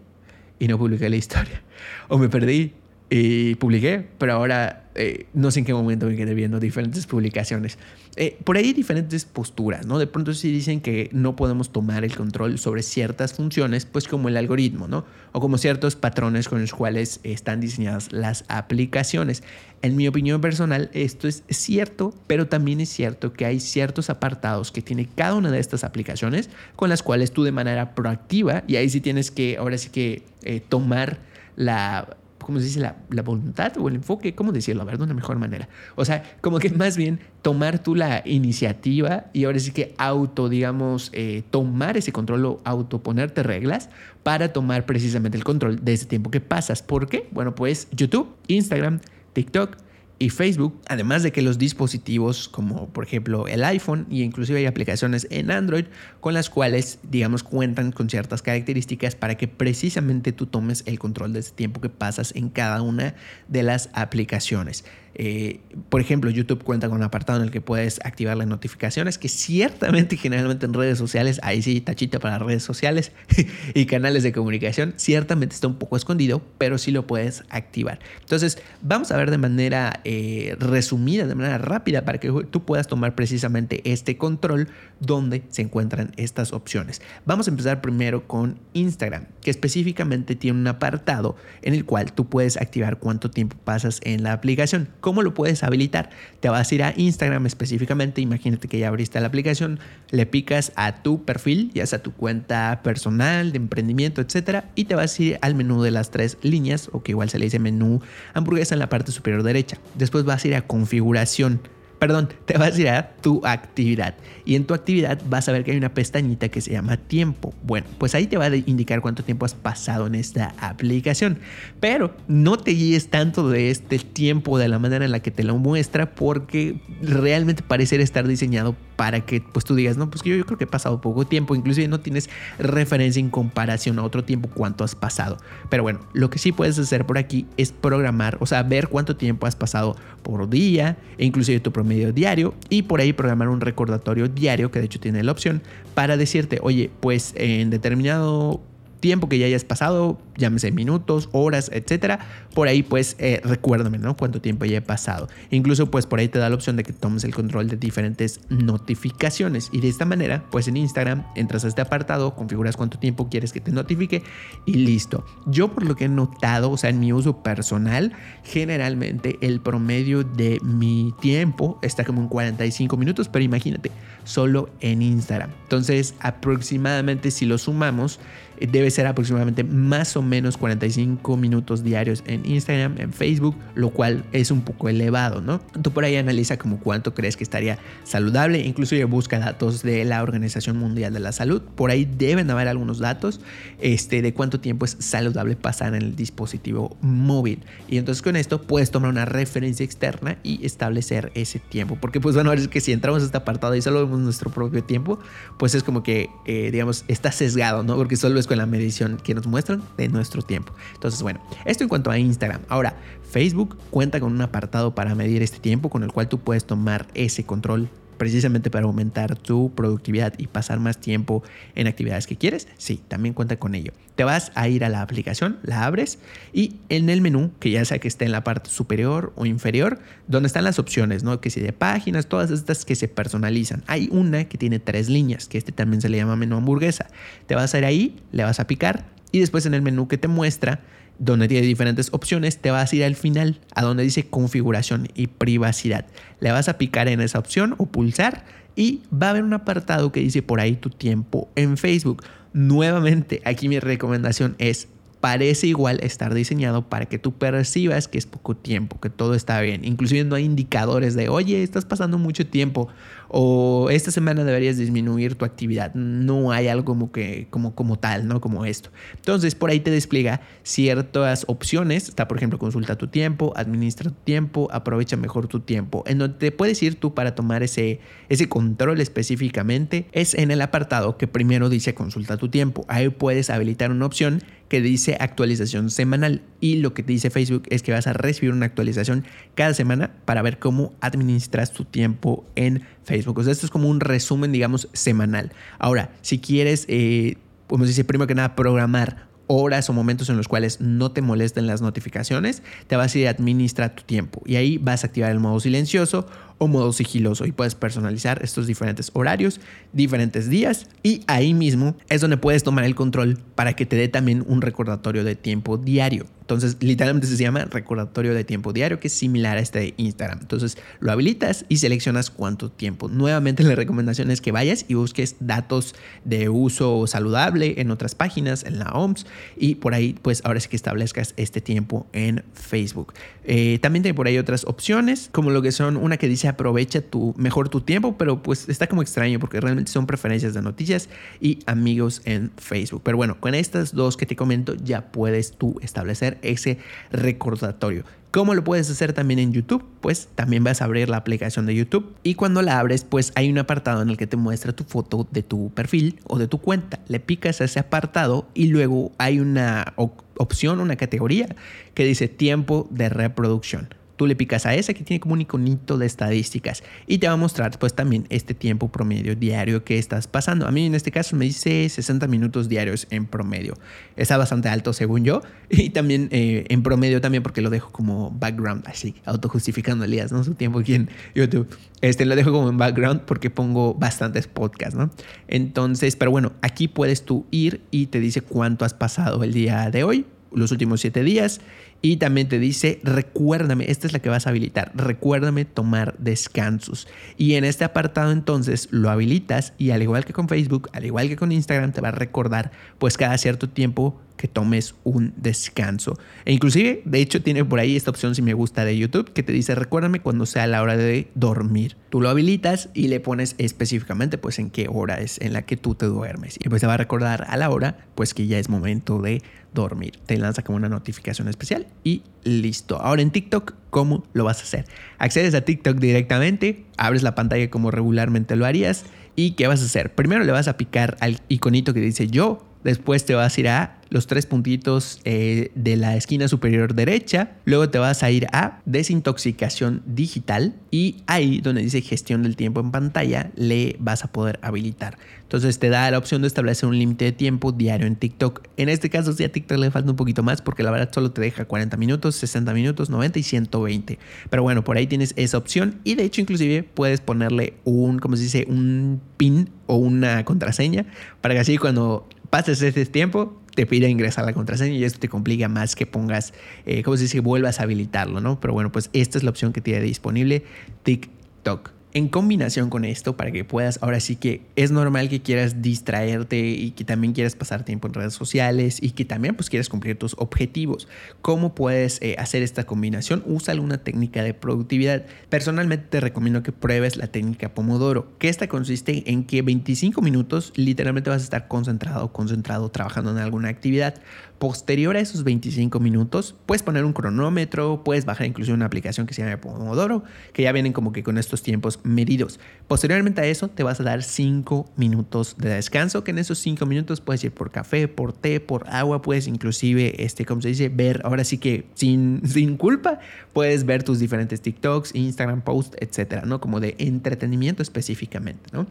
y 0.59 0.69
no 0.69 0.79
publiqué 0.79 1.09
la 1.09 1.17
historia. 1.17 1.63
O 2.09 2.19
me 2.19 2.29
perdí 2.29 2.75
y 3.11 3.57
publiqué, 3.57 4.07
pero 4.19 4.35
ahora 4.35 4.85
eh, 4.95 5.27
no 5.35 5.51
sé 5.51 5.61
en 5.61 5.65
qué 5.65 5.75
momento 5.75 6.07
me 6.07 6.15
quedé 6.15 6.33
viendo 6.33 6.61
diferentes 6.61 7.07
publicaciones. 7.07 7.77
Eh, 8.15 8.39
por 8.45 8.57
ahí 8.57 8.67
hay 8.67 8.73
diferentes 8.73 9.25
posturas, 9.25 9.85
¿no? 9.85 9.99
De 9.99 10.07
pronto 10.07 10.33
sí 10.33 10.53
dicen 10.53 10.81
que 10.81 11.11
no 11.13 11.35
podemos 11.35 11.73
tomar 11.73 12.05
el 12.05 12.15
control 12.15 12.59
sobre 12.59 12.83
ciertas 12.83 13.35
funciones, 13.35 13.85
pues 13.85 14.07
como 14.07 14.29
el 14.29 14.37
algoritmo, 14.37 14.87
¿no? 14.87 15.05
O 15.33 15.41
como 15.41 15.59
ciertos 15.59 15.97
patrones 15.97 16.49
con 16.49 16.61
los 16.61 16.73
cuales 16.73 17.19
están 17.25 17.61
diseñadas 17.61 18.13
las 18.13 18.45
aplicaciones. 18.49 19.43
En 19.83 19.97
mi 19.97 20.07
opinión 20.07 20.41
personal, 20.41 20.89
esto 20.93 21.27
es 21.27 21.43
cierto, 21.49 22.15
pero 22.29 22.47
también 22.47 22.81
es 22.81 22.91
cierto 22.91 23.33
que 23.33 23.45
hay 23.45 23.59
ciertos 23.59 24.09
apartados 24.09 24.71
que 24.71 24.83
tiene 24.83 25.09
cada 25.13 25.35
una 25.35 25.51
de 25.51 25.59
estas 25.59 25.83
aplicaciones 25.83 26.49
con 26.77 26.89
las 26.91 27.03
cuales 27.03 27.33
tú 27.33 27.43
de 27.43 27.53
manera 27.53 27.95
proactiva, 27.97 28.63
y 28.69 28.77
ahí 28.77 28.89
sí 28.89 29.01
tienes 29.01 29.33
que, 29.33 29.57
ahora 29.57 29.79
sí 29.79 29.89
que 29.89 30.23
eh, 30.43 30.61
tomar 30.61 31.19
la 31.57 32.17
¿cómo 32.51 32.59
se 32.59 32.67
dice? 32.67 32.81
La, 32.81 33.23
voluntad 33.23 33.73
o 33.79 33.89
el 33.89 33.95
enfoque, 33.95 34.35
¿cómo 34.35 34.51
decirlo? 34.51 34.83
A 34.83 34.85
ver, 34.85 34.99
de 34.99 35.05
una 35.05 35.15
mejor 35.15 35.39
manera. 35.39 35.69
O 35.95 36.05
sea, 36.05 36.25
como 36.41 36.59
que 36.59 36.69
más 36.71 36.97
bien 36.97 37.21
tomar 37.43 37.79
tú 37.79 37.95
la 37.95 38.23
iniciativa 38.25 39.27
y 39.33 39.45
ahora 39.45 39.61
sí 39.61 39.71
que 39.71 39.95
auto, 39.99 40.49
digamos, 40.49 41.11
eh, 41.13 41.45
tomar 41.53 41.97
ese 41.97 42.11
control 42.11 42.45
o 42.45 42.61
autoponerte 42.65 43.45
reglas 43.45 43.89
para 44.25 44.53
tomar 44.53 44.85
precisamente 44.85 45.39
el 45.39 45.45
control 45.45 45.85
de 45.85 45.93
ese 45.93 46.07
tiempo 46.07 46.33
que 46.33 46.41
pasas. 46.41 46.83
¿Por 46.83 47.09
qué? 47.09 47.29
Bueno, 47.31 47.55
pues 47.55 47.87
YouTube, 47.93 48.35
Instagram, 48.49 48.99
TikTok, 49.33 49.77
y 50.23 50.29
Facebook, 50.29 50.79
además 50.87 51.23
de 51.23 51.33
que 51.33 51.41
los 51.41 51.57
dispositivos 51.57 52.47
como 52.51 52.91
por 52.91 53.05
ejemplo 53.05 53.49
el 53.49 53.65
iPhone 53.65 54.07
y 54.11 54.23
inclusive 54.23 54.59
hay 54.59 54.67
aplicaciones 54.67 55.27
en 55.31 55.51
Android 55.51 55.87
con 56.21 56.35
las 56.35 56.51
cuales 56.51 56.99
digamos 57.03 57.43
cuentan 57.43 57.91
con 57.91 58.11
ciertas 58.11 58.43
características 58.43 59.15
para 59.15 59.39
que 59.39 59.49
precisamente 59.49 60.33
tú 60.33 60.45
tomes 60.45 60.83
el 60.85 60.99
control 60.99 61.33
de 61.33 61.41
ese 61.41 61.53
tiempo 61.53 61.81
que 61.81 61.89
pasas 61.89 62.35
en 62.37 62.51
cada 62.51 62.83
una 62.83 63.15
de 63.49 63.63
las 63.63 63.89
aplicaciones. 63.95 64.85
Eh, 65.15 65.61
por 65.89 66.01
ejemplo, 66.01 66.31
YouTube 66.31 66.63
cuenta 66.63 66.89
con 66.89 66.99
un 66.99 67.03
apartado 67.03 67.41
en 67.41 67.47
el 67.47 67.51
que 67.51 67.61
puedes 67.61 68.01
activar 68.05 68.37
las 68.37 68.47
notificaciones, 68.47 69.19
que 69.19 69.29
ciertamente 69.29 70.17
generalmente 70.17 70.67
en 70.67 70.75
redes 70.75 70.99
sociales, 70.99 71.41
ahí 71.43 71.63
sí, 71.63 71.81
tachita 71.81 72.19
para 72.19 72.39
redes 72.39 72.63
sociales 72.63 73.13
y 73.75 73.87
canales 73.87 74.23
de 74.23 74.33
comunicación, 74.33 74.95
ciertamente 74.97 75.55
está 75.55 75.67
un 75.67 75.77
poco 75.77 75.97
escondido, 75.97 76.43
pero 76.59 76.79
sí 76.79 76.91
lo 76.91 77.07
puedes 77.07 77.45
activar. 77.51 77.99
Entonces, 78.21 78.59
vamos 78.83 79.11
a 79.11 79.17
ver 79.17 79.31
de 79.31 79.39
manera 79.39 80.01
eh, 80.05 80.57
resumida, 80.59 81.27
de 81.27 81.35
manera 81.35 81.59
rápida, 81.59 82.05
para 82.05 82.19
que 82.19 82.31
tú 82.51 82.65
puedas 82.65 82.87
tomar 82.87 83.15
precisamente 83.15 83.83
este 83.85 84.17
control 84.17 84.69
donde 85.01 85.43
se 85.49 85.63
encuentran 85.63 86.13
estas 86.17 86.53
opciones. 86.53 87.03
Vamos 87.27 87.49
a 87.49 87.51
empezar 87.51 87.81
primero 87.81 88.27
con 88.27 88.59
Instagram, 88.73 89.27
que 89.43 89.51
específicamente 89.51 90.37
tiene 90.37 90.59
un 90.59 90.67
apartado 90.67 91.37
en 91.63 91.75
el 91.75 91.85
cual 91.85 92.13
tú 92.13 92.29
puedes 92.29 92.57
activar 92.57 92.99
cuánto 92.99 93.31
tiempo 93.31 93.57
pasas 93.65 94.01
en 94.05 94.23
la 94.23 94.33
aplicación. 94.33 94.89
¿Cómo 95.01 95.23
lo 95.23 95.35
puedes 95.35 95.63
habilitar? 95.63 96.11
Te 96.41 96.49
vas 96.49 96.71
a 96.71 96.75
ir 96.75 96.83
a 96.83 96.95
Instagram 96.97 97.47
específicamente, 97.47 98.21
imagínate 98.21 98.69
que 98.69 98.79
ya 98.79 98.89
abriste 98.89 99.21
la 99.21 99.27
aplicación, 99.27 99.81
le 100.11 100.27
picas 100.27 100.73
a 100.77 101.03
tu 101.03 101.25
perfil, 101.25 101.71
ya 101.75 101.87
sea 101.87 102.03
tu 102.03 102.13
cuenta 102.13 102.81
personal, 102.83 103.53
de 103.53 103.57
emprendimiento, 103.59 104.21
etcétera, 104.21 104.71
y 104.75 104.85
te 104.85 104.95
vas 104.95 105.19
a 105.19 105.23
ir 105.23 105.39
al 105.43 105.55
menú 105.55 105.83
de 105.83 105.91
las 105.91 106.11
tres 106.11 106.39
líneas, 106.43 106.91
o 106.93 107.03
que 107.03 107.13
igual 107.13 107.31
se 107.31 107.39
le 107.39 107.47
dice 107.47 107.59
menú 107.59 108.01
hamburguesa 108.35 108.75
en 108.75 108.79
la 108.79 108.89
parte 108.89 109.13
superior 109.13 109.43
derecha. 109.43 109.79
Después 109.95 110.25
vas 110.25 110.45
a 110.45 110.49
ir 110.49 110.55
a 110.55 110.63
configuración 110.63 111.61
perdón, 112.01 112.31
te 112.47 112.59
vas 112.59 112.77
a 112.77 112.81
ir 112.81 112.89
a 112.89 113.13
tu 113.21 113.47
actividad 113.47 114.15
y 114.45 114.57
en 114.57 114.65
tu 114.65 114.75
actividad 114.75 115.21
vas 115.29 115.49
a 115.49 115.53
ver 115.53 115.63
que 115.63 115.71
hay 115.71 115.77
una 115.77 115.93
pestañita 115.95 116.49
que 116.49 116.63
se 116.63 116.73
llama 116.73 116.97
tiempo. 116.97 117.55
Bueno, 117.63 117.87
pues 117.99 118.15
ahí 118.15 118.27
te 118.27 118.39
va 118.39 118.47
a 118.47 118.57
indicar 118.57 119.03
cuánto 119.03 119.23
tiempo 119.23 119.45
has 119.45 119.55
pasado 119.55 120.07
en 120.07 120.15
esta 120.15 120.55
aplicación, 120.59 121.39
pero 121.79 122.17
no 122.27 122.57
te 122.57 122.73
guíes 122.73 123.11
tanto 123.11 123.49
de 123.51 123.71
este 123.71 123.99
tiempo 123.99 124.59
de 124.59 124.69
la 124.69 124.79
manera 124.79 125.05
en 125.05 125.13
la 125.13 125.21
que 125.21 125.31
te 125.31 125.45
lo 125.45 125.59
muestra 125.59 126.15
porque 126.15 126.81
realmente 127.03 127.63
parece 127.63 128.01
estar 128.01 128.27
diseñado 128.27 128.77
para 129.01 129.25
que 129.25 129.41
pues 129.41 129.65
tú 129.65 129.75
digas, 129.75 129.97
no, 129.97 130.11
pues 130.11 130.23
yo, 130.25 130.37
yo 130.37 130.45
creo 130.45 130.59
que 130.59 130.65
he 130.65 130.67
pasado 130.67 131.01
poco 131.01 131.27
tiempo, 131.27 131.55
inclusive 131.55 131.89
no 131.89 132.01
tienes 132.01 132.29
referencia 132.59 133.19
en 133.19 133.31
comparación 133.31 133.99
a 133.99 134.03
otro 134.03 134.25
tiempo 134.25 134.51
cuánto 134.53 134.85
has 134.85 134.95
pasado. 134.95 135.39
Pero 135.71 135.83
bueno, 135.83 136.01
lo 136.13 136.29
que 136.29 136.39
sí 136.39 136.53
puedes 136.53 136.79
hacer 136.79 137.07
por 137.07 137.17
aquí 137.17 137.47
es 137.57 137.73
programar, 137.73 138.37
o 138.41 138.47
sea, 138.47 138.63
ver 138.63 138.89
cuánto 138.89 139.17
tiempo 139.17 139.47
has 139.47 139.57
pasado 139.57 139.97
por 140.23 140.51
día, 140.51 140.99
e 141.17 141.25
inclusive 141.25 141.61
tu 141.61 141.73
promedio 141.73 142.13
diario, 142.13 142.53
y 142.69 142.83
por 142.83 143.01
ahí 143.01 143.15
programar 143.15 143.49
un 143.49 143.63
recordatorio 143.63 144.29
diario, 144.29 144.71
que 144.71 144.81
de 144.81 144.85
hecho 144.85 145.01
tiene 145.01 145.25
la 145.25 145.33
opción, 145.33 145.63
para 145.95 146.19
decirte, 146.19 146.59
oye, 146.61 146.91
pues 147.01 147.33
en 147.37 147.71
determinado 147.71 148.61
tiempo 149.01 149.29
que 149.29 149.39
ya 149.39 149.47
hayas 149.47 149.65
pasado, 149.65 150.19
llámese 150.37 150.71
minutos, 150.73 151.29
horas, 151.33 151.71
etcétera, 151.73 152.21
por 152.55 152.69
ahí 152.69 152.83
pues 152.83 153.17
eh, 153.19 153.41
recuérdame, 153.45 153.99
¿no? 153.99 154.17
Cuánto 154.17 154.41
tiempo 154.41 154.65
ya 154.65 154.79
he 154.79 154.83
pasado. 154.83 155.29
Incluso 155.51 155.91
pues 155.91 156.07
por 156.07 156.19
ahí 156.19 156.29
te 156.29 156.39
da 156.39 156.49
la 156.49 156.55
opción 156.55 156.77
de 156.77 156.83
que 156.83 156.93
tomes 156.93 157.25
el 157.25 157.35
control 157.35 157.69
de 157.69 157.77
diferentes 157.77 158.41
notificaciones 158.49 159.71
y 159.73 159.81
de 159.81 159.89
esta 159.89 160.05
manera 160.05 160.45
pues 160.51 160.69
en 160.69 160.77
Instagram 160.77 161.25
entras 161.35 161.65
a 161.65 161.69
este 161.69 161.81
apartado, 161.81 162.35
configuras 162.35 162.77
cuánto 162.77 162.99
tiempo 162.99 163.29
quieres 163.29 163.53
que 163.53 163.61
te 163.61 163.73
notifique 163.73 164.23
y 164.67 164.75
listo. 164.75 165.25
Yo 165.47 165.69
por 165.69 165.85
lo 165.85 165.97
que 165.97 166.05
he 166.05 166.09
notado, 166.09 166.71
o 166.71 166.77
sea, 166.77 166.91
en 166.91 167.01
mi 167.01 167.13
uso 167.13 167.43
personal, 167.43 168.13
generalmente 168.45 169.39
el 169.41 169.61
promedio 169.61 170.25
de 170.25 170.59
mi 170.63 171.15
tiempo 171.21 171.79
está 171.83 172.05
como 172.05 172.21
en 172.21 172.29
45 172.29 172.97
minutos, 172.97 173.29
pero 173.29 173.45
imagínate, 173.45 173.91
solo 174.25 174.71
en 174.81 175.03
Instagram. 175.03 175.51
Entonces 175.63 176.15
aproximadamente 176.21 177.31
si 177.31 177.47
lo 177.47 177.59
sumamos, 177.59 178.21
debe 178.61 178.90
ser 178.91 179.07
aproximadamente 179.07 179.65
más 179.65 180.17
o 180.17 180.23
menos 180.23 180.57
45 180.57 181.37
minutos 181.37 181.83
diarios 181.83 182.23
en 182.27 182.45
Instagram, 182.47 182.97
en 182.99 183.13
Facebook, 183.13 183.57
lo 183.75 183.91
cual 183.91 184.25
es 184.33 184.51
un 184.51 184.63
poco 184.63 184.89
elevado, 184.89 185.41
¿no? 185.41 185.61
Tú 185.83 185.91
por 185.91 186.05
ahí 186.05 186.17
analiza 186.17 186.59
como 186.59 186.79
cuánto 186.79 187.15
crees 187.15 187.37
que 187.37 187.45
estaría 187.45 187.79
saludable, 188.05 188.61
incluso 188.61 188.97
busca 189.07 189.39
datos 189.39 189.83
de 189.83 190.05
la 190.05 190.23
Organización 190.23 190.77
Mundial 190.77 191.13
de 191.13 191.21
la 191.21 191.33
Salud, 191.33 191.63
por 191.63 191.91
ahí 191.91 192.05
deben 192.05 192.51
haber 192.51 192.69
algunos 192.69 192.99
datos 192.99 193.41
este, 193.81 194.23
de 194.23 194.35
cuánto 194.35 194.61
tiempo 194.61 194.85
es 194.85 194.97
saludable 194.99 195.57
pasar 195.57 195.95
en 195.95 196.03
el 196.03 196.17
dispositivo 196.17 196.97
móvil. 197.01 197.61
Y 197.89 197.99
entonces 197.99 198.23
con 198.23 198.37
esto 198.37 198.63
puedes 198.63 198.91
tomar 198.91 199.11
una 199.11 199.25
referencia 199.25 199.85
externa 199.85 200.39
y 200.43 200.65
establecer 200.65 201.31
ese 201.35 201.59
tiempo, 201.59 201.97
porque 202.01 202.21
pues 202.21 202.35
bueno, 202.35 202.53
es 202.53 202.69
que 202.69 202.81
si 202.81 202.93
entramos 202.93 203.23
a 203.23 203.27
este 203.27 203.37
apartado 203.37 203.75
y 203.75 203.83
solo 203.83 204.05
vemos 204.05 204.21
nuestro 204.21 204.51
propio 204.51 204.83
tiempo, 204.85 205.19
pues 205.59 205.75
es 205.75 205.83
como 205.83 206.03
que, 206.03 206.31
eh, 206.47 206.71
digamos, 206.71 207.05
está 207.09 207.33
sesgado, 207.33 207.83
¿no? 207.83 207.97
Porque 207.97 208.17
solo 208.17 208.39
es 208.39 208.47
con 208.47 208.59
la 208.59 208.67
medición 208.81 209.19
que 209.23 209.35
nos 209.35 209.47
muestran 209.47 209.83
de 209.97 210.09
nuestro 210.09 210.43
tiempo. 210.43 210.73
Entonces, 210.95 211.23
bueno, 211.23 211.41
esto 211.65 211.85
en 211.85 211.89
cuanto 211.89 212.11
a 212.11 212.19
Instagram. 212.19 212.63
Ahora, 212.69 212.97
Facebook 213.31 213.77
cuenta 213.91 214.21
con 214.21 214.33
un 214.33 214.41
apartado 214.41 214.95
para 214.95 215.15
medir 215.15 215.43
este 215.43 215.59
tiempo 215.59 215.91
con 215.91 216.03
el 216.03 216.13
cual 216.13 216.29
tú 216.29 216.39
puedes 216.39 216.65
tomar 216.65 217.07
ese 217.15 217.45
control 217.45 217.89
precisamente 218.21 218.69
para 218.69 218.85
aumentar 218.85 219.35
tu 219.35 219.75
productividad 219.75 220.35
y 220.37 220.47
pasar 220.47 220.79
más 220.79 220.99
tiempo 220.99 221.43
en 221.75 221.87
actividades 221.87 222.27
que 222.27 222.37
quieres, 222.37 222.69
sí, 222.77 223.01
también 223.09 223.33
cuenta 223.33 223.57
con 223.57 223.75
ello. 223.75 223.95
Te 224.15 224.25
vas 224.25 224.53
a 224.55 224.69
ir 224.69 224.85
a 224.85 224.91
la 224.91 225.01
aplicación, 225.01 225.59
la 225.63 225.87
abres 225.87 226.19
y 226.53 226.77
en 226.91 227.09
el 227.09 227.23
menú, 227.23 227.51
que 227.61 227.71
ya 227.71 227.83
sea 227.87 227.99
que 227.99 228.09
esté 228.09 228.27
en 228.27 228.33
la 228.33 228.45
parte 228.45 228.69
superior 228.69 229.33
o 229.37 229.47
inferior, 229.47 230.01
donde 230.29 230.49
están 230.49 230.65
las 230.65 230.79
opciones, 230.79 231.25
¿no? 231.25 231.41
Que 231.41 231.49
si 231.49 231.63
de 231.63 231.73
páginas, 231.73 232.27
todas 232.27 232.51
estas 232.51 232.85
que 232.85 232.95
se 232.95 233.09
personalizan. 233.09 233.83
Hay 233.87 234.11
una 234.13 234.45
que 234.45 234.59
tiene 234.59 234.81
tres 234.81 235.09
líneas, 235.09 235.49
que 235.49 235.57
este 235.57 235.73
también 235.73 236.03
se 236.03 236.11
le 236.11 236.19
llama 236.19 236.37
menú 236.37 236.57
hamburguesa. 236.57 237.07
Te 237.47 237.55
vas 237.55 237.73
a 237.73 237.79
ir 237.79 237.87
ahí, 237.87 238.17
le 238.33 238.45
vas 238.45 238.61
a 238.61 238.67
picar 238.67 239.07
y 239.33 239.41
después 239.41 239.65
en 239.65 239.73
el 239.73 239.81
menú 239.81 240.09
que 240.09 240.19
te 240.19 240.29
muestra 240.29 240.81
donde 241.21 241.49
tiene 241.49 241.67
diferentes 241.67 242.09
opciones, 242.13 242.59
te 242.59 242.71
vas 242.71 242.93
a 242.93 242.97
ir 242.97 243.05
al 243.05 243.15
final, 243.15 243.61
a 243.75 243.83
donde 243.83 244.03
dice 244.03 244.27
configuración 244.27 245.09
y 245.15 245.29
privacidad. 245.29 246.07
Le 246.41 246.51
vas 246.51 246.69
a 246.69 246.79
picar 246.79 247.09
en 247.09 247.21
esa 247.21 247.39
opción 247.39 247.75
o 247.77 247.87
pulsar 247.87 248.45
y 248.75 249.03
va 249.13 249.29
a 249.29 249.31
haber 249.31 249.45
un 249.45 249.53
apartado 249.53 250.11
que 250.13 250.21
dice 250.21 250.43
por 250.43 250.61
ahí 250.61 250.77
tu 250.77 250.89
tiempo 250.89 251.49
en 251.55 251.77
Facebook. 251.77 252.25
Nuevamente, 252.55 253.43
aquí 253.45 253.69
mi 253.69 253.79
recomendación 253.79 254.57
es 254.59 254.89
parece 255.21 255.67
igual 255.67 256.01
estar 256.03 256.33
diseñado 256.33 256.89
para 256.89 257.05
que 257.05 257.19
tú 257.19 257.33
percibas 257.33 258.09
que 258.09 258.17
es 258.17 258.25
poco 258.25 258.57
tiempo, 258.57 258.99
que 259.01 259.11
todo 259.11 259.35
está 259.35 259.61
bien. 259.61 259.85
Inclusive 259.85 260.25
no 260.25 260.35
hay 260.35 260.45
indicadores 260.45 261.15
de, 261.15 261.29
oye, 261.29 261.63
estás 261.63 261.85
pasando 261.85 262.17
mucho 262.17 262.47
tiempo 262.47 262.89
o 263.33 263.89
esta 263.91 264.11
semana 264.11 264.45
deberías 264.45 264.77
disminuir 264.77 265.37
tu 265.37 265.45
actividad. 265.45 265.95
No 265.95 266.53
hay 266.53 266.69
algo 266.69 266.85
como 266.85 267.13
que 267.13 267.47
como 267.51 267.75
como 267.75 267.99
tal, 267.99 268.27
¿no? 268.27 268.41
Como 268.41 268.65
esto. 268.65 268.91
Entonces, 269.15 269.55
por 269.55 269.71
ahí 269.71 269.81
te 269.81 269.91
despliega 269.91 270.41
ciertas 270.63 271.45
opciones, 271.47 272.09
está 272.09 272.27
por 272.29 272.37
ejemplo, 272.37 272.59
consulta 272.59 272.97
tu 272.97 273.07
tiempo, 273.07 273.53
administra 273.57 274.11
tu 274.11 274.17
tiempo, 274.25 274.69
aprovecha 274.73 275.17
mejor 275.17 275.47
tu 275.47 275.61
tiempo. 275.61 276.03
En 276.07 276.19
donde 276.19 276.39
te 276.39 276.53
puedes 276.53 276.83
ir 276.83 276.97
tú 276.97 277.15
para 277.15 277.35
tomar 277.35 277.63
ese 277.63 278.01
ese 278.29 278.49
control 278.49 279.01
específicamente 279.01 280.07
es 280.13 280.35
en 280.35 280.51
el 280.51 280.61
apartado 280.63 281.17
que 281.17 281.27
primero 281.27 281.69
dice 281.69 281.95
consulta 281.95 282.37
tu 282.37 282.49
tiempo. 282.49 282.85
Ahí 282.89 283.09
puedes 283.09 283.51
habilitar 283.51 283.91
una 283.91 284.07
opción 284.07 284.43
que 284.71 284.81
dice 284.81 285.17
actualización 285.19 285.91
semanal 285.91 286.43
y 286.61 286.77
lo 286.77 286.95
que 286.95 287.03
te 287.03 287.13
dice 287.13 287.29
Facebook 287.29 287.65
es 287.71 287.83
que 287.83 287.91
vas 287.91 288.07
a 288.07 288.13
recibir 288.13 288.55
una 288.55 288.67
actualización 288.67 289.25
cada 289.57 289.75
semana 289.75 290.13
para 290.25 290.43
ver 290.43 290.61
cómo 290.61 290.95
administras 291.01 291.73
tu 291.73 291.85
tiempo 291.85 292.47
en 292.55 292.85
Facebook. 293.03 293.41
O 293.41 293.43
sea, 293.43 293.53
esto 293.53 293.67
es 293.67 293.73
como 293.73 293.89
un 293.89 293.99
resumen, 293.99 294.53
digamos, 294.53 294.89
semanal. 294.93 295.53
Ahora, 295.81 296.13
si 296.23 296.39
quieres, 296.39 296.85
eh, 296.87 297.37
como 297.67 297.85
dice, 297.85 298.05
primero 298.05 298.29
que 298.29 298.37
nada, 298.37 298.55
programar 298.55 299.29
horas 299.49 299.91
o 299.91 299.93
momentos 299.93 300.31
en 300.31 300.37
los 300.37 300.47
cuales 300.47 300.81
no 300.81 301.11
te 301.11 301.21
molesten 301.21 301.67
las 301.67 301.83
notificaciones, 301.83 302.63
te 302.87 302.95
vas 302.95 303.13
a 303.13 303.19
ir 303.19 303.27
a 303.27 303.31
administrar 303.31 303.97
tu 303.97 304.05
tiempo 304.05 304.41
y 304.47 304.55
ahí 304.55 304.79
vas 304.79 305.03
a 305.03 305.09
activar 305.09 305.33
el 305.33 305.41
modo 305.41 305.59
silencioso 305.59 306.29
o 306.61 306.69
modo 306.69 306.93
sigiloso 306.93 307.47
y 307.47 307.53
puedes 307.53 307.75
personalizar 307.75 308.43
estos 308.45 308.67
diferentes 308.67 309.11
horarios, 309.15 309.61
diferentes 309.95 310.51
días 310.51 310.87
y 311.03 311.23
ahí 311.27 311.55
mismo 311.55 311.97
es 312.11 312.21
donde 312.21 312.37
puedes 312.37 312.63
tomar 312.63 312.85
el 312.85 312.95
control 312.95 313.39
para 313.55 313.73
que 313.73 313.87
te 313.87 313.97
dé 313.97 314.09
también 314.09 314.45
un 314.47 314.61
recordatorio 314.61 315.25
de 315.25 315.37
tiempo 315.37 315.79
diario. 315.79 316.27
Entonces, 316.51 316.79
literalmente 316.81 317.29
se 317.29 317.37
llama 317.37 317.67
recordatorio 317.67 318.35
de 318.35 318.43
tiempo 318.43 318.73
diario, 318.73 318.99
que 318.99 319.07
es 319.07 319.15
similar 319.15 319.57
a 319.57 319.61
este 319.61 319.79
de 319.79 319.95
Instagram. 319.99 320.41
Entonces, 320.41 320.79
lo 320.99 321.13
habilitas 321.13 321.65
y 321.69 321.77
seleccionas 321.77 322.29
cuánto 322.29 322.73
tiempo. 322.73 323.09
Nuevamente, 323.09 323.63
la 323.63 323.77
recomendación 323.77 324.33
es 324.33 324.41
que 324.41 324.51
vayas 324.51 324.85
y 324.89 324.95
busques 324.95 325.37
datos 325.39 325.95
de 326.25 326.49
uso 326.49 327.07
saludable 327.07 327.81
en 327.81 327.93
otras 327.93 328.17
páginas, 328.17 328.65
en 328.65 328.81
la 328.81 328.87
OMS, 328.87 329.27
y 329.57 329.77
por 329.77 329.95
ahí, 329.95 330.17
pues 330.23 330.43
ahora 330.45 330.59
sí 330.59 330.69
que 330.69 330.75
establezcas 330.75 331.35
este 331.37 331.61
tiempo 331.61 332.09
en 332.13 332.43
Facebook. 332.53 333.15
Eh, 333.45 333.79
también 333.81 334.05
hay 334.05 334.13
por 334.13 334.27
ahí 334.27 334.37
otras 334.37 334.65
opciones, 334.65 335.29
como 335.31 335.51
lo 335.51 335.63
que 335.63 335.71
son 335.71 335.97
una 335.97 336.17
que 336.17 336.27
dice 336.27 336.49
aprovecha 336.51 337.01
tu, 337.01 337.35
mejor 337.37 337.69
tu 337.69 337.81
tiempo, 337.81 338.17
pero 338.19 338.43
pues 338.43 338.69
está 338.69 338.87
como 338.87 339.03
extraño 339.03 339.39
porque 339.39 339.61
realmente 339.61 339.91
son 339.91 340.07
preferencias 340.07 340.55
de 340.55 340.63
noticias 340.63 341.09
y 341.41 341.61
amigos 341.67 342.23
en 342.25 342.51
Facebook. 342.57 343.03
Pero 343.05 343.17
bueno, 343.17 343.41
con 343.41 343.55
estas 343.55 343.95
dos 343.95 344.17
que 344.17 344.27
te 344.27 344.37
comento 344.37 344.75
ya 344.75 345.11
puedes 345.11 345.53
tú 345.53 345.79
establecer 345.83 346.39
ese 346.43 346.79
recordatorio. 347.11 348.05
¿Cómo 348.31 348.55
lo 348.55 348.63
puedes 348.63 348.89
hacer 348.89 349.13
también 349.13 349.41
en 349.41 349.53
YouTube? 349.53 349.85
Pues 350.01 350.29
también 350.37 350.63
vas 350.63 350.81
a 350.81 350.85
abrir 350.85 351.09
la 351.09 351.17
aplicación 351.17 351.67
de 351.67 351.75
YouTube 351.75 352.15
y 352.23 352.37
cuando 352.37 352.63
la 352.63 352.79
abres 352.79 353.03
pues 353.03 353.33
hay 353.35 353.51
un 353.51 353.59
apartado 353.59 354.03
en 354.03 354.09
el 354.09 354.17
que 354.17 354.29
te 354.29 354.37
muestra 354.37 354.73
tu 354.73 354.85
foto 354.85 355.27
de 355.33 355.43
tu 355.43 355.71
perfil 355.71 356.21
o 356.29 356.39
de 356.39 356.47
tu 356.47 356.59
cuenta. 356.59 357.01
Le 357.09 357.19
picas 357.19 357.61
a 357.61 357.65
ese 357.65 357.81
apartado 357.81 358.49
y 358.55 358.69
luego 358.69 359.11
hay 359.19 359.41
una 359.41 359.95
opción, 359.97 360.81
una 360.81 360.95
categoría 360.95 361.57
que 361.95 362.05
dice 362.05 362.29
tiempo 362.29 362.87
de 362.91 363.09
reproducción. 363.09 363.89
Tú 364.21 364.27
le 364.27 364.37
picas 364.37 364.67
a 364.67 364.75
ese 364.75 364.93
que 364.93 365.03
tiene 365.03 365.19
como 365.19 365.33
un 365.33 365.41
iconito 365.41 365.97
de 365.97 366.05
estadísticas 366.05 366.83
y 367.07 367.17
te 367.17 367.27
va 367.27 367.33
a 367.33 367.37
mostrar 367.39 367.79
pues 367.79 367.95
también 367.95 368.27
este 368.29 368.53
tiempo 368.53 368.93
promedio 368.93 369.35
diario 369.35 369.83
que 369.83 369.97
estás 369.97 370.27
pasando. 370.27 370.69
A 370.69 370.71
mí 370.71 370.85
en 370.85 370.95
este 370.95 371.11
caso 371.11 371.37
me 371.37 371.47
dice 371.47 371.89
60 371.89 372.27
minutos 372.27 372.69
diarios 372.69 373.07
en 373.09 373.25
promedio. 373.25 373.79
Está 374.17 374.37
bastante 374.37 374.69
alto 374.69 374.93
según 374.93 375.25
yo 375.25 375.41
y 375.71 375.89
también 375.89 376.29
eh, 376.33 376.67
en 376.69 376.83
promedio 376.83 377.23
también 377.23 377.43
porque 377.43 377.63
lo 377.63 377.71
dejo 377.71 377.93
como 377.93 378.31
background, 378.31 378.87
así, 378.89 379.15
autojustificando 379.25 380.05
Elías, 380.05 380.33
¿no? 380.33 380.45
Su 380.45 380.53
tiempo 380.53 380.81
aquí 380.81 380.97
en 380.97 381.09
YouTube. 381.35 381.67
Este 382.03 382.27
lo 382.27 382.37
dejo 382.37 382.53
como 382.53 382.69
en 382.69 382.77
background 382.77 383.23
porque 383.23 383.49
pongo 383.49 383.95
bastantes 383.95 384.47
podcasts, 384.49 384.97
¿no? 384.97 385.09
Entonces, 385.49 386.15
pero 386.17 386.31
bueno, 386.31 386.53
aquí 386.61 386.89
puedes 386.89 387.25
tú 387.25 387.47
ir 387.51 387.81
y 387.91 388.09
te 388.09 388.21
dice 388.21 388.43
cuánto 388.43 388.85
has 388.85 388.93
pasado 388.93 389.43
el 389.45 389.55
día 389.55 389.89
de 389.89 390.05
hoy 390.05 390.27
los 390.53 390.73
últimos 390.73 391.01
siete 391.01 391.23
días 391.23 391.61
y 392.03 392.17
también 392.17 392.49
te 392.49 392.59
dice, 392.59 393.01
recuérdame, 393.03 393.91
esta 393.91 394.07
es 394.07 394.13
la 394.13 394.21
que 394.21 394.29
vas 394.29 394.47
a 394.47 394.51
habilitar, 394.51 394.93
recuérdame 394.95 395.65
tomar 395.65 396.17
descansos. 396.19 397.07
Y 397.37 397.55
en 397.55 397.65
este 397.65 397.85
apartado 397.85 398.33
entonces 398.33 398.89
lo 398.91 399.11
habilitas 399.11 399.75
y 399.77 399.91
al 399.91 400.03
igual 400.03 400.25
que 400.25 400.33
con 400.33 400.49
Facebook, 400.49 400.89
al 400.93 401.05
igual 401.05 401.29
que 401.29 401.37
con 401.37 401.53
Instagram, 401.53 401.93
te 401.93 402.01
va 402.01 402.09
a 402.09 402.13
recordar 402.13 402.71
pues 402.99 403.17
cada 403.17 403.37
cierto 403.37 403.69
tiempo 403.69 404.19
que 404.41 404.49
tomes 404.49 404.95
un 405.05 405.35
descanso. 405.37 406.19
E 406.47 406.55
inclusive, 406.55 407.03
de 407.05 407.21
hecho, 407.21 407.43
tiene 407.43 407.63
por 407.63 407.79
ahí 407.79 407.95
esta 407.95 408.11
opción 408.11 408.35
si 408.35 408.41
me 408.41 408.55
gusta 408.55 408.87
de 408.87 408.97
YouTube 408.97 409.31
que 409.35 409.43
te 409.43 409.53
dice 409.53 409.75
recuérdame 409.75 410.21
cuando 410.21 410.47
sea 410.47 410.67
la 410.67 410.81
hora 410.81 410.97
de 410.97 411.29
dormir. 411.35 411.99
Tú 412.09 412.23
lo 412.23 412.31
habilitas 412.31 412.89
y 412.95 413.09
le 413.09 413.21
pones 413.21 413.55
específicamente 413.59 414.39
pues 414.39 414.59
en 414.59 414.71
qué 414.71 414.89
hora 414.91 415.21
es 415.21 415.39
en 415.43 415.53
la 415.53 415.63
que 415.63 415.77
tú 415.77 415.95
te 415.95 416.07
duermes. 416.07 416.57
Y 416.59 416.71
pues 416.71 416.81
te 416.81 416.87
va 416.87 416.95
a 416.95 416.97
recordar 416.97 417.45
a 417.51 417.59
la 417.59 417.69
hora 417.69 417.99
pues 418.15 418.33
que 418.33 418.47
ya 418.47 418.59
es 418.59 418.71
momento 418.71 419.21
de 419.21 419.43
dormir. 419.75 420.19
Te 420.25 420.39
lanza 420.39 420.63
como 420.63 420.77
una 420.77 420.89
notificación 420.89 421.49
especial 421.49 421.87
y 422.05 422.23
listo. 422.45 423.01
Ahora 423.01 423.23
en 423.23 423.31
TikTok, 423.31 423.75
¿cómo 423.91 424.25
lo 424.33 424.45
vas 424.45 424.61
a 424.61 424.63
hacer? 424.63 424.85
Accedes 425.19 425.55
a 425.55 425.63
TikTok 425.63 425.97
directamente, 425.99 426.85
abres 426.97 427.23
la 427.23 427.35
pantalla 427.35 427.71
como 427.71 427.91
regularmente 427.91 428.57
lo 428.57 428.67
harías 428.67 429.05
y 429.37 429.53
¿qué 429.53 429.67
vas 429.67 429.83
a 429.83 429.87
hacer? 429.87 430.15
Primero 430.15 430.45
le 430.45 430.53
vas 430.53 430.69
a 430.69 430.77
picar 430.77 431.17
al 431.21 431.41
iconito 431.49 431.95
que 431.95 432.01
dice 432.01 432.27
yo 432.29 432.67
Después 432.85 433.25
te 433.25 433.35
vas 433.35 433.57
a 433.57 433.61
ir 433.61 433.69
a 433.69 434.01
los 434.11 434.27
tres 434.27 434.47
puntitos 434.47 435.21
eh, 435.25 435.71
de 435.75 435.97
la 435.97 436.17
esquina 436.17 436.49
superior 436.49 436.95
derecha. 436.95 437.53
Luego 437.65 437.89
te 437.89 437.99
vas 437.99 438.23
a 438.23 438.31
ir 438.31 438.47
a 438.53 438.81
desintoxicación 438.85 440.03
digital 440.05 440.75
y 440.91 441.23
ahí 441.27 441.61
donde 441.61 441.83
dice 441.83 442.01
gestión 442.01 442.43
del 442.43 442.57
tiempo 442.57 442.81
en 442.81 442.91
pantalla 442.91 443.51
le 443.55 443.97
vas 444.01 444.25
a 444.25 444.33
poder 444.33 444.59
habilitar. 444.63 445.17
Entonces 445.43 445.79
te 445.79 445.89
da 445.89 446.11
la 446.11 446.19
opción 446.19 446.43
de 446.43 446.49
establecer 446.49 446.89
un 446.89 446.99
límite 446.99 447.27
de 447.27 447.33
tiempo 447.33 447.73
diario 447.73 448.07
en 448.07 448.17
TikTok. 448.17 448.63
En 448.77 448.89
este 448.89 449.11
caso 449.11 449.33
sí 449.33 449.45
a 449.45 449.53
TikTok 449.53 449.79
le 449.79 449.91
falta 449.91 450.11
un 450.11 450.17
poquito 450.17 450.43
más 450.43 450.61
porque 450.61 450.83
la 450.83 450.91
verdad 450.91 451.11
solo 451.13 451.31
te 451.31 451.41
deja 451.41 451.65
40 451.65 451.97
minutos, 451.97 452.37
60 452.37 452.73
minutos, 452.75 453.11
90 453.11 453.39
y 453.39 453.43
120. 453.43 454.19
Pero 454.49 454.63
bueno, 454.63 454.83
por 454.83 454.97
ahí 454.97 455.07
tienes 455.07 455.35
esa 455.37 455.57
opción 455.59 456.01
y 456.03 456.17
de 456.17 456.25
hecho 456.25 456.41
inclusive 456.41 456.83
puedes 456.83 457.21
ponerle 457.21 457.75
un, 457.85 458.19
como 458.19 458.37
se 458.37 458.45
dice, 458.45 458.67
un 458.69 459.21
pin 459.37 459.71
o 459.87 459.97
una 459.97 460.45
contraseña 460.45 461.07
para 461.41 461.55
que 461.55 461.61
así 461.61 461.79
cuando 461.79 462.29
pases 462.51 462.83
ese 462.83 463.07
tiempo, 463.07 463.61
te 463.75 463.87
pide 463.87 464.09
ingresar 464.09 464.45
la 464.45 464.53
contraseña 464.53 464.95
y 464.95 465.05
esto 465.05 465.21
te 465.21 465.29
complica 465.29 465.69
más 465.69 465.95
que 465.97 466.07
pongas, 466.07 466.53
eh, 466.85 467.03
como 467.03 467.17
se 467.17 467.25
dice, 467.25 467.41
vuelvas 467.41 467.81
a 467.81 467.85
habilitarlo, 467.85 468.41
¿no? 468.41 468.61
Pero 468.61 468.75
bueno, 468.75 468.93
pues 468.93 469.11
esta 469.13 469.39
es 469.39 469.45
la 469.45 469.51
opción 469.51 469.73
que 469.73 469.81
tiene 469.81 470.01
disponible 470.01 470.65
TikTok 471.05 471.93
en 472.13 472.29
combinación 472.29 472.91
con 472.91 473.05
esto, 473.05 473.37
para 473.37 473.53
que 473.53 473.65
puedas, 473.65 473.99
ahora 474.03 474.21
sí 474.21 474.37
que 474.37 474.63
es 474.77 474.91
normal 474.91 475.29
que 475.29 475.43
quieras 475.43 475.83
distraerte 475.83 476.59
y 476.59 476.91
que 476.93 477.05
también 477.05 477.33
quieras 477.33 477.55
pasar 477.55 477.85
tiempo 477.85 478.09
en 478.09 478.15
redes 478.15 478.35
sociales 478.35 478.99
y 479.03 479.13
que 479.13 479.25
también 479.25 479.55
pues 479.55 479.71
quieras 479.71 479.89
cumplir 479.89 480.19
tus 480.19 480.35
objetivos. 480.39 481.09
¿Cómo 481.43 481.75
puedes 481.75 482.21
eh, 482.23 482.37
hacer 482.39 482.63
esta 482.63 482.85
combinación? 482.85 483.43
Usa 483.47 483.73
alguna 483.73 483.99
técnica 483.99 484.43
de 484.43 484.55
productividad. 484.55 485.25
Personalmente 485.49 486.07
te 486.09 486.21
recomiendo 486.21 486.63
que 486.63 486.73
pruebes 486.73 487.17
la 487.17 487.29
técnica 487.29 487.75
Pomodoro, 487.75 488.37
que 488.39 488.49
esta 488.49 488.69
consiste 488.69 489.31
en 489.31 489.45
que 489.45 489.63
25 489.63 490.21
minutos 490.23 490.73
literalmente 490.77 491.31
vas 491.31 491.43
a 491.43 491.45
estar 491.45 491.69
concentrado 491.69 492.33
concentrado 492.33 492.89
trabajando 492.91 493.31
en 493.31 493.39
alguna 493.39 493.69
actividad. 493.69 494.15
Posterior 494.61 495.17
a 495.17 495.21
esos 495.21 495.43
25 495.43 496.01
minutos, 496.01 496.55
puedes 496.67 496.83
poner 496.83 497.07
un 497.07 497.15
cronómetro, 497.15 498.05
puedes 498.05 498.27
bajar 498.27 498.47
incluso 498.47 498.75
una 498.75 498.85
aplicación 498.85 499.27
que 499.27 499.33
se 499.33 499.43
llama 499.43 499.57
Pomodoro, 499.57 500.23
que 500.53 500.65
ya 500.65 500.73
vienen 500.73 500.93
como 500.93 501.13
que 501.13 501.23
con 501.23 501.39
estos 501.39 501.63
tiempos 501.63 502.01
medidos. 502.03 502.61
Posteriormente 502.87 503.41
a 503.41 503.47
eso, 503.47 503.69
te 503.69 503.85
vas 503.85 504.01
a 504.01 504.03
dar 504.03 504.23
5 504.23 504.87
minutos 504.97 505.57
de 505.57 505.71
descanso, 505.71 506.25
que 506.25 506.33
en 506.33 506.39
esos 506.41 506.59
5 506.59 506.85
minutos 506.85 507.23
puedes 507.23 507.43
ir 507.43 507.53
por 507.53 507.71
café, 507.71 508.07
por 508.07 508.35
té, 508.35 508.61
por 508.61 508.87
agua, 508.91 509.23
puedes 509.23 509.47
inclusive, 509.47 510.23
este, 510.23 510.45
como 510.45 510.61
se 510.61 510.69
dice, 510.69 510.91
ver, 510.91 511.23
ahora 511.25 511.45
sí 511.45 511.57
que 511.57 511.87
sin, 511.95 512.43
sin 512.47 512.77
culpa, 512.77 513.19
puedes 513.55 513.87
ver 513.87 514.03
tus 514.03 514.19
diferentes 514.19 514.61
TikToks, 514.61 515.15
Instagram 515.15 515.63
posts, 515.63 515.97
etcétera, 516.01 516.43
¿no? 516.45 516.61
Como 516.61 516.81
de 516.81 516.97
entretenimiento 516.99 517.83
específicamente, 517.83 518.69
¿no? 518.75 518.87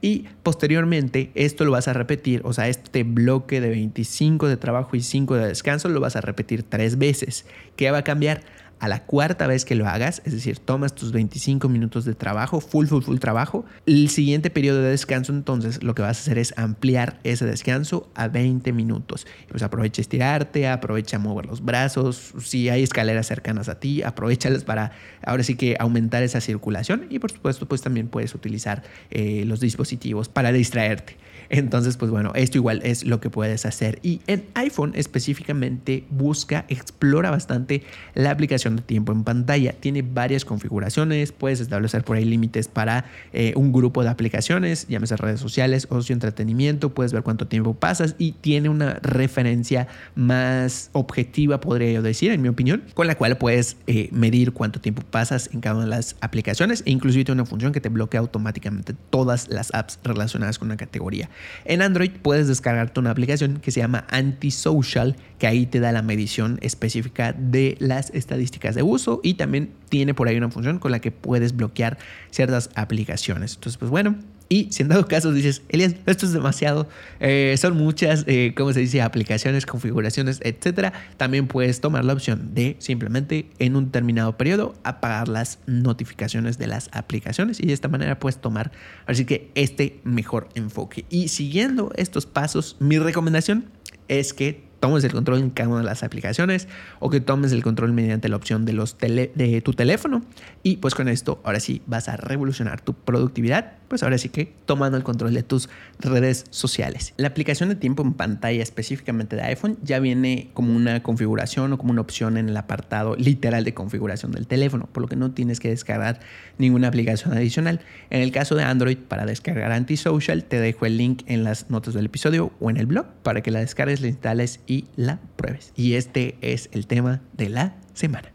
Y 0.00 0.24
posteriormente, 0.42 1.30
esto 1.36 1.64
lo 1.64 1.70
vas 1.70 1.86
a 1.86 1.92
repetir, 1.92 2.40
o 2.42 2.52
sea, 2.52 2.66
este 2.66 3.04
bloque 3.04 3.60
de 3.60 3.68
25 3.68 4.48
de 4.48 4.56
trabajo 4.56 4.96
y 4.96 5.11
de 5.36 5.48
descanso 5.48 5.88
lo 5.88 6.00
vas 6.00 6.16
a 6.16 6.20
repetir 6.20 6.62
tres 6.62 6.98
veces. 6.98 7.46
¿Qué 7.76 7.90
va 7.90 7.98
a 7.98 8.04
cambiar? 8.04 8.42
A 8.82 8.88
la 8.88 9.04
cuarta 9.04 9.46
vez 9.46 9.64
que 9.64 9.76
lo 9.76 9.86
hagas, 9.86 10.22
es 10.24 10.32
decir, 10.32 10.58
tomas 10.58 10.92
tus 10.92 11.12
25 11.12 11.68
minutos 11.68 12.04
de 12.04 12.16
trabajo, 12.16 12.60
full, 12.60 12.86
full, 12.86 13.04
full 13.04 13.18
trabajo, 13.18 13.64
el 13.86 14.08
siguiente 14.08 14.50
periodo 14.50 14.82
de 14.82 14.90
descanso, 14.90 15.32
entonces 15.32 15.84
lo 15.84 15.94
que 15.94 16.02
vas 16.02 16.18
a 16.18 16.20
hacer 16.20 16.36
es 16.36 16.52
ampliar 16.56 17.20
ese 17.22 17.46
descanso 17.46 18.10
a 18.16 18.26
20 18.26 18.72
minutos. 18.72 19.24
Pues 19.48 19.62
aprovecha 19.62 20.00
estirarte, 20.00 20.66
aprovecha 20.66 21.20
mover 21.20 21.46
los 21.46 21.64
brazos, 21.64 22.34
si 22.40 22.70
hay 22.70 22.82
escaleras 22.82 23.28
cercanas 23.28 23.68
a 23.68 23.78
ti, 23.78 24.02
aprovechalas 24.02 24.64
para 24.64 24.90
ahora 25.24 25.44
sí 25.44 25.54
que 25.54 25.76
aumentar 25.78 26.24
esa 26.24 26.40
circulación 26.40 27.06
y 27.08 27.20
por 27.20 27.30
supuesto 27.30 27.68
pues 27.68 27.82
también 27.82 28.08
puedes 28.08 28.34
utilizar 28.34 28.82
eh, 29.12 29.44
los 29.46 29.60
dispositivos 29.60 30.28
para 30.28 30.50
distraerte. 30.50 31.16
Entonces, 31.52 31.98
pues 31.98 32.10
bueno, 32.10 32.32
esto 32.34 32.56
igual 32.56 32.80
es 32.82 33.04
lo 33.04 33.20
que 33.20 33.28
puedes 33.28 33.66
hacer. 33.66 33.98
Y 34.02 34.22
en 34.26 34.46
iPhone 34.54 34.92
específicamente 34.94 36.04
busca, 36.08 36.64
explora 36.68 37.30
bastante 37.30 37.82
la 38.14 38.30
aplicación 38.30 38.71
de 38.76 38.82
tiempo 38.82 39.12
en 39.12 39.24
pantalla. 39.24 39.72
Tiene 39.72 40.02
varias 40.02 40.44
configuraciones, 40.44 41.32
puedes 41.32 41.60
establecer 41.60 42.04
por 42.04 42.16
ahí 42.16 42.24
límites 42.24 42.68
para 42.68 43.04
eh, 43.32 43.52
un 43.56 43.72
grupo 43.72 44.02
de 44.02 44.10
aplicaciones, 44.10 44.86
llámese 44.88 45.16
redes 45.16 45.40
sociales, 45.40 45.86
ocio, 45.90 46.12
entretenimiento, 46.12 46.90
puedes 46.90 47.12
ver 47.12 47.22
cuánto 47.22 47.46
tiempo 47.46 47.74
pasas 47.74 48.14
y 48.18 48.32
tiene 48.32 48.68
una 48.68 48.94
referencia 49.02 49.88
más 50.14 50.90
objetiva, 50.92 51.60
podría 51.60 51.92
yo 51.92 52.02
decir, 52.02 52.30
en 52.30 52.42
mi 52.42 52.48
opinión, 52.48 52.84
con 52.94 53.06
la 53.06 53.16
cual 53.16 53.36
puedes 53.38 53.76
eh, 53.86 54.08
medir 54.12 54.52
cuánto 54.52 54.80
tiempo 54.80 55.02
pasas 55.10 55.50
en 55.52 55.60
cada 55.60 55.76
una 55.76 55.84
de 55.84 55.90
las 55.90 56.16
aplicaciones 56.20 56.82
e 56.86 56.90
inclusive 56.90 57.24
tiene 57.24 57.40
una 57.40 57.48
función 57.48 57.72
que 57.72 57.80
te 57.80 57.88
bloquea 57.88 58.20
automáticamente 58.20 58.94
todas 59.10 59.48
las 59.48 59.74
apps 59.74 59.98
relacionadas 60.04 60.58
con 60.58 60.68
una 60.68 60.76
categoría. 60.76 61.28
En 61.64 61.82
Android 61.82 62.10
puedes 62.22 62.48
descargarte 62.48 63.00
una 63.00 63.10
aplicación 63.10 63.58
que 63.60 63.70
se 63.70 63.80
llama 63.80 64.06
Antisocial, 64.10 65.16
que 65.38 65.46
ahí 65.46 65.66
te 65.66 65.80
da 65.80 65.92
la 65.92 66.02
medición 66.02 66.58
específica 66.62 67.32
de 67.32 67.76
las 67.80 68.10
estadísticas 68.10 68.61
de 68.70 68.82
uso 68.82 69.20
y 69.22 69.34
también 69.34 69.70
tiene 69.88 70.14
por 70.14 70.28
ahí 70.28 70.36
una 70.36 70.50
función 70.50 70.78
con 70.78 70.92
la 70.92 71.00
que 71.00 71.10
puedes 71.10 71.56
bloquear 71.56 71.98
ciertas 72.30 72.70
aplicaciones. 72.74 73.54
Entonces, 73.54 73.76
pues 73.78 73.90
bueno, 73.90 74.16
y 74.48 74.68
si 74.70 74.82
en 74.82 74.88
dado 74.88 75.08
caso 75.08 75.32
dices, 75.32 75.62
Elias, 75.70 75.94
esto 76.04 76.26
es 76.26 76.32
demasiado, 76.32 76.86
eh, 77.20 77.54
son 77.58 77.74
muchas, 77.74 78.24
eh, 78.26 78.52
¿cómo 78.54 78.70
se 78.74 78.80
dice?, 78.80 79.00
aplicaciones, 79.00 79.64
configuraciones, 79.64 80.40
etcétera, 80.42 80.92
también 81.16 81.46
puedes 81.46 81.80
tomar 81.80 82.04
la 82.04 82.12
opción 82.12 82.54
de 82.54 82.76
simplemente 82.78 83.48
en 83.58 83.76
un 83.76 83.86
determinado 83.86 84.36
periodo 84.36 84.74
apagar 84.84 85.28
las 85.28 85.58
notificaciones 85.66 86.58
de 86.58 86.66
las 86.66 86.90
aplicaciones 86.92 87.60
y 87.60 87.66
de 87.66 87.72
esta 87.72 87.88
manera 87.88 88.18
puedes 88.18 88.42
tomar, 88.42 88.72
así 89.06 89.24
que 89.24 89.50
este 89.54 90.00
mejor 90.04 90.50
enfoque. 90.54 91.06
Y 91.08 91.28
siguiendo 91.28 91.90
estos 91.96 92.26
pasos, 92.26 92.76
mi 92.78 92.98
recomendación 92.98 93.64
es 94.08 94.34
que 94.34 94.71
tomes 94.82 95.04
el 95.04 95.12
control 95.12 95.38
en 95.38 95.50
cada 95.50 95.68
una 95.68 95.78
de 95.78 95.84
las 95.84 96.02
aplicaciones 96.02 96.66
o 96.98 97.08
que 97.08 97.20
tomes 97.20 97.52
el 97.52 97.62
control 97.62 97.92
mediante 97.92 98.28
la 98.28 98.34
opción 98.34 98.64
de, 98.64 98.72
los 98.72 98.98
de 98.98 99.62
tu 99.64 99.74
teléfono. 99.74 100.22
Y 100.64 100.78
pues 100.78 100.96
con 100.96 101.06
esto, 101.06 101.40
ahora 101.44 101.60
sí, 101.60 101.82
vas 101.86 102.08
a 102.08 102.16
revolucionar 102.16 102.80
tu 102.80 102.92
productividad. 102.92 103.74
Pues 103.86 104.02
ahora 104.02 104.18
sí 104.18 104.28
que 104.28 104.52
tomando 104.66 104.96
el 104.96 105.04
control 105.04 105.34
de 105.34 105.44
tus 105.44 105.68
redes 106.00 106.46
sociales. 106.50 107.14
La 107.16 107.28
aplicación 107.28 107.68
de 107.68 107.76
tiempo 107.76 108.02
en 108.02 108.14
pantalla 108.14 108.60
específicamente 108.60 109.36
de 109.36 109.42
iPhone 109.42 109.78
ya 109.82 110.00
viene 110.00 110.50
como 110.52 110.74
una 110.74 111.00
configuración 111.02 111.72
o 111.72 111.78
como 111.78 111.92
una 111.92 112.00
opción 112.00 112.36
en 112.36 112.48
el 112.48 112.56
apartado 112.56 113.14
literal 113.14 113.62
de 113.62 113.74
configuración 113.74 114.32
del 114.32 114.48
teléfono, 114.48 114.88
por 114.90 115.02
lo 115.02 115.08
que 115.08 115.14
no 115.14 115.30
tienes 115.30 115.60
que 115.60 115.68
descargar 115.68 116.18
ninguna 116.58 116.88
aplicación 116.88 117.34
adicional. 117.34 117.82
En 118.10 118.22
el 118.22 118.32
caso 118.32 118.56
de 118.56 118.64
Android, 118.64 118.98
para 118.98 119.26
descargar 119.26 119.70
Antisocial, 119.70 120.42
te 120.42 120.58
dejo 120.58 120.86
el 120.86 120.96
link 120.96 121.22
en 121.26 121.44
las 121.44 121.70
notas 121.70 121.94
del 121.94 122.06
episodio 122.06 122.50
o 122.58 122.68
en 122.68 122.78
el 122.78 122.86
blog 122.86 123.06
para 123.22 123.42
que 123.42 123.52
la 123.52 123.60
descargues, 123.60 124.00
la 124.00 124.08
instales 124.08 124.58
y 124.72 124.86
la 124.96 125.20
pruebes. 125.36 125.70
Y 125.76 125.96
este 125.96 126.38
es 126.40 126.70
el 126.72 126.86
tema 126.86 127.20
de 127.34 127.50
la 127.50 127.76
semana. 127.92 128.32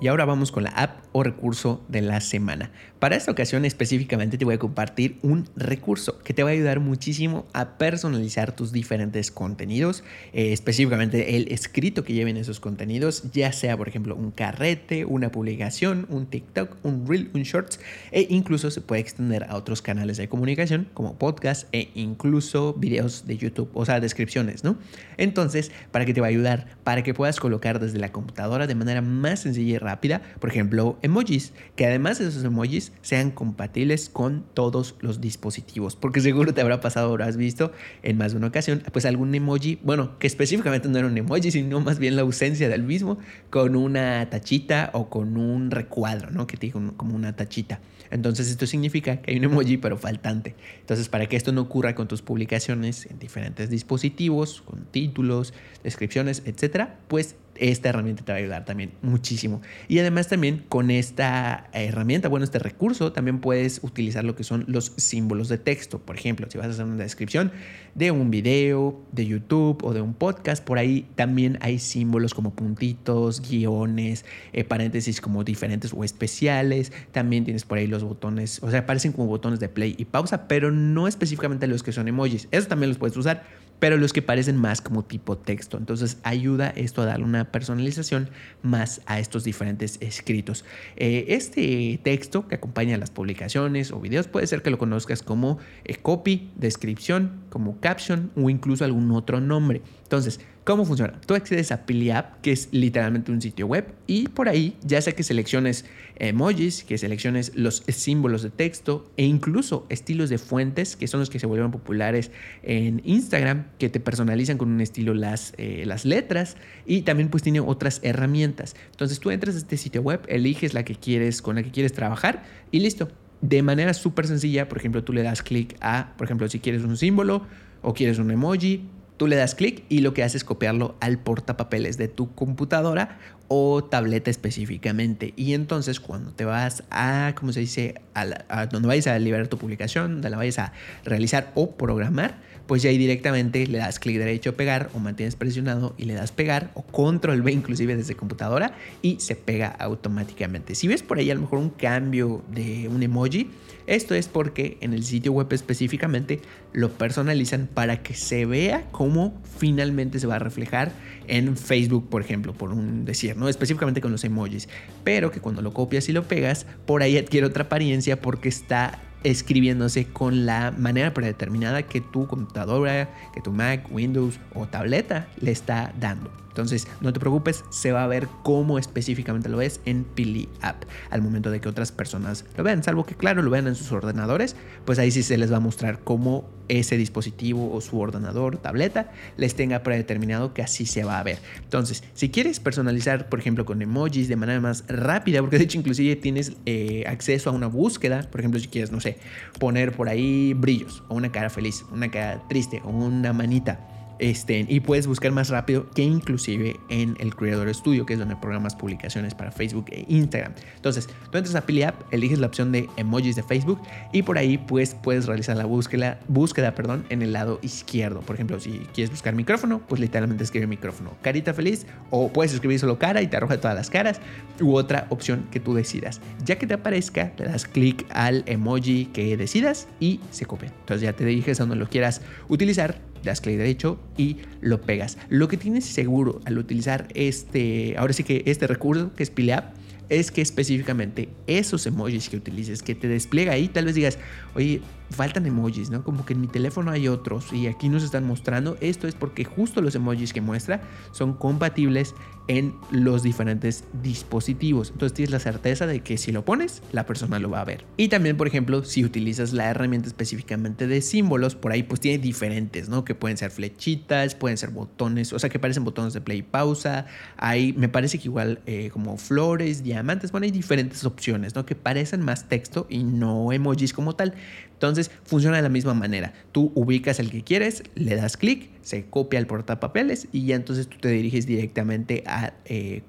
Y 0.00 0.06
ahora 0.06 0.24
vamos 0.24 0.52
con 0.52 0.62
la 0.62 0.70
app 0.70 1.03
o 1.16 1.22
recurso 1.22 1.80
de 1.88 2.02
la 2.02 2.20
semana. 2.20 2.72
Para 2.98 3.16
esta 3.16 3.30
ocasión 3.30 3.64
específicamente 3.64 4.36
te 4.36 4.44
voy 4.44 4.54
a 4.54 4.58
compartir 4.58 5.18
un 5.22 5.48
recurso 5.56 6.18
que 6.20 6.34
te 6.34 6.42
va 6.42 6.50
a 6.50 6.52
ayudar 6.52 6.80
muchísimo 6.80 7.46
a 7.52 7.78
personalizar 7.78 8.56
tus 8.56 8.72
diferentes 8.72 9.30
contenidos, 9.30 10.02
eh, 10.32 10.52
específicamente 10.52 11.36
el 11.36 11.52
escrito 11.52 12.02
que 12.02 12.14
lleven 12.14 12.36
esos 12.36 12.60
contenidos, 12.60 13.30
ya 13.32 13.52
sea 13.52 13.76
por 13.76 13.88
ejemplo 13.88 14.16
un 14.16 14.30
carrete, 14.30 15.04
una 15.04 15.30
publicación, 15.30 16.06
un 16.08 16.26
TikTok, 16.26 16.76
un 16.82 17.06
reel, 17.06 17.30
un 17.34 17.42
shorts 17.42 17.78
e 18.10 18.26
incluso 18.30 18.70
se 18.70 18.80
puede 18.80 19.00
extender 19.00 19.44
a 19.48 19.56
otros 19.56 19.82
canales 19.82 20.16
de 20.16 20.28
comunicación 20.28 20.88
como 20.94 21.16
podcast 21.18 21.68
e 21.72 21.90
incluso 21.94 22.74
videos 22.74 23.26
de 23.26 23.36
YouTube, 23.36 23.70
o 23.74 23.84
sea, 23.84 24.00
descripciones, 24.00 24.64
¿no? 24.64 24.78
Entonces, 25.16 25.70
¿para 25.92 26.04
qué 26.06 26.14
te 26.14 26.20
va 26.20 26.26
a 26.26 26.30
ayudar? 26.30 26.66
Para 26.82 27.02
que 27.02 27.14
puedas 27.14 27.38
colocar 27.38 27.78
desde 27.78 27.98
la 27.98 28.10
computadora 28.10 28.66
de 28.66 28.74
manera 28.74 29.00
más 29.00 29.40
sencilla 29.40 29.74
y 29.74 29.78
rápida 29.78 30.22
por 30.40 30.50
ejemplo, 30.50 30.98
emojis, 31.04 31.52
que 31.76 31.86
además 31.86 32.18
de 32.18 32.28
esos 32.28 32.42
emojis 32.44 32.92
sean 33.02 33.30
compatibles 33.30 34.08
con 34.08 34.44
todos 34.54 34.96
los 35.00 35.20
dispositivos, 35.20 35.96
porque 35.96 36.20
seguro 36.20 36.54
te 36.54 36.60
habrá 36.60 36.80
pasado, 36.80 37.10
habrás 37.10 37.36
visto 37.36 37.72
en 38.02 38.16
más 38.16 38.32
de 38.32 38.38
una 38.38 38.46
ocasión, 38.48 38.82
pues 38.92 39.04
algún 39.04 39.34
emoji, 39.34 39.78
bueno, 39.82 40.18
que 40.18 40.26
específicamente 40.26 40.88
no 40.88 40.98
era 40.98 41.06
un 41.06 41.16
emoji, 41.16 41.50
sino 41.50 41.80
más 41.80 41.98
bien 41.98 42.16
la 42.16 42.22
ausencia 42.22 42.68
del 42.68 42.82
mismo, 42.82 43.18
con 43.50 43.76
una 43.76 44.28
tachita 44.30 44.90
o 44.94 45.10
con 45.10 45.36
un 45.36 45.70
recuadro, 45.70 46.30
¿no? 46.30 46.46
Que 46.46 46.56
te 46.56 46.66
digo 46.66 46.80
como 46.96 47.14
una 47.14 47.36
tachita. 47.36 47.80
Entonces 48.10 48.48
esto 48.48 48.66
significa 48.66 49.20
que 49.20 49.32
hay 49.32 49.38
un 49.38 49.44
emoji 49.44 49.76
pero 49.76 49.98
faltante. 49.98 50.54
Entonces 50.80 51.08
para 51.08 51.26
que 51.26 51.36
esto 51.36 51.52
no 51.52 51.60
ocurra 51.62 51.94
con 51.94 52.08
tus 52.08 52.22
publicaciones 52.22 53.06
en 53.06 53.18
diferentes 53.18 53.68
dispositivos, 53.68 54.62
con 54.62 54.84
títulos, 54.86 55.52
descripciones, 55.82 56.42
etcétera, 56.46 56.98
pues 57.08 57.36
esta 57.56 57.88
herramienta 57.88 58.24
te 58.24 58.32
va 58.32 58.36
a 58.36 58.40
ayudar 58.40 58.64
también 58.64 58.92
muchísimo. 59.02 59.62
Y 59.88 59.98
además 59.98 60.28
también 60.28 60.64
con 60.68 60.90
esta 60.90 61.68
herramienta, 61.72 62.28
bueno, 62.28 62.44
este 62.44 62.58
recurso, 62.58 63.12
también 63.12 63.40
puedes 63.40 63.80
utilizar 63.82 64.24
lo 64.24 64.34
que 64.34 64.44
son 64.44 64.64
los 64.66 64.92
símbolos 64.96 65.48
de 65.48 65.58
texto. 65.58 65.98
Por 65.98 66.16
ejemplo, 66.16 66.46
si 66.50 66.58
vas 66.58 66.66
a 66.68 66.70
hacer 66.70 66.84
una 66.84 67.02
descripción 67.02 67.52
de 67.94 68.10
un 68.10 68.30
video, 68.30 69.00
de 69.12 69.26
YouTube 69.26 69.84
o 69.84 69.92
de 69.92 70.00
un 70.00 70.14
podcast, 70.14 70.64
por 70.64 70.78
ahí 70.78 71.06
también 71.14 71.58
hay 71.60 71.78
símbolos 71.78 72.34
como 72.34 72.54
puntitos, 72.54 73.40
guiones, 73.40 74.24
eh, 74.52 74.64
paréntesis 74.64 75.20
como 75.20 75.44
diferentes 75.44 75.92
o 75.94 76.04
especiales. 76.04 76.92
También 77.12 77.44
tienes 77.44 77.64
por 77.64 77.78
ahí 77.78 77.86
los 77.86 78.02
botones, 78.02 78.62
o 78.62 78.70
sea, 78.70 78.80
aparecen 78.80 79.12
como 79.12 79.26
botones 79.26 79.60
de 79.60 79.68
play 79.68 79.94
y 79.98 80.04
pausa, 80.04 80.48
pero 80.48 80.70
no 80.70 81.08
específicamente 81.08 81.66
los 81.66 81.82
que 81.82 81.92
son 81.92 82.08
emojis. 82.08 82.48
Eso 82.50 82.68
también 82.68 82.90
los 82.90 82.98
puedes 82.98 83.16
usar 83.16 83.44
pero 83.84 83.98
los 83.98 84.14
que 84.14 84.22
parecen 84.22 84.56
más 84.56 84.80
como 84.80 85.04
tipo 85.04 85.36
texto. 85.36 85.76
Entonces 85.76 86.16
ayuda 86.22 86.70
esto 86.70 87.02
a 87.02 87.04
darle 87.04 87.26
una 87.26 87.52
personalización 87.52 88.30
más 88.62 89.02
a 89.04 89.20
estos 89.20 89.44
diferentes 89.44 89.98
escritos. 90.00 90.64
Eh, 90.96 91.26
este 91.28 92.00
texto 92.02 92.48
que 92.48 92.54
acompaña 92.54 92.96
las 92.96 93.10
publicaciones 93.10 93.92
o 93.92 94.00
videos 94.00 94.26
puede 94.26 94.46
ser 94.46 94.62
que 94.62 94.70
lo 94.70 94.78
conozcas 94.78 95.22
como 95.22 95.58
eh, 95.84 95.96
copy, 95.96 96.50
descripción, 96.56 97.42
como 97.50 97.78
caption 97.78 98.30
o 98.36 98.48
incluso 98.48 98.86
algún 98.86 99.10
otro 99.10 99.42
nombre. 99.42 99.82
Entonces, 100.04 100.40
¿Cómo 100.64 100.86
funciona? 100.86 101.20
Tú 101.26 101.34
accedes 101.34 101.72
a 101.72 101.84
PiliApp, 101.84 102.40
que 102.40 102.50
es 102.50 102.70
literalmente 102.72 103.30
un 103.30 103.42
sitio 103.42 103.66
web, 103.66 103.84
y 104.06 104.28
por 104.28 104.48
ahí, 104.48 104.78
ya 104.82 104.98
sea 105.02 105.12
que 105.12 105.22
selecciones 105.22 105.84
emojis, 106.16 106.84
que 106.84 106.96
selecciones 106.96 107.52
los 107.54 107.82
símbolos 107.86 108.42
de 108.42 108.48
texto 108.48 109.10
e 109.18 109.26
incluso 109.26 109.84
estilos 109.90 110.30
de 110.30 110.38
fuentes, 110.38 110.96
que 110.96 111.06
son 111.06 111.20
los 111.20 111.28
que 111.28 111.38
se 111.38 111.44
vuelven 111.46 111.70
populares 111.70 112.30
en 112.62 113.02
Instagram, 113.04 113.66
que 113.78 113.90
te 113.90 114.00
personalizan 114.00 114.56
con 114.56 114.70
un 114.70 114.80
estilo 114.80 115.12
las, 115.12 115.52
eh, 115.58 115.82
las 115.84 116.06
letras, 116.06 116.56
y 116.86 117.02
también 117.02 117.28
pues 117.28 117.42
tiene 117.42 117.60
otras 117.60 118.00
herramientas. 118.02 118.74
Entonces 118.90 119.20
tú 119.20 119.30
entras 119.30 119.56
a 119.56 119.58
este 119.58 119.76
sitio 119.76 120.00
web, 120.00 120.22
eliges 120.28 120.72
la 120.72 120.82
que 120.82 120.94
quieres, 120.94 121.42
con 121.42 121.56
la 121.56 121.62
que 121.62 121.72
quieres 121.72 121.92
trabajar, 121.92 122.42
y 122.70 122.80
listo. 122.80 123.08
De 123.42 123.62
manera 123.62 123.92
súper 123.92 124.26
sencilla, 124.26 124.70
por 124.70 124.78
ejemplo, 124.78 125.04
tú 125.04 125.12
le 125.12 125.22
das 125.22 125.42
clic 125.42 125.76
a, 125.82 126.14
por 126.16 126.24
ejemplo, 126.24 126.48
si 126.48 126.60
quieres 126.60 126.82
un 126.84 126.96
símbolo 126.96 127.46
o 127.82 127.92
quieres 127.92 128.18
un 128.18 128.30
emoji, 128.30 128.88
Tú 129.16 129.26
le 129.26 129.36
das 129.36 129.54
clic 129.54 129.84
y 129.88 130.00
lo 130.00 130.12
que 130.12 130.22
haces 130.22 130.36
es 130.36 130.44
copiarlo 130.44 130.96
al 131.00 131.18
portapapeles 131.18 131.96
de 131.98 132.08
tu 132.08 132.34
computadora 132.34 133.18
o 133.48 133.84
tableta 133.84 134.30
específicamente. 134.30 135.34
Y 135.36 135.54
entonces 135.54 136.00
cuando 136.00 136.32
te 136.32 136.44
vas 136.44 136.84
a, 136.90 137.34
¿cómo 137.36 137.52
se 137.52 137.60
dice? 137.60 138.00
A, 138.14 138.66
donde 138.66 138.88
vayas 138.88 139.06
a 139.06 139.18
liberar 139.18 139.48
tu 139.48 139.58
publicación, 139.58 140.12
donde 140.14 140.30
la 140.30 140.36
vayas 140.36 140.58
a 140.58 140.72
realizar 141.04 141.52
o 141.54 141.72
programar, 141.72 142.38
pues 142.66 142.82
ya 142.82 142.90
ahí 142.90 142.98
directamente 142.98 143.66
le 143.66 143.78
das 143.78 143.98
clic 143.98 144.16
derecho 144.16 144.56
pegar 144.56 144.88
o 144.94 144.98
mantienes 144.98 145.36
presionado 145.36 145.94
y 145.98 146.04
le 146.04 146.14
das 146.14 146.32
pegar 146.32 146.70
o 146.74 146.82
control 146.82 147.42
V 147.42 147.52
inclusive 147.52 147.94
desde 147.94 148.14
computadora 148.14 148.72
y 149.02 149.20
se 149.20 149.36
pega 149.36 149.68
automáticamente. 149.68 150.74
Si 150.74 150.88
ves 150.88 151.02
por 151.02 151.18
ahí 151.18 151.30
a 151.30 151.34
lo 151.34 151.42
mejor 151.42 151.58
un 151.58 151.70
cambio 151.70 152.42
de 152.50 152.88
un 152.88 153.02
emoji, 153.02 153.50
esto 153.86 154.14
es 154.14 154.28
porque 154.28 154.78
en 154.80 154.94
el 154.94 155.04
sitio 155.04 155.32
web 155.32 155.52
específicamente 155.52 156.40
lo 156.72 156.90
personalizan 156.90 157.68
para 157.72 158.02
que 158.02 158.14
se 158.14 158.46
vea 158.46 158.86
cómo 158.92 159.34
finalmente 159.58 160.18
se 160.18 160.26
va 160.26 160.36
a 160.36 160.38
reflejar 160.38 160.92
en 161.26 161.56
Facebook, 161.56 162.08
por 162.08 162.22
ejemplo, 162.22 162.54
por 162.54 162.72
un 162.72 163.04
decir, 163.04 163.33
¿no? 163.36 163.48
Específicamente 163.48 164.00
con 164.00 164.12
los 164.12 164.24
emojis. 164.24 164.68
Pero 165.02 165.30
que 165.30 165.40
cuando 165.40 165.62
lo 165.62 165.72
copias 165.72 166.08
y 166.08 166.12
lo 166.12 166.24
pegas, 166.24 166.66
por 166.86 167.02
ahí 167.02 167.18
adquiere 167.18 167.46
otra 167.46 167.64
apariencia 167.64 168.20
porque 168.20 168.48
está 168.48 169.00
escribiéndose 169.24 170.06
con 170.06 170.46
la 170.46 170.70
manera 170.70 171.12
predeterminada 171.12 171.82
que 171.82 172.00
tu 172.00 172.26
computadora, 172.26 173.12
que 173.32 173.40
tu 173.40 173.52
Mac, 173.52 173.90
Windows 173.90 174.38
o 174.54 174.66
tableta 174.66 175.28
le 175.40 175.50
está 175.50 175.92
dando. 175.98 176.30
Entonces, 176.54 176.86
no 177.00 177.12
te 177.12 177.18
preocupes, 177.18 177.64
se 177.70 177.90
va 177.90 178.04
a 178.04 178.06
ver 178.06 178.28
cómo 178.44 178.78
específicamente 178.78 179.48
lo 179.48 179.56
ves 179.56 179.80
en 179.86 180.04
Pili 180.04 180.48
App 180.60 180.84
al 181.10 181.20
momento 181.20 181.50
de 181.50 181.60
que 181.60 181.68
otras 181.68 181.90
personas 181.90 182.44
lo 182.56 182.62
vean, 182.62 182.84
salvo 182.84 183.04
que 183.04 183.16
claro 183.16 183.42
lo 183.42 183.50
vean 183.50 183.66
en 183.66 183.74
sus 183.74 183.90
ordenadores, 183.90 184.54
pues 184.84 185.00
ahí 185.00 185.10
sí 185.10 185.24
se 185.24 185.36
les 185.36 185.52
va 185.52 185.56
a 185.56 185.60
mostrar 185.60 185.98
cómo 186.04 186.48
ese 186.68 186.96
dispositivo 186.96 187.74
o 187.74 187.80
su 187.80 187.98
ordenador, 187.98 188.58
tableta, 188.58 189.10
les 189.36 189.56
tenga 189.56 189.82
predeterminado 189.82 190.54
que 190.54 190.62
así 190.62 190.86
se 190.86 191.02
va 191.02 191.18
a 191.18 191.22
ver. 191.24 191.38
Entonces, 191.62 192.04
si 192.14 192.30
quieres 192.30 192.60
personalizar, 192.60 193.28
por 193.28 193.40
ejemplo, 193.40 193.64
con 193.64 193.82
emojis 193.82 194.28
de 194.28 194.36
manera 194.36 194.60
más 194.60 194.84
rápida, 194.86 195.40
porque 195.40 195.58
de 195.58 195.64
hecho 195.64 195.78
inclusive 195.78 196.14
tienes 196.14 196.52
eh, 196.66 197.02
acceso 197.08 197.50
a 197.50 197.52
una 197.52 197.66
búsqueda, 197.66 198.28
por 198.30 198.40
ejemplo, 198.40 198.60
si 198.60 198.68
quieres, 198.68 198.92
no 198.92 199.00
sé, 199.00 199.13
poner 199.58 199.92
por 199.92 200.08
ahí 200.08 200.54
brillos 200.54 201.02
o 201.08 201.14
una 201.14 201.30
cara 201.32 201.50
feliz, 201.50 201.84
una 201.92 202.10
cara 202.10 202.42
triste 202.48 202.80
o 202.84 202.90
una 202.90 203.32
manita 203.32 203.93
este, 204.18 204.64
y 204.68 204.80
puedes 204.80 205.06
buscar 205.06 205.32
más 205.32 205.48
rápido 205.48 205.88
que 205.90 206.02
inclusive 206.02 206.76
en 206.88 207.16
el 207.18 207.34
Creator 207.34 207.72
Studio, 207.74 208.06
que 208.06 208.14
es 208.14 208.18
donde 208.18 208.36
programas 208.36 208.74
publicaciones 208.74 209.34
para 209.34 209.50
Facebook 209.50 209.86
e 209.90 210.04
Instagram. 210.08 210.52
Entonces, 210.76 211.08
tú 211.30 211.38
entras 211.38 211.54
a 211.54 211.66
Pili 211.66 211.82
App, 211.82 212.00
eliges 212.12 212.38
la 212.38 212.46
opción 212.46 212.72
de 212.72 212.88
emojis 212.96 213.36
de 213.36 213.42
Facebook 213.42 213.80
y 214.12 214.22
por 214.22 214.38
ahí 214.38 214.58
pues 214.58 214.94
puedes 214.94 215.26
realizar 215.26 215.56
la 215.56 215.64
búsqueda, 215.64 216.20
búsqueda 216.28 216.74
perdón, 216.74 217.04
en 217.08 217.22
el 217.22 217.32
lado 217.32 217.58
izquierdo. 217.62 218.20
Por 218.20 218.36
ejemplo, 218.36 218.60
si 218.60 218.80
quieres 218.94 219.10
buscar 219.10 219.34
micrófono, 219.34 219.80
pues 219.86 220.00
literalmente 220.00 220.44
escribe 220.44 220.66
micrófono. 220.66 221.14
Carita 221.22 221.54
feliz 221.54 221.86
o 222.10 222.32
puedes 222.32 222.52
escribir 222.52 222.78
solo 222.78 222.98
cara 222.98 223.22
y 223.22 223.26
te 223.26 223.36
arroja 223.36 223.60
todas 223.60 223.76
las 223.76 223.90
caras 223.90 224.20
u 224.60 224.74
otra 224.74 225.06
opción 225.10 225.46
que 225.50 225.60
tú 225.60 225.74
decidas. 225.74 226.20
Ya 226.44 226.56
que 226.56 226.66
te 226.66 226.74
aparezca, 226.74 227.32
le 227.38 227.46
das 227.46 227.66
clic 227.66 228.06
al 228.10 228.44
emoji 228.46 229.06
que 229.06 229.36
decidas 229.36 229.88
y 230.00 230.20
se 230.30 230.46
copia. 230.46 230.72
Entonces 230.80 231.02
ya 231.02 231.12
te 231.12 231.24
diriges 231.24 231.60
a 231.60 231.64
donde 231.64 231.76
lo 231.76 231.88
quieras 231.88 232.20
utilizar 232.48 233.13
das 233.24 233.40
clic 233.40 233.56
derecho 233.56 233.98
y 234.16 234.38
lo 234.60 234.80
pegas. 234.80 235.18
Lo 235.28 235.48
que 235.48 235.56
tienes 235.56 235.84
seguro 235.84 236.40
al 236.44 236.58
utilizar 236.58 237.08
este, 237.14 237.96
ahora 237.98 238.12
sí 238.12 238.24
que 238.24 238.42
este 238.46 238.66
recurso 238.66 239.12
que 239.14 239.22
es 239.22 239.30
PileApp, 239.30 239.74
es 240.08 240.30
que 240.30 240.42
específicamente 240.42 241.28
esos 241.46 241.86
emojis 241.86 242.28
que 242.28 242.36
utilices, 242.36 242.82
que 242.82 242.94
te 242.94 243.08
despliega 243.08 243.52
ahí, 243.52 243.68
tal 243.68 243.86
vez 243.86 243.94
digas, 243.94 244.18
oye, 244.54 244.80
faltan 245.10 245.46
emojis, 245.46 245.90
¿no? 245.90 246.02
Como 246.02 246.24
que 246.24 246.34
en 246.34 246.40
mi 246.40 246.48
teléfono 246.48 246.90
hay 246.90 247.08
otros 247.08 247.52
y 247.52 247.66
aquí 247.66 247.88
nos 247.88 248.02
están 248.02 248.26
mostrando. 248.26 248.76
Esto 248.80 249.06
es 249.06 249.14
porque 249.14 249.44
justo 249.44 249.80
los 249.80 249.94
emojis 249.94 250.32
que 250.32 250.40
muestra 250.40 250.82
son 251.12 251.34
compatibles 251.34 252.14
en 252.46 252.74
los 252.90 253.22
diferentes 253.22 253.84
dispositivos. 254.02 254.90
Entonces 254.90 255.14
tienes 255.14 255.30
la 255.30 255.38
certeza 255.38 255.86
de 255.86 256.00
que 256.00 256.18
si 256.18 256.30
lo 256.30 256.44
pones, 256.44 256.82
la 256.92 257.06
persona 257.06 257.38
lo 257.38 257.48
va 257.50 257.60
a 257.60 257.64
ver. 257.64 257.84
Y 257.96 258.08
también, 258.08 258.36
por 258.36 258.46
ejemplo, 258.46 258.84
si 258.84 259.04
utilizas 259.04 259.52
la 259.52 259.70
herramienta 259.70 260.08
específicamente 260.08 260.86
de 260.86 261.00
símbolos, 261.00 261.54
por 261.54 261.72
ahí 261.72 261.82
pues 261.82 262.00
tiene 262.00 262.18
diferentes, 262.18 262.88
¿no? 262.88 263.04
Que 263.04 263.14
pueden 263.14 263.36
ser 263.38 263.50
flechitas, 263.50 264.34
pueden 264.34 264.58
ser 264.58 264.70
botones, 264.70 265.32
o 265.32 265.38
sea, 265.38 265.48
que 265.48 265.58
parecen 265.58 265.84
botones 265.84 266.12
de 266.12 266.20
play 266.20 266.38
y 266.38 266.42
pausa. 266.42 267.06
Hay, 267.36 267.72
me 267.72 267.88
parece 267.88 268.18
que 268.18 268.28
igual 268.28 268.60
eh, 268.66 268.90
como 268.92 269.16
flores, 269.16 269.82
diamantes, 269.82 269.93
bueno, 270.32 270.44
hay 270.44 270.50
diferentes 270.50 271.04
opciones, 271.04 271.54
¿no? 271.54 271.64
Que 271.66 271.74
parecen 271.74 272.20
más 272.20 272.48
texto 272.48 272.86
y 272.88 273.04
no 273.04 273.52
emojis 273.52 273.92
como 273.92 274.14
tal. 274.14 274.34
Entonces 274.72 275.10
funciona 275.24 275.56
de 275.56 275.62
la 275.62 275.68
misma 275.68 275.94
manera. 275.94 276.32
Tú 276.52 276.72
ubicas 276.74 277.20
el 277.20 277.30
que 277.30 277.42
quieres, 277.42 277.82
le 277.94 278.16
das 278.16 278.36
clic, 278.36 278.70
se 278.82 279.06
copia 279.06 279.38
el 279.38 279.46
portapapeles 279.46 280.28
y 280.32 280.46
ya 280.46 280.56
entonces 280.56 280.88
tú 280.88 280.98
te 280.98 281.08
diriges 281.08 281.46
directamente 281.46 282.22
a 282.26 282.52
eh, 282.64 283.02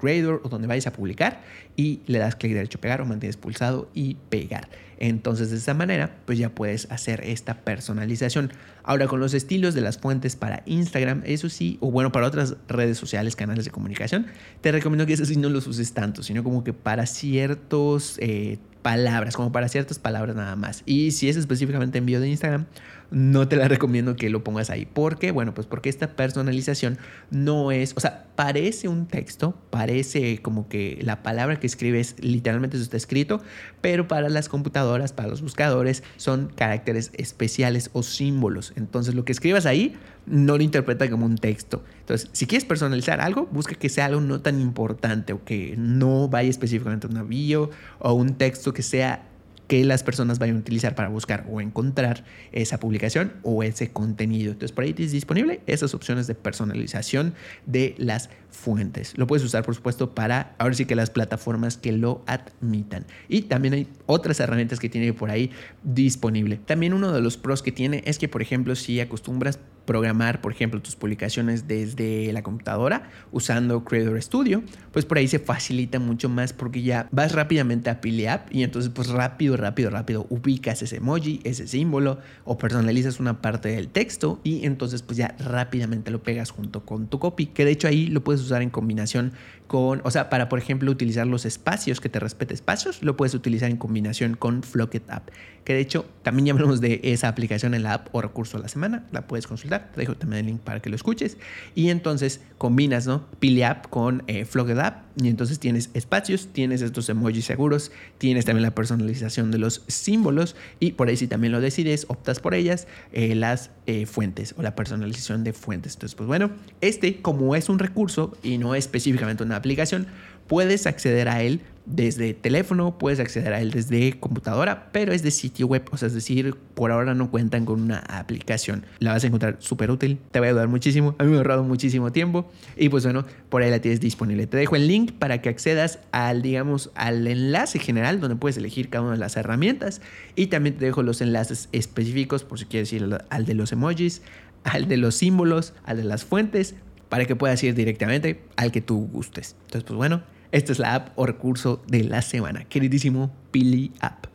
o 0.43 0.49
donde 0.49 0.67
vayas 0.67 0.87
a 0.87 0.93
publicar 0.93 1.41
y 1.75 2.01
le 2.07 2.19
das 2.19 2.35
clic 2.35 2.53
derecho 2.53 2.79
pegar 2.79 3.01
o 3.01 3.05
mantienes 3.05 3.37
pulsado 3.37 3.89
y 3.93 4.15
pegar. 4.29 4.69
Entonces 4.99 5.51
de 5.51 5.57
esta 5.57 5.73
manera 5.73 6.15
pues 6.25 6.37
ya 6.37 6.49
puedes 6.49 6.89
hacer 6.91 7.21
esta 7.23 7.61
personalización. 7.61 8.51
Ahora 8.83 9.07
con 9.07 9.19
los 9.19 9.33
estilos 9.33 9.73
de 9.73 9.81
las 9.81 9.97
fuentes 9.97 10.35
para 10.35 10.63
Instagram, 10.65 11.23
eso 11.25 11.49
sí, 11.49 11.77
o 11.81 11.91
bueno, 11.91 12.11
para 12.11 12.27
otras 12.27 12.55
redes 12.67 12.97
sociales, 12.97 13.35
canales 13.35 13.65
de 13.65 13.71
comunicación, 13.71 14.27
te 14.61 14.71
recomiendo 14.71 15.05
que 15.05 15.13
eso 15.13 15.25
sí 15.25 15.35
no 15.35 15.49
los 15.49 15.67
uses 15.67 15.93
tanto, 15.93 16.23
sino 16.23 16.43
como 16.43 16.63
que 16.63 16.73
para 16.73 17.05
ciertos... 17.05 18.17
Eh, 18.19 18.57
palabras, 18.85 19.35
como 19.35 19.51
para 19.51 19.67
ciertas 19.67 19.97
palabras 19.97 20.35
nada 20.35 20.55
más. 20.55 20.83
Y 20.85 21.09
si 21.09 21.27
es 21.27 21.37
específicamente 21.37 21.97
envío 21.97 22.19
de 22.19 22.29
Instagram, 22.29 22.67
no 23.15 23.47
te 23.47 23.55
la 23.55 23.69
recomiendo 23.69 24.17
que 24.17 24.29
lo 24.29 24.43
pongas 24.43 24.69
ahí. 24.69 24.85
¿Por 24.85 25.17
qué? 25.17 25.31
Bueno, 25.31 25.53
pues 25.53 25.67
porque 25.67 25.87
esta 25.87 26.17
personalización 26.17 26.97
no 27.31 27.71
es, 27.71 27.93
o 27.95 28.01
sea, 28.01 28.25
parece 28.35 28.89
un 28.89 29.07
texto, 29.07 29.57
parece 29.69 30.41
como 30.41 30.67
que 30.67 30.99
la 31.01 31.23
palabra 31.23 31.57
que 31.57 31.65
escribes 31.65 32.17
literalmente 32.19 32.75
está 32.75 32.97
escrito, 32.97 33.41
pero 33.79 34.09
para 34.09 34.27
las 34.27 34.49
computadoras, 34.49 35.13
para 35.13 35.29
los 35.29 35.41
buscadores, 35.41 36.03
son 36.17 36.51
caracteres 36.53 37.11
especiales 37.13 37.89
o 37.93 38.03
símbolos. 38.03 38.73
Entonces 38.75 39.15
lo 39.15 39.23
que 39.23 39.31
escribas 39.31 39.65
ahí 39.65 39.95
no 40.25 40.57
lo 40.57 40.63
interpreta 40.63 41.09
como 41.09 41.25
un 41.25 41.37
texto. 41.37 41.85
Entonces, 42.01 42.29
si 42.33 42.47
quieres 42.47 42.65
personalizar 42.65 43.21
algo, 43.21 43.47
busca 43.49 43.75
que 43.75 43.87
sea 43.87 44.07
algo 44.07 44.19
no 44.19 44.41
tan 44.41 44.59
importante 44.59 45.31
o 45.31 45.45
que 45.45 45.75
no 45.77 46.27
vaya 46.27 46.49
específicamente 46.49 47.07
a 47.07 47.11
un 47.11 47.29
bio 47.29 47.69
o 47.99 48.11
un 48.11 48.33
texto 48.33 48.73
que 48.73 48.83
sea 48.83 49.29
que 49.67 49.83
las 49.83 50.03
personas 50.03 50.39
vayan 50.39 50.57
a 50.57 50.59
utilizar 50.59 50.95
para 50.95 51.09
buscar 51.09 51.45
o 51.49 51.61
encontrar 51.61 52.23
esa 52.51 52.79
publicación 52.79 53.33
o 53.43 53.63
ese 53.63 53.91
contenido. 53.91 54.51
Entonces 54.51 54.71
por 54.71 54.83
ahí 54.83 54.93
tienes 54.93 55.11
disponible 55.11 55.61
esas 55.67 55.93
opciones 55.93 56.27
de 56.27 56.35
personalización 56.35 57.33
de 57.65 57.95
las 57.97 58.29
fuentes. 58.49 59.17
Lo 59.17 59.27
puedes 59.27 59.43
usar 59.43 59.63
por 59.63 59.75
supuesto 59.75 60.13
para 60.13 60.55
ahora 60.57 60.75
sí 60.75 60.85
que 60.85 60.95
las 60.95 61.09
plataformas 61.09 61.77
que 61.77 61.91
lo 61.91 62.23
admitan. 62.27 63.05
Y 63.27 63.43
también 63.43 63.73
hay 63.73 63.87
otras 64.05 64.39
herramientas 64.39 64.79
que 64.79 64.89
tiene 64.89 65.13
por 65.13 65.29
ahí 65.29 65.51
disponible. 65.83 66.57
También 66.57 66.93
uno 66.93 67.11
de 67.11 67.21
los 67.21 67.37
pros 67.37 67.61
que 67.61 67.71
tiene 67.71 68.03
es 68.05 68.17
que 68.19 68.27
por 68.27 68.41
ejemplo 68.41 68.75
si 68.75 68.99
acostumbras 68.99 69.59
programar, 69.85 70.41
por 70.41 70.51
ejemplo, 70.51 70.81
tus 70.81 70.95
publicaciones 70.95 71.67
desde 71.67 72.31
la 72.33 72.43
computadora 72.43 73.09
usando 73.31 73.83
Creator 73.83 74.21
Studio, 74.21 74.63
pues 74.91 75.05
por 75.05 75.17
ahí 75.17 75.27
se 75.27 75.39
facilita 75.39 75.99
mucho 75.99 76.29
más 76.29 76.53
porque 76.53 76.81
ya 76.81 77.07
vas 77.11 77.31
rápidamente 77.33 77.89
a 77.89 78.01
PiliApp 78.01 78.53
y 78.53 78.63
entonces 78.63 78.91
pues 78.93 79.09
rápido, 79.09 79.57
rápido, 79.57 79.89
rápido 79.89 80.25
ubicas 80.29 80.81
ese 80.81 80.97
emoji, 80.97 81.39
ese 81.43 81.67
símbolo 81.67 82.19
o 82.43 82.57
personalizas 82.57 83.19
una 83.19 83.41
parte 83.41 83.69
del 83.69 83.87
texto 83.87 84.39
y 84.43 84.65
entonces 84.65 85.01
pues 85.01 85.17
ya 85.17 85.35
rápidamente 85.39 86.11
lo 86.11 86.23
pegas 86.23 86.51
junto 86.51 86.85
con 86.85 87.07
tu 87.07 87.19
copy, 87.19 87.47
que 87.47 87.65
de 87.65 87.71
hecho 87.71 87.87
ahí 87.87 88.07
lo 88.07 88.23
puedes 88.23 88.41
usar 88.41 88.61
en 88.61 88.69
combinación 88.69 89.33
con, 89.67 90.01
o 90.03 90.11
sea, 90.11 90.29
para 90.29 90.49
por 90.49 90.59
ejemplo 90.59 90.91
utilizar 90.91 91.27
los 91.27 91.45
espacios, 91.45 91.99
que 91.99 92.09
te 92.09 92.19
respete 92.19 92.53
espacios, 92.53 93.01
lo 93.01 93.17
puedes 93.17 93.33
utilizar 93.33 93.69
en 93.69 93.77
combinación 93.77 94.35
con 94.35 94.63
Flocket 94.63 95.09
App, 95.09 95.29
que 95.63 95.73
de 95.73 95.79
hecho 95.79 96.05
también 96.21 96.45
ya 96.45 96.53
hablamos 96.53 96.81
de 96.81 97.01
esa 97.03 97.27
aplicación 97.27 97.73
en 97.73 97.83
la 97.83 97.95
app 97.95 98.13
o 98.13 98.21
recurso 98.21 98.57
de 98.57 98.63
la 98.63 98.69
semana, 98.69 99.05
la 99.11 99.27
puedes 99.27 99.47
consultar, 99.47 99.91
te 99.93 100.01
dejo 100.01 100.15
también 100.15 100.41
el 100.41 100.45
link 100.47 100.61
para 100.61 100.79
que 100.79 100.89
lo 100.89 100.95
escuches 100.95 101.37
y 101.73 101.89
entonces 101.89 102.41
combinas, 102.57 103.07
¿no? 103.07 103.25
Pili 103.39 103.63
App 103.63 103.89
con 103.89 104.23
eh, 104.27 104.45
Flocket 104.45 104.77
App 104.77 105.05
y 105.21 105.29
entonces 105.29 105.59
tienes 105.59 105.89
espacios, 105.93 106.49
tienes 106.51 106.81
estos 106.81 107.09
emojis 107.09 107.45
seguros, 107.45 107.91
tienes 108.17 108.45
también 108.45 108.63
la 108.63 108.75
personalización 108.75 109.51
de 109.51 109.57
los 109.57 109.83
símbolos 109.87 110.55
y 110.79 110.91
por 110.91 111.07
ahí 111.07 111.17
si 111.17 111.27
también 111.27 111.51
lo 111.51 111.61
decides, 111.61 112.05
optas 112.09 112.39
por 112.39 112.53
ellas, 112.53 112.87
eh, 113.11 113.33
las 113.33 113.71
eh, 113.87 114.05
fuentes 114.05 114.53
o 114.57 114.61
la 114.61 114.75
personalización 114.75 115.43
de 115.43 115.53
fuentes. 115.53 115.93
Entonces, 115.93 116.15
pues 116.15 116.27
bueno, 116.27 116.51
este 116.81 117.21
como 117.21 117.55
es 117.55 117.69
un 117.69 117.79
recurso 117.79 118.37
y 118.43 118.57
no 118.57 118.75
específicamente 118.75 119.43
una 119.43 119.54
aplicación, 119.57 120.07
puedes 120.47 120.87
acceder 120.87 121.29
a 121.29 121.41
él 121.41 121.61
desde 121.85 122.33
teléfono, 122.33 122.97
puedes 122.97 123.19
acceder 123.19 123.53
a 123.53 123.61
él 123.61 123.71
desde 123.71 124.19
computadora, 124.19 124.89
pero 124.91 125.13
es 125.13 125.21
de 125.21 125.31
sitio 125.31 125.67
web, 125.67 125.83
o 125.91 125.97
sea, 125.97 126.07
es 126.07 126.13
decir, 126.13 126.55
por 126.73 126.91
ahora 126.91 127.13
no 127.13 127.29
cuentan 127.29 127.65
con 127.65 127.79
una 127.79 127.99
aplicación. 127.99 128.85
La 128.99 129.13
vas 129.13 129.23
a 129.23 129.27
encontrar 129.27 129.57
súper 129.59 129.91
útil, 129.91 130.19
te 130.31 130.39
va 130.39 130.47
a 130.47 130.49
ayudar 130.49 130.67
muchísimo, 130.67 131.15
a 131.19 131.23
mí 131.23 131.29
me 131.29 131.35
ha 131.35 131.39
ahorrado 131.39 131.63
muchísimo 131.63 132.11
tiempo 132.11 132.49
y 132.75 132.89
pues 132.89 133.03
bueno, 133.03 133.25
por 133.49 133.61
ahí 133.61 133.69
la 133.69 133.79
tienes 133.79 134.01
disponible. 134.01 134.47
Te 134.47 134.57
dejo 134.57 134.75
el 134.75 134.87
link 134.87 135.11
para 135.13 135.41
que 135.41 135.49
accedas 135.49 135.99
al, 136.11 136.41
digamos, 136.41 136.91
al 136.95 137.27
enlace 137.27 137.77
general 137.77 138.19
donde 138.19 138.35
puedes 138.35 138.57
elegir 138.57 138.89
cada 138.89 139.03
una 139.03 139.13
de 139.13 139.19
las 139.19 139.37
herramientas 139.37 140.01
y 140.35 140.47
también 140.47 140.77
te 140.77 140.85
dejo 140.85 141.03
los 141.03 141.21
enlaces 141.21 141.69
específicos 141.71 142.43
por 142.43 142.57
si 142.57 142.65
quieres 142.65 142.91
ir 142.93 143.17
al 143.29 143.45
de 143.45 143.53
los 143.53 143.71
emojis, 143.71 144.23
al 144.63 144.87
de 144.87 144.97
los 144.97 145.15
símbolos, 145.15 145.73
al 145.83 145.97
de 145.97 146.03
las 146.03 146.25
fuentes 146.25 146.73
para 147.15 147.23
que 147.23 147.37
puedas 147.37 147.63
ir 147.63 147.73
directamente 147.75 148.41
al 148.57 148.73
que 148.73 148.81
tú 148.81 149.07
gustes. 149.07 149.55
Entonces, 149.67 149.85
pues 149.85 149.95
bueno, 149.95 150.23
esta 150.51 150.73
es 150.73 150.79
la 150.79 150.95
app 150.95 151.17
o 151.17 151.25
recurso 151.25 151.81
de 151.87 152.03
la 152.03 152.21
semana. 152.21 152.65
Queridísimo 152.65 153.33
Pili 153.51 153.93
App. 154.01 154.25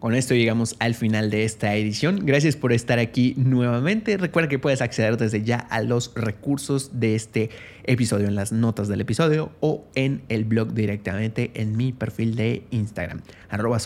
Con 0.00 0.16
esto 0.16 0.34
llegamos 0.34 0.74
al 0.80 0.96
final 0.96 1.30
de 1.30 1.44
esta 1.44 1.76
edición. 1.76 2.26
Gracias 2.26 2.56
por 2.56 2.72
estar 2.72 2.98
aquí 2.98 3.34
nuevamente. 3.36 4.16
Recuerda 4.16 4.48
que 4.48 4.58
puedes 4.58 4.82
acceder 4.82 5.16
desde 5.16 5.44
ya 5.44 5.58
a 5.58 5.80
los 5.80 6.10
recursos 6.16 6.98
de 6.98 7.14
este 7.14 7.50
episodio 7.84 8.26
en 8.26 8.34
las 8.34 8.50
notas 8.50 8.88
del 8.88 9.00
episodio 9.02 9.52
o 9.60 9.84
en 9.94 10.22
el 10.28 10.46
blog 10.46 10.72
directamente 10.74 11.52
en 11.54 11.76
mi 11.76 11.92
perfil 11.92 12.34
de 12.34 12.64
Instagram, 12.72 13.20
arroba 13.48 13.78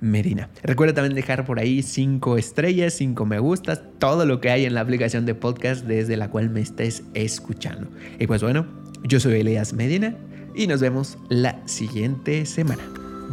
Medina. 0.00 0.48
Recuerda 0.62 0.94
también 0.94 1.14
dejar 1.14 1.44
por 1.44 1.58
ahí 1.58 1.82
cinco 1.82 2.38
estrellas, 2.38 2.94
cinco 2.94 3.26
me 3.26 3.38
gustas, 3.38 3.82
todo 3.98 4.26
lo 4.26 4.40
que 4.40 4.50
hay 4.50 4.64
en 4.64 4.74
la 4.74 4.80
aplicación 4.80 5.26
de 5.26 5.34
podcast 5.34 5.84
desde 5.86 6.16
la 6.16 6.30
cual 6.30 6.50
me 6.50 6.60
estés 6.60 7.02
escuchando. 7.14 7.88
Y 8.18 8.26
pues 8.26 8.42
bueno, 8.42 8.66
yo 9.04 9.20
soy 9.20 9.40
Elias 9.40 9.72
Medina 9.72 10.16
y 10.54 10.66
nos 10.66 10.80
vemos 10.80 11.18
la 11.28 11.60
siguiente 11.66 12.46
semana. 12.46 12.82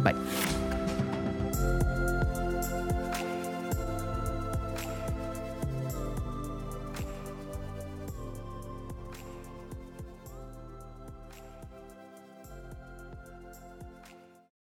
Bye. 0.02 0.57